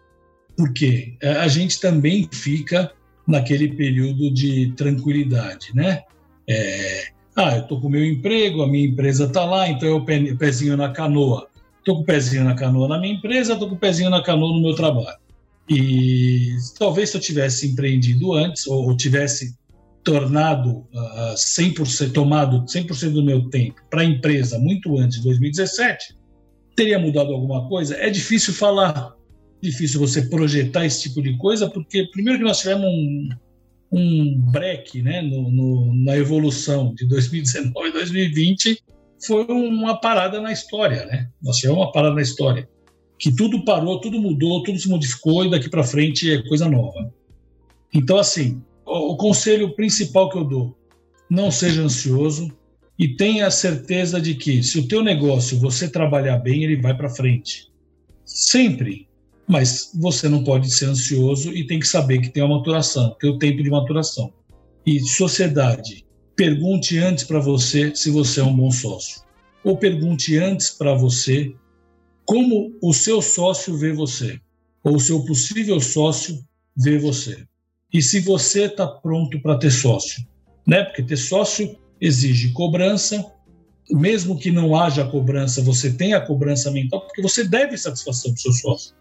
Porque 0.56 1.14
a 1.22 1.48
gente 1.48 1.80
também 1.80 2.28
fica 2.32 2.92
naquele 3.28 3.68
período 3.74 4.32
de 4.32 4.72
tranquilidade, 4.78 5.76
né? 5.76 6.04
É, 6.48 7.08
ah, 7.36 7.56
eu 7.56 7.64
estou 7.64 7.80
com 7.80 7.88
o 7.88 7.90
meu 7.92 8.04
emprego, 8.04 8.64
a 8.64 8.68
minha 8.68 8.88
empresa 8.88 9.26
está 9.26 9.46
lá, 9.46 9.68
então 9.70 9.88
eu 9.88 10.04
pezinho 10.38 10.78
na 10.78 10.90
canoa. 10.90 11.48
Estou 11.80 11.98
com 11.98 12.02
o 12.02 12.06
pezinho 12.06 12.44
na 12.44 12.56
canoa 12.56 12.88
na 12.88 13.00
minha 13.00 13.14
empresa, 13.14 13.54
estou 13.54 13.70
com 13.70 13.76
o 13.76 13.80
pezinho 13.80 14.10
na 14.10 14.24
canoa 14.24 14.54
no 14.54 14.62
meu 14.62 14.74
trabalho. 14.74 15.18
E 15.70 16.56
talvez 16.80 17.10
se 17.10 17.18
eu 17.18 17.22
tivesse 17.22 17.68
empreendido 17.68 18.34
antes, 18.34 18.66
ou, 18.66 18.88
ou 18.88 18.98
tivesse 18.98 19.56
tornado 20.04 20.70
uh, 20.70 20.88
ah, 20.94 21.36
100%, 21.36 22.14
tomado 22.14 22.64
100% 22.66 23.12
do 23.12 23.24
meu 23.24 23.50
tempo 23.50 23.82
para 23.90 24.02
a 24.02 24.06
empresa 24.06 24.58
muito 24.58 24.98
antes 24.98 25.18
de 25.18 25.24
2017, 25.26 26.16
teria 26.76 26.98
mudado 26.98 27.34
alguma 27.34 27.68
coisa? 27.68 27.96
É 27.98 28.10
difícil 28.10 28.54
falar, 28.54 29.14
difícil 29.62 30.00
você 30.00 30.24
projetar 30.24 30.86
esse 30.86 31.04
tipo 31.04 31.22
de 31.22 31.38
coisa, 31.38 31.70
porque 31.70 32.06
primeiro 32.12 32.40
que 32.40 32.46
nós 32.46 32.60
tivemos 32.60 32.86
um, 32.86 33.30
um 33.92 34.42
break 34.52 35.02
né, 35.02 35.22
no, 35.22 35.50
no, 35.50 35.96
na 35.96 36.18
evolução 36.18 36.94
de 36.94 37.08
2019 37.08 37.90
e 37.90 37.92
2020, 37.92 38.84
foi 39.26 39.46
uma 39.46 40.00
parada 40.00 40.40
na 40.40 40.52
história, 40.52 41.06
né? 41.06 41.28
Nós 41.42 41.58
tivemos 41.58 41.82
uma 41.82 41.92
parada 41.92 42.16
na 42.16 42.22
história 42.22 42.68
que 43.18 43.36
tudo 43.36 43.66
parou, 43.66 44.00
tudo 44.00 44.22
mudou, 44.22 44.64
tudo 44.64 44.78
se 44.78 44.88
modificou 44.88 45.46
e 45.46 45.50
daqui 45.50 45.70
para 45.70 45.84
frente 45.84 46.32
é 46.32 46.42
coisa 46.48 46.70
nova. 46.70 47.12
Então, 47.94 48.18
assim, 48.18 48.62
o, 48.86 49.14
o, 49.14 49.18
conselho 49.18 49.74
principal 49.76 50.30
que 50.30 50.38
eu 50.38 50.44
dou: 50.44 50.78
não 51.30 51.50
seja 51.50 51.82
ansioso 51.82 52.52
e 52.98 53.16
tenha 53.16 53.48
a 53.48 53.52
certeza 53.52 54.22
de 54.22 54.36
que 54.36 54.62
se 54.62 54.80
o 54.80 54.88
teu 54.88 55.04
negócio 55.04 55.60
você 55.60 55.90
trabalhar 55.90 56.38
bem, 56.38 56.64
ele 56.64 56.82
vai 56.82 56.96
para 56.96 57.10
frente. 57.10 57.72
Sempre. 58.26 59.08
Mas 59.48 59.92
você 59.96 60.28
não 60.28 60.44
pode 60.44 60.70
ser 60.70 60.86
ansioso 60.86 61.54
e 61.54 61.66
tem 61.66 61.80
que 61.80 61.88
saber 61.88 62.20
que 62.20 62.30
tem 62.30 62.44
uma 62.44 62.58
maturação, 62.58 63.16
tem 63.20 63.30
o 63.30 63.40
tempo 63.40 63.64
de 63.64 63.70
maturação. 63.70 64.34
E 64.86 65.00
sociedade, 65.00 66.06
pergunte 66.36 66.98
antes 66.98 67.24
para 67.24 67.40
você 67.40 67.96
se 67.96 68.12
você 68.12 68.42
é 68.42 68.44
um 68.44 68.56
bom 68.56 68.72
sócio. 68.72 69.22
Ou 69.64 69.78
pergunte 69.78 70.38
antes 70.38 70.70
para 70.70 70.94
você 70.94 71.54
como 72.26 72.78
o 72.82 72.94
seu 72.94 73.22
sócio 73.22 73.78
vê 73.78 73.94
você, 73.94 74.40
ou 74.84 74.96
o 74.96 75.00
seu 75.00 75.24
possível 75.24 75.80
sócio 75.80 76.38
vê 76.76 76.98
você. 76.98 77.46
e 77.94 78.02
se 78.02 78.20
você 78.20 78.66
está 78.66 78.86
pronto 78.86 79.40
para 79.42 79.58
ter 79.58 79.72
sócio. 79.72 80.26
Né? 80.68 80.84
Porque 80.84 81.02
ter 81.02 81.16
sócio 81.16 81.78
exige 82.02 82.52
cobrança, 82.52 83.26
mesmo 83.90 84.38
que 84.38 84.52
não 84.52 84.76
haja 84.76 85.06
cobrança, 85.06 85.62
você 85.62 85.92
tem 85.92 86.14
a 86.14 86.20
cobrança 86.20 86.70
mental, 86.70 87.02
porque 87.02 87.22
você 87.22 87.46
deve 87.46 87.78
satisfação 87.78 88.34
para 88.34 88.38
o 88.38 88.42
seu 88.42 88.52
sócio. 88.52 88.96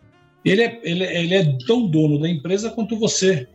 Ele 0.46 0.62
é, 0.62 0.80
ele, 0.84 1.04
ele 1.04 1.34
é 1.34 1.58
tão 1.66 1.88
dono 1.88 2.20
da 2.20 2.28
empresa 2.28 2.70
quanto 2.70 2.96
você. 2.96 3.48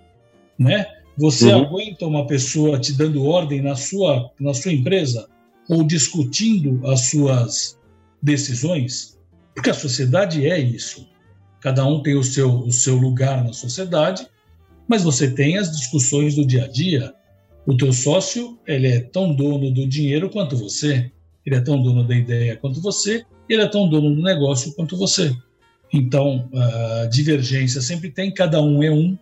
Né? 0.60 0.86
Você 1.18 1.46
uhum. 1.46 1.62
aguenta 1.62 2.06
uma 2.06 2.28
pessoa 2.28 2.78
te 2.78 2.92
dando 2.92 3.24
ordem 3.26 3.62
na 3.62 3.76
sua, 3.76 4.30
na 4.38 4.54
sua 4.54 4.74
empresa 4.74 5.30
ou 5.70 5.86
discutindo 5.86 6.86
as 6.86 7.10
suas 7.10 7.80
decisões? 8.22 9.18
Porque 9.56 9.70
a 9.70 9.74
sociedade 9.74 10.46
é 10.46 10.60
isso. 10.60 11.08
Cada 11.62 11.86
um 11.86 12.04
tem 12.04 12.16
o 12.16 12.24
seu, 12.24 12.60
o 12.60 12.72
seu 12.74 12.98
lugar 12.98 13.42
na 13.42 13.54
sociedade, 13.54 14.28
mas 14.86 15.04
você 15.04 15.32
tem 15.32 15.58
as 15.58 15.72
discussões 15.72 16.36
do 16.36 16.46
dia 16.46 16.66
a 16.66 16.68
dia. 16.68 17.14
O 17.66 17.78
teu 17.78 17.94
sócio, 17.94 18.60
ele 18.68 18.88
é 18.88 19.00
tão 19.00 19.34
dono 19.34 19.72
do 19.72 19.88
dinheiro 19.88 20.30
quanto 20.30 20.58
você, 20.58 21.10
ele 21.46 21.56
é 21.56 21.62
tão 21.62 21.82
dono 21.82 22.06
da 22.06 22.16
ideia 22.16 22.58
quanto 22.58 22.82
você, 22.82 23.24
ele 23.48 23.62
é 23.62 23.68
tão 23.68 23.88
dono 23.88 24.14
do 24.14 24.22
negócio 24.22 24.74
quanto 24.74 24.98
você. 24.98 25.34
Então, 25.94 26.50
a 26.54 27.06
divergência 27.06 27.82
sempre 27.82 28.10
tem, 28.10 28.34
cada 28.34 28.62
um 28.62 28.82
é 28.82 28.92
um, 28.92 29.18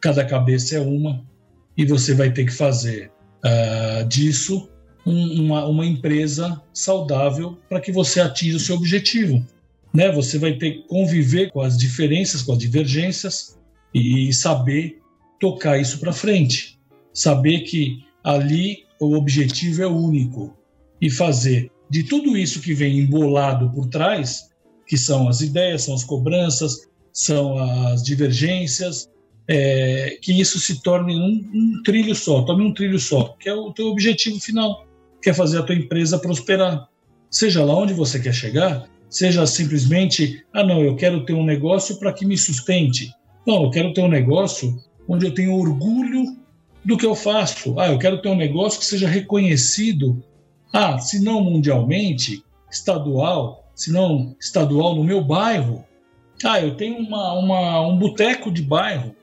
cada 0.00 0.24
cabeça 0.24 0.76
é 0.76 0.80
uma, 0.80 1.24
e 1.76 1.84
você 1.84 2.14
vai 2.14 2.30
ter 2.30 2.44
que 2.44 2.52
fazer 2.52 3.10
uh, 3.44 4.06
disso 4.06 4.68
um, 5.06 5.44
uma, 5.44 5.64
uma 5.66 5.86
empresa 5.86 6.60
saudável 6.72 7.58
para 7.68 7.80
que 7.80 7.90
você 7.90 8.20
atinja 8.20 8.56
o 8.56 8.60
seu 8.60 8.76
objetivo. 8.76 9.44
Né? 9.92 10.12
Você 10.12 10.38
vai 10.38 10.54
ter 10.54 10.72
que 10.72 10.88
conviver 10.88 11.50
com 11.50 11.60
as 11.60 11.76
diferenças, 11.76 12.42
com 12.42 12.52
as 12.52 12.58
divergências 12.58 13.58
e 13.94 14.32
saber 14.32 14.98
tocar 15.40 15.78
isso 15.78 15.98
para 15.98 16.12
frente. 16.12 16.78
Saber 17.12 17.60
que 17.60 18.04
ali 18.22 18.84
o 19.00 19.14
objetivo 19.14 19.82
é 19.82 19.86
único 19.86 20.54
e 21.00 21.10
fazer 21.10 21.70
de 21.88 22.04
tudo 22.04 22.36
isso 22.36 22.60
que 22.60 22.74
vem 22.74 22.98
embolado 22.98 23.70
por 23.70 23.88
trás, 23.88 24.49
que 24.90 24.98
são 24.98 25.28
as 25.28 25.40
ideias, 25.40 25.82
são 25.82 25.94
as 25.94 26.02
cobranças, 26.02 26.88
são 27.12 27.56
as 27.56 28.02
divergências, 28.02 29.08
é, 29.46 30.18
que 30.20 30.32
isso 30.32 30.58
se 30.58 30.82
torne 30.82 31.14
um, 31.14 31.48
um, 31.54 31.82
trilho 31.84 32.12
só, 32.12 32.42
tome 32.42 32.64
um 32.64 32.74
trilho 32.74 32.98
só, 32.98 33.36
que 33.38 33.48
é 33.48 33.54
o 33.54 33.72
teu 33.72 33.86
objetivo 33.86 34.40
final, 34.40 34.84
que 35.22 35.30
é 35.30 35.32
fazer 35.32 35.58
a 35.58 35.62
tua 35.62 35.76
empresa 35.76 36.18
prosperar. 36.18 36.88
Seja 37.30 37.64
lá 37.64 37.72
onde 37.72 37.94
você 37.94 38.18
quer 38.18 38.34
chegar, 38.34 38.88
seja 39.08 39.46
simplesmente, 39.46 40.44
ah 40.52 40.64
não, 40.64 40.82
eu 40.82 40.96
quero 40.96 41.24
ter 41.24 41.34
um 41.34 41.44
negócio 41.44 41.96
para 41.96 42.12
que 42.12 42.26
me 42.26 42.36
sustente. 42.36 43.12
Não, 43.46 43.62
eu 43.62 43.70
quero 43.70 43.92
ter 43.92 44.00
um 44.00 44.08
negócio 44.08 44.76
onde 45.06 45.24
eu 45.24 45.32
tenho 45.32 45.54
orgulho 45.54 46.36
do 46.84 46.96
que 46.96 47.06
eu 47.06 47.14
faço. 47.14 47.78
Ah, 47.78 47.92
eu 47.92 47.98
quero 47.98 48.20
ter 48.20 48.28
um 48.28 48.36
negócio 48.36 48.80
que 48.80 48.86
seja 48.86 49.06
reconhecido, 49.06 50.20
ah, 50.72 50.98
se 50.98 51.22
não 51.22 51.40
mundialmente, 51.40 52.42
estadual, 52.68 53.69
se 53.80 53.92
não 53.92 54.34
estadual 54.40 54.94
no 54.94 55.04
meu 55.04 55.22
bairro. 55.22 55.84
Ah, 56.44 56.60
eu 56.60 56.76
tenho 56.76 56.98
uma, 56.98 57.34
uma 57.34 57.86
um 57.86 57.98
boteco 57.98 58.50
de 58.50 58.62
bairro, 58.62 59.14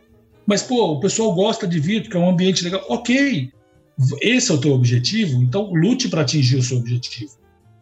mas 0.46 0.62
pô, 0.64 0.94
o 0.94 1.00
pessoal 1.00 1.34
gosta 1.34 1.68
de 1.68 1.80
vir 1.80 2.04
porque 2.04 2.18
é 2.18 2.20
um 2.20 2.30
ambiente 2.30 2.64
legal. 2.64 2.84
Ok, 2.88 3.52
esse 4.22 4.52
é 4.52 4.54
o 4.54 4.62
teu 4.62 4.74
objetivo, 4.74 5.42
então 5.42 5.72
lute 5.74 6.08
para 6.08 6.22
atingir 6.22 6.58
o 6.58 6.64
seu 6.64 6.78
objetivo. 6.78 7.38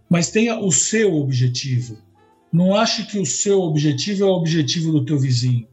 Mas 0.10 0.30
tenha 0.30 0.60
o 0.60 0.72
seu 0.72 1.16
objetivo. 1.16 1.98
Não 2.52 2.76
ache 2.76 3.06
que 3.06 3.20
o 3.20 3.26
seu 3.26 3.62
objetivo 3.62 4.24
é 4.24 4.28
o 4.28 4.34
objetivo 4.34 4.92
do 4.92 5.04
teu 5.04 5.20
vizinho 5.20 5.68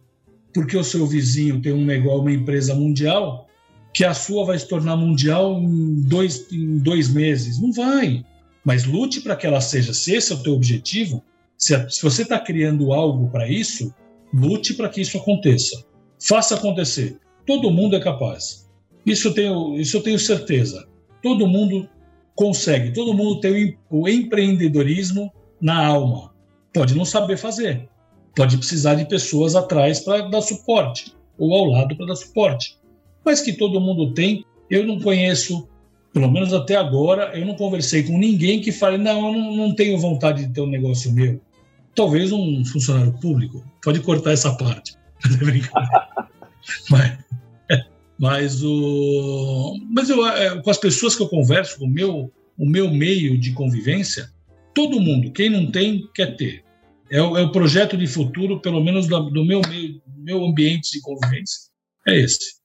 porque 0.52 0.76
o 0.76 0.84
seu 0.84 1.06
vizinho 1.06 1.60
tem 1.60 1.72
um 1.72 1.84
negócio, 1.84 2.20
uma 2.20 2.32
empresa 2.32 2.74
mundial, 2.74 3.48
que 3.92 4.04
a 4.04 4.14
sua 4.14 4.44
vai 4.44 4.58
se 4.58 4.68
tornar 4.68 4.96
mundial 4.96 5.58
em 5.60 6.02
dois, 6.02 6.46
em 6.52 6.78
dois 6.78 7.08
meses. 7.08 7.60
Não 7.60 7.72
vai. 7.72 8.24
Mas 8.64 8.84
lute 8.84 9.20
para 9.20 9.36
que 9.36 9.46
ela 9.46 9.60
seja. 9.60 9.92
Se 9.92 10.14
esse 10.14 10.32
é 10.32 10.36
o 10.36 10.42
teu 10.42 10.54
objetivo, 10.54 11.22
se, 11.56 11.74
se 11.90 12.02
você 12.02 12.22
está 12.22 12.38
criando 12.38 12.92
algo 12.92 13.28
para 13.30 13.48
isso, 13.48 13.94
lute 14.32 14.74
para 14.74 14.88
que 14.88 15.00
isso 15.00 15.18
aconteça. 15.18 15.84
Faça 16.20 16.54
acontecer. 16.54 17.18
Todo 17.46 17.70
mundo 17.70 17.96
é 17.96 18.00
capaz. 18.00 18.70
Isso 19.04 19.28
eu 19.28 19.34
tenho, 19.34 19.76
isso 19.80 19.96
eu 19.96 20.02
tenho 20.02 20.18
certeza. 20.18 20.88
Todo 21.22 21.46
mundo 21.46 21.88
consegue. 22.34 22.92
Todo 22.92 23.14
mundo 23.14 23.40
tem 23.40 23.76
o 23.90 24.08
empreendedorismo 24.08 25.32
na 25.60 25.86
alma. 25.86 26.32
Pode 26.72 26.94
não 26.94 27.04
saber 27.04 27.36
fazer, 27.36 27.88
Pode 28.34 28.56
precisar 28.56 28.94
de 28.94 29.04
pessoas 29.04 29.54
atrás 29.54 30.00
para 30.00 30.22
dar 30.22 30.40
suporte, 30.40 31.14
ou 31.38 31.54
ao 31.54 31.66
lado 31.66 31.94
para 31.94 32.06
dar 32.06 32.16
suporte. 32.16 32.78
Mas 33.24 33.42
que 33.42 33.52
todo 33.52 33.80
mundo 33.80 34.14
tem, 34.14 34.44
eu 34.70 34.86
não 34.86 34.98
conheço, 34.98 35.68
pelo 36.12 36.30
menos 36.30 36.52
até 36.52 36.76
agora, 36.76 37.36
eu 37.36 37.46
não 37.46 37.54
conversei 37.54 38.02
com 38.02 38.18
ninguém 38.18 38.60
que 38.60 38.70
fale, 38.70 38.98
não, 38.98 39.32
não, 39.32 39.56
não 39.56 39.74
tenho 39.74 39.98
vontade 39.98 40.44
de 40.44 40.52
ter 40.52 40.60
um 40.60 40.66
negócio 40.66 41.12
meu. 41.12 41.40
Talvez 41.94 42.32
um 42.32 42.64
funcionário 42.64 43.12
público, 43.14 43.64
pode 43.82 44.00
cortar 44.00 44.32
essa 44.32 44.54
parte. 44.54 44.94
mas, 46.90 47.18
mas, 48.18 48.62
o, 48.62 49.76
mas 49.90 50.10
eu, 50.10 50.26
é, 50.26 50.60
com 50.60 50.70
as 50.70 50.78
pessoas 50.78 51.16
que 51.16 51.22
eu 51.22 51.28
converso, 51.28 51.82
o 51.82 51.88
meu, 51.88 52.30
o 52.58 52.66
meu 52.66 52.90
meio 52.90 53.38
de 53.38 53.52
convivência, 53.52 54.30
todo 54.74 55.00
mundo, 55.00 55.32
quem 55.32 55.48
não 55.48 55.70
tem, 55.70 56.08
quer 56.14 56.36
ter. 56.36 56.62
É 57.10 57.20
o, 57.20 57.36
é 57.36 57.42
o 57.42 57.52
projeto 57.52 57.96
de 57.96 58.06
futuro, 58.06 58.60
pelo 58.60 58.82
menos 58.82 59.06
do, 59.06 59.30
do 59.30 59.44
meu, 59.44 59.60
meu 60.16 60.44
ambiente 60.44 60.92
de 60.92 61.00
convivência, 61.00 61.70
é 62.06 62.18
esse. 62.18 62.56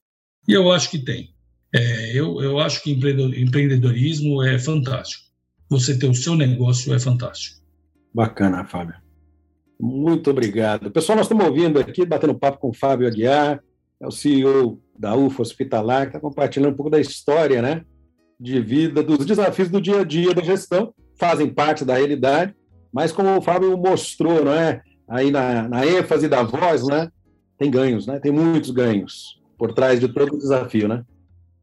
E 0.48 0.54
eu 0.54 0.72
acho 0.72 0.89
que 0.89 1.00
tem. 1.00 1.30
É, 1.74 2.18
eu, 2.18 2.41
eu 2.41 2.59
acho 2.59 2.82
que 2.82 2.91
empreendedorismo 2.91 4.41
é 4.43 4.57
fantástico. 4.57 5.26
Você 5.70 5.97
ter 5.97 6.09
o 6.09 6.13
seu 6.13 6.36
negócio 6.36 6.93
é 6.93 6.99
fantástico. 6.99 7.57
Bacana, 8.13 8.63
Fábio. 8.65 8.95
Muito 9.80 10.32
obrigado. 10.32 10.89
Pessoal, 10.89 11.18
nós 11.18 11.26
estamos 11.26 11.45
ouvindo 11.45 11.80
aqui, 11.80 12.05
batendo 12.05 12.34
papo 12.34 12.57
com 12.57 12.70
o 12.70 12.74
Fábio 12.74 13.07
Aguiar, 13.07 13.61
é 14.01 14.07
o 14.07 14.11
CEO 14.11 14.82
da 14.97 15.15
UFA 15.15 15.41
Hospitalar, 15.41 16.03
que 16.03 16.07
está 16.07 16.20
compartilhando 16.20 16.74
um 16.74 16.76
pouco 16.76 16.89
da 16.89 16.99
história 16.99 17.61
né, 17.61 17.84
de 18.39 18.59
vida, 18.59 19.03
dos 19.03 19.26
desafios 19.26 19.70
do 19.70 19.82
dia 19.82 20.01
a 20.01 20.03
dia 20.03 20.34
da 20.34 20.41
gestão, 20.41 20.93
fazem 21.20 21.53
parte 21.53 21.86
da 21.86 21.95
realidade, 21.95 22.55
mas 22.91 23.11
como 23.11 23.36
o 23.36 23.41
Fábio 23.41 23.78
mostrou, 23.78 24.45
não 24.45 24.53
é? 24.53 24.82
Aí 25.07 25.32
na, 25.32 25.68
na 25.68 25.86
ênfase 25.86 26.28
da 26.28 26.43
voz, 26.43 26.86
né? 26.88 27.09
Tem 27.57 27.70
ganhos, 27.70 28.07
né? 28.07 28.20
Tem 28.20 28.32
muitos 28.32 28.72
ganhos 28.72 29.41
por 29.57 29.74
trás 29.74 29.99
de 29.99 30.07
todo 30.07 30.34
o 30.34 30.38
desafio, 30.38 30.88
né? 30.88 31.03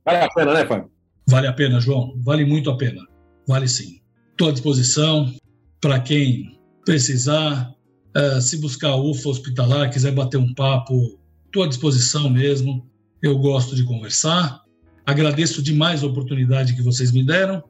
Vale 0.05 0.19
a 0.19 0.29
pena, 0.29 0.55
né, 0.55 0.67
Fábio? 0.67 0.91
Vale 1.27 1.47
a 1.47 1.53
pena, 1.53 1.81
João. 1.81 2.15
Vale 2.23 2.45
muito 2.45 2.71
a 2.71 2.77
pena. 2.77 3.01
Vale 3.47 3.69
sim. 3.69 4.01
Estou 4.31 4.49
à 4.49 4.53
disposição 4.53 5.33
para 5.81 6.01
quem 6.01 6.59
precisar. 6.85 7.73
Uh, 8.17 8.41
se 8.41 8.59
buscar 8.59 8.91
a 8.91 8.97
UFA 8.97 9.31
hospitalar, 9.31 9.91
quiser 9.91 10.13
bater 10.13 10.37
um 10.37 10.55
papo, 10.55 11.19
estou 11.47 11.65
à 11.65 11.69
disposição 11.69 12.31
mesmo. 12.31 12.87
Eu 13.23 13.39
gosto 13.39 13.75
de 13.75 13.83
conversar. 13.85 14.61
Agradeço 15.05 15.63
demais 15.63 16.03
a 16.03 16.07
oportunidade 16.07 16.75
que 16.75 16.83
vocês 16.83 17.11
me 17.11 17.25
deram 17.25 17.63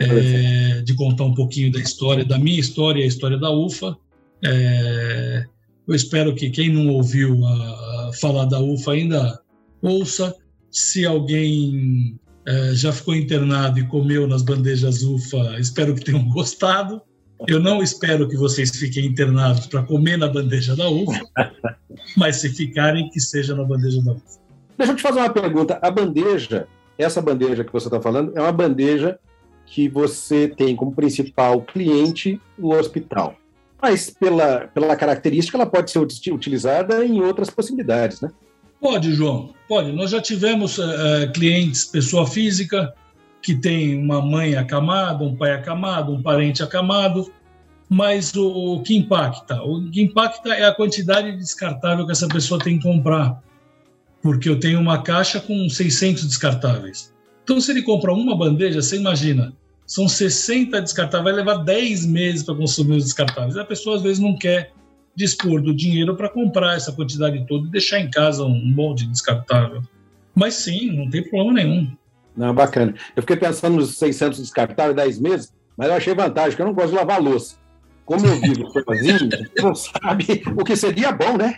é, 0.00 0.82
de 0.82 0.94
contar 0.94 1.24
um 1.24 1.34
pouquinho 1.34 1.70
da 1.70 1.78
história, 1.78 2.24
da 2.24 2.38
minha 2.38 2.58
história 2.58 3.00
e 3.00 3.04
a 3.04 3.06
história 3.06 3.38
da 3.38 3.50
UFA. 3.50 3.96
É, 4.44 5.44
eu 5.86 5.94
espero 5.94 6.34
que 6.34 6.50
quem 6.50 6.72
não 6.72 6.88
ouviu 6.88 7.44
a, 7.46 8.08
a 8.08 8.10
falar 8.20 8.46
da 8.46 8.60
UFA 8.60 8.92
ainda 8.92 9.40
ouça. 9.80 10.34
Se 10.72 11.04
alguém 11.04 12.18
é, 12.46 12.74
já 12.74 12.92
ficou 12.92 13.14
internado 13.14 13.78
e 13.78 13.86
comeu 13.86 14.26
nas 14.26 14.42
bandejas 14.42 15.02
UFA, 15.02 15.60
espero 15.60 15.94
que 15.94 16.04
tenham 16.04 16.26
gostado. 16.32 17.00
Eu 17.46 17.60
não 17.60 17.82
espero 17.82 18.28
que 18.28 18.36
vocês 18.36 18.70
fiquem 18.70 19.06
internados 19.06 19.66
para 19.66 19.82
comer 19.82 20.16
na 20.16 20.28
bandeja 20.28 20.74
da 20.74 20.88
UFA, 20.88 21.20
mas 22.16 22.36
se 22.36 22.48
ficarem, 22.48 23.10
que 23.10 23.20
seja 23.20 23.54
na 23.54 23.64
bandeja 23.64 24.00
da 24.00 24.12
UFA. 24.12 24.40
Deixa 24.78 24.92
eu 24.92 24.96
te 24.96 25.02
fazer 25.02 25.18
uma 25.18 25.30
pergunta. 25.30 25.78
A 25.82 25.90
bandeja, 25.90 26.66
essa 26.96 27.20
bandeja 27.20 27.64
que 27.64 27.72
você 27.72 27.88
está 27.88 28.00
falando, 28.00 28.32
é 28.34 28.40
uma 28.40 28.52
bandeja 28.52 29.18
que 29.66 29.88
você 29.88 30.48
tem 30.48 30.74
como 30.74 30.94
principal 30.94 31.62
cliente 31.62 32.40
o 32.58 32.72
hospital. 32.74 33.36
Mas, 33.80 34.10
pela, 34.10 34.68
pela 34.68 34.96
característica, 34.96 35.56
ela 35.56 35.66
pode 35.66 35.90
ser 35.90 35.98
utilizada 35.98 37.04
em 37.04 37.20
outras 37.20 37.50
possibilidades, 37.50 38.20
né? 38.20 38.30
Pode, 38.82 39.14
João, 39.14 39.54
pode. 39.68 39.92
Nós 39.92 40.10
já 40.10 40.20
tivemos 40.20 40.76
uh, 40.76 41.30
clientes, 41.32 41.84
pessoa 41.84 42.26
física, 42.26 42.92
que 43.40 43.54
tem 43.54 43.96
uma 43.96 44.20
mãe 44.20 44.56
acamada, 44.56 45.22
um 45.22 45.36
pai 45.36 45.52
acamado, 45.52 46.12
um 46.12 46.20
parente 46.20 46.64
acamado, 46.64 47.32
mas 47.88 48.34
o, 48.34 48.74
o 48.74 48.82
que 48.82 48.96
impacta? 48.96 49.62
O 49.62 49.88
que 49.88 50.02
impacta 50.02 50.52
é 50.52 50.64
a 50.64 50.74
quantidade 50.74 51.30
descartável 51.36 52.04
que 52.04 52.10
essa 52.10 52.26
pessoa 52.26 52.58
tem 52.58 52.76
que 52.76 52.82
comprar, 52.82 53.40
porque 54.20 54.48
eu 54.48 54.58
tenho 54.58 54.80
uma 54.80 55.00
caixa 55.00 55.38
com 55.38 55.68
600 55.68 56.26
descartáveis. 56.26 57.14
Então, 57.44 57.60
se 57.60 57.70
ele 57.70 57.82
compra 57.82 58.12
uma 58.12 58.36
bandeja, 58.36 58.82
você 58.82 58.96
imagina, 58.96 59.52
são 59.86 60.08
60 60.08 60.82
descartáveis, 60.82 61.36
vai 61.36 61.44
levar 61.44 61.62
10 61.62 62.06
meses 62.06 62.42
para 62.42 62.56
consumir 62.56 62.96
os 62.96 63.04
descartáveis. 63.04 63.56
A 63.56 63.64
pessoa 63.64 63.94
às 63.94 64.02
vezes 64.02 64.18
não 64.18 64.36
quer 64.36 64.72
dispor 65.14 65.60
do 65.60 65.74
dinheiro 65.74 66.16
para 66.16 66.28
comprar 66.28 66.76
essa 66.76 66.92
quantidade 66.92 67.44
toda 67.46 67.66
e 67.66 67.70
deixar 67.70 68.00
em 68.00 68.10
casa 68.10 68.44
um 68.44 68.64
monte 68.64 69.04
de 69.04 69.12
descartável. 69.12 69.82
Mas 70.34 70.54
sim, 70.54 70.90
não 70.92 71.10
tem 71.10 71.22
problema 71.22 71.52
nenhum. 71.52 71.92
Não, 72.36 72.54
bacana. 72.54 72.94
Eu 73.14 73.22
fiquei 73.22 73.36
pensando 73.36 73.76
nos 73.76 73.96
600 73.96 74.40
descartáveis 74.40 74.96
10 74.96 75.20
meses, 75.20 75.52
mas 75.76 75.88
eu 75.88 75.94
achei 75.94 76.14
vantagem, 76.14 76.50
porque 76.50 76.62
eu 76.62 76.66
não 76.66 76.74
gosto 76.74 76.90
de 76.90 76.96
lavar 76.96 77.20
louça. 77.20 77.56
Como 78.04 78.26
eu 78.26 78.40
vivo 78.40 78.68
sozinho, 78.70 79.30
não 79.58 79.74
sabe 79.74 80.42
o 80.56 80.64
que 80.64 80.74
seria 80.74 81.12
bom, 81.12 81.36
né? 81.36 81.56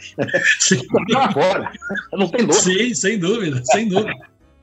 Sim. 0.59 0.81
Agora, 1.17 1.73
não 2.13 2.29
tem 2.29 2.43
louça. 2.43 2.63
Sim, 2.63 2.95
sem 2.95 3.19
dúvida, 3.19 3.63
sem 3.65 3.89
dúvida. 3.89 4.13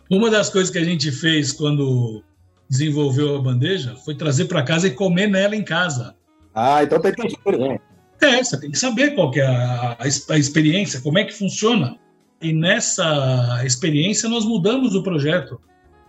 Uma 0.09 0.29
das 0.29 0.49
coisas 0.49 0.69
que 0.69 0.77
a 0.77 0.83
gente 0.83 1.11
fez 1.11 1.51
quando 1.51 2.21
desenvolveu 2.69 3.35
a 3.35 3.41
bandeja 3.41 3.95
foi 3.95 4.15
trazer 4.15 4.45
para 4.45 4.63
casa 4.63 4.87
e 4.87 4.91
comer 4.91 5.27
nela 5.27 5.55
em 5.55 5.63
casa. 5.63 6.15
Ah, 6.53 6.83
então 6.83 6.99
tem 6.99 7.13
que 7.13 7.27
ter 7.27 7.81
É, 8.21 8.43
você 8.43 8.59
tem 8.59 8.69
que 8.69 8.77
saber 8.77 9.15
qual 9.15 9.31
que 9.31 9.39
é 9.39 9.45
a, 9.45 9.97
a, 9.99 10.37
experiência, 10.37 11.01
como 11.01 11.17
é 11.17 11.23
que 11.23 11.33
funciona. 11.33 11.97
E 12.41 12.53
nessa 12.53 13.61
experiência 13.65 14.29
nós 14.29 14.45
mudamos 14.45 14.95
o 14.95 15.03
projeto. 15.03 15.59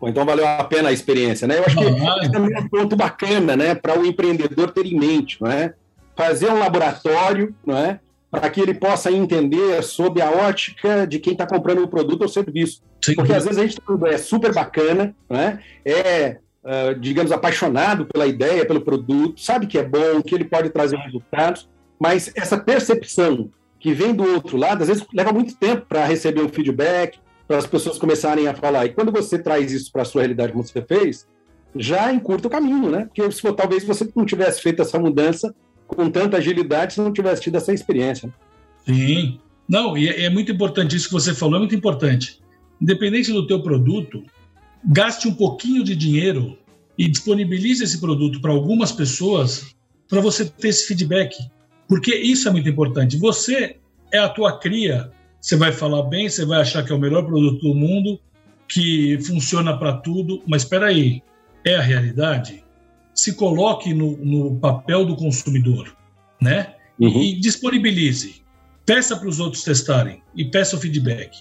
Bom, 0.01 0.09
então 0.09 0.25
valeu 0.25 0.47
a 0.47 0.65
pena 0.65 0.91
a 0.91 0.93
experiência, 0.93 1.47
né? 1.47 1.59
Eu 1.59 1.65
acho 1.65 1.77
que 1.77 1.85
ah, 1.85 2.31
também 2.31 2.55
é 2.55 2.61
um 2.61 2.69
ponto 2.69 2.97
bacana, 2.97 3.57
né, 3.57 3.75
para 3.75 3.99
o 3.99 4.05
empreendedor 4.05 4.71
ter 4.73 4.85
em 4.87 4.99
mente, 4.99 5.39
não 5.41 5.51
é? 5.51 5.75
Fazer 6.17 6.51
um 6.51 6.59
laboratório, 6.59 7.55
não 7.65 7.77
é? 7.77 8.01
Para 8.31 8.51
que 8.51 8.61
ele 8.61 8.75
possa 8.75 9.11
entender 9.11 9.83
sob 9.83 10.21
a 10.21 10.31
ótica 10.31 11.07
de 11.07 11.19
quem 11.19 11.35
está 11.35 11.47
comprando 11.47 11.83
o 11.83 11.89
produto 11.89 12.23
ou 12.23 12.29
serviço. 12.29 12.83
Sim. 13.03 13.15
Porque 13.15 13.33
às 13.33 13.45
vezes 13.45 13.59
a 13.59 13.67
gente 13.67 13.79
é 14.07 14.19
super 14.19 14.53
bacana, 14.53 15.15
não 15.29 15.41
é? 15.41 15.59
É 15.85 16.37
Uh, 16.65 16.95
digamos, 17.01 17.33
apaixonado 17.33 18.07
pela 18.07 18.25
ideia, 18.25 18.65
pelo 18.65 18.83
produto, 18.83 19.41
sabe 19.41 19.67
que 19.67 19.77
é 19.77 19.83
bom, 19.83 20.23
que 20.23 20.33
ele 20.33 20.45
pode 20.45 20.71
trazer 20.71 20.97
resultados, 20.97 21.69
mas 22.03 22.33
essa 22.35 22.59
percepção 22.59 23.49
que 23.79 23.95
vem 23.95 24.13
do 24.13 24.25
outro 24.25 24.57
lado, 24.57 24.83
às 24.83 24.89
vezes 24.89 25.07
leva 25.15 25.33
muito 25.33 25.55
tempo 25.55 25.87
para 25.89 26.05
receber 26.05 26.43
um 26.43 26.49
feedback, 26.49 27.21
para 27.47 27.59
as 27.59 27.67
pessoas 27.67 27.97
começarem 27.97 28.49
a 28.49 28.55
falar. 28.55 28.87
E 28.87 28.89
quando 28.89 29.13
você 29.13 29.39
traz 29.39 29.71
isso 29.71 29.93
para 29.93 30.03
a 30.03 30.05
sua 30.05 30.23
realidade, 30.23 30.51
como 30.51 30.65
você 30.65 30.83
fez, 30.83 31.29
já 31.77 32.13
encurta 32.13 32.49
o 32.49 32.51
caminho, 32.51 32.91
né? 32.91 33.05
Porque 33.05 33.31
se 33.31 33.53
talvez 33.53 33.85
você 33.85 34.11
não 34.17 34.27
tivesse 34.27 34.61
feito 34.61 34.83
essa 34.83 34.99
mudança 34.99 35.55
com 35.87 36.11
tanta 36.11 36.39
agilidade 36.39 36.95
se 36.95 37.01
não 37.01 37.13
tivesse 37.13 37.43
tido 37.43 37.57
essa 37.57 37.73
experiência. 37.73 38.35
Sim. 38.85 39.39
Não, 39.69 39.97
e 39.97 40.09
é, 40.09 40.25
é 40.25 40.31
muito 40.31 40.51
importante 40.51 40.97
isso 40.97 41.07
que 41.07 41.15
você 41.15 41.33
falou, 41.33 41.55
é 41.55 41.59
muito 41.61 41.77
importante. 41.77 42.41
Independente 42.81 43.31
do 43.31 43.47
teu 43.47 43.63
produto, 43.63 44.25
gaste 44.85 45.29
um 45.29 45.35
pouquinho 45.35 45.85
de 45.85 45.95
dinheiro 45.95 46.59
e 46.99 47.09
disponibilize 47.09 47.85
esse 47.85 48.01
produto 48.01 48.41
para 48.41 48.51
algumas 48.51 48.91
pessoas 48.91 49.73
para 50.09 50.21
você 50.21 50.45
ter 50.45 50.67
esse 50.67 50.89
feedback. 50.89 51.37
Porque 51.93 52.15
isso 52.15 52.49
é 52.49 52.51
muito 52.51 52.69
importante. 52.69 53.19
Você 53.19 53.77
é 54.11 54.19
a 54.19 54.29
tua 54.29 54.59
cria 54.59 55.11
você 55.43 55.57
vai 55.57 55.73
falar 55.73 56.05
bem, 56.05 56.29
você 56.29 56.45
vai 56.47 56.61
achar 56.61 56.85
que 56.85 56.93
é 56.93 56.95
o 56.95 57.01
melhor 57.01 57.27
produto 57.27 57.61
do 57.61 57.75
mundo, 57.75 58.21
que 58.69 59.19
funciona 59.27 59.77
para 59.77 59.95
tudo, 59.95 60.41
mas 60.47 60.63
espera 60.63 60.87
aí, 60.87 61.21
é 61.65 61.75
a 61.75 61.81
realidade? 61.81 62.65
Se 63.13 63.35
coloque 63.35 63.93
no, 63.93 64.17
no 64.19 64.55
papel 64.61 65.05
do 65.05 65.17
consumidor, 65.17 65.97
né? 66.41 66.77
Uhum. 66.97 67.21
E 67.21 67.41
disponibilize. 67.41 68.41
Peça 68.87 69.17
para 69.17 69.29
os 69.29 69.41
outros 69.41 69.65
testarem 69.65 70.23
e 70.37 70.45
peça 70.45 70.77
o 70.77 70.79
feedback. 70.79 71.37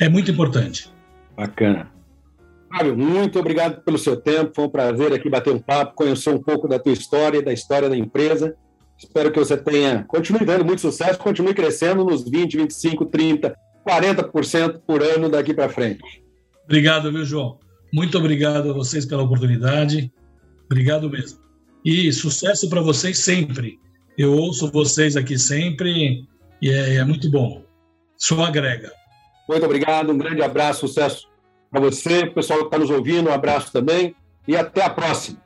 É 0.00 0.08
muito 0.08 0.30
importante. 0.30 0.88
Bacana. 1.36 1.90
Fábio, 2.72 2.96
muito 2.96 3.40
obrigado 3.40 3.82
pelo 3.82 3.98
seu 3.98 4.16
tempo. 4.16 4.52
Foi 4.54 4.66
um 4.66 4.70
prazer 4.70 5.12
aqui 5.12 5.28
bater 5.28 5.52
um 5.52 5.58
papo, 5.58 5.96
conhecer 5.96 6.30
um 6.30 6.40
pouco 6.40 6.68
da 6.68 6.78
tua 6.78 6.92
história 6.92 7.38
e 7.38 7.42
da 7.42 7.52
história 7.52 7.88
da 7.88 7.96
empresa. 7.96 8.56
Espero 8.98 9.30
que 9.30 9.38
você 9.38 9.56
tenha, 9.56 10.04
continue 10.04 10.44
dando 10.44 10.64
muito 10.64 10.80
sucesso, 10.80 11.18
continue 11.18 11.52
crescendo 11.52 12.04
nos 12.04 12.28
20, 12.28 12.56
25, 12.56 13.06
30, 13.06 13.54
40% 13.86 14.80
por 14.86 15.02
ano 15.02 15.28
daqui 15.28 15.52
para 15.52 15.68
frente. 15.68 16.22
Obrigado, 16.64 17.12
viu, 17.12 17.24
João? 17.24 17.58
Muito 17.92 18.18
obrigado 18.18 18.70
a 18.70 18.72
vocês 18.72 19.04
pela 19.04 19.22
oportunidade. 19.22 20.12
Obrigado 20.64 21.08
mesmo. 21.10 21.38
E 21.84 22.12
sucesso 22.12 22.68
para 22.68 22.80
vocês 22.80 23.18
sempre. 23.18 23.78
Eu 24.18 24.32
ouço 24.32 24.72
vocês 24.72 25.14
aqui 25.14 25.38
sempre 25.38 26.26
e 26.60 26.70
é, 26.70 26.96
é 26.96 27.04
muito 27.04 27.30
bom. 27.30 27.62
Só 28.16 28.42
agrega. 28.44 28.90
Muito 29.48 29.64
obrigado, 29.64 30.10
um 30.10 30.18
grande 30.18 30.42
abraço, 30.42 30.88
sucesso 30.88 31.28
para 31.70 31.80
você, 31.80 32.26
pessoal 32.26 32.60
que 32.60 32.64
está 32.66 32.78
nos 32.78 32.90
ouvindo, 32.90 33.28
um 33.28 33.32
abraço 33.32 33.70
também 33.70 34.16
e 34.48 34.56
até 34.56 34.82
a 34.82 34.90
próxima. 34.90 35.45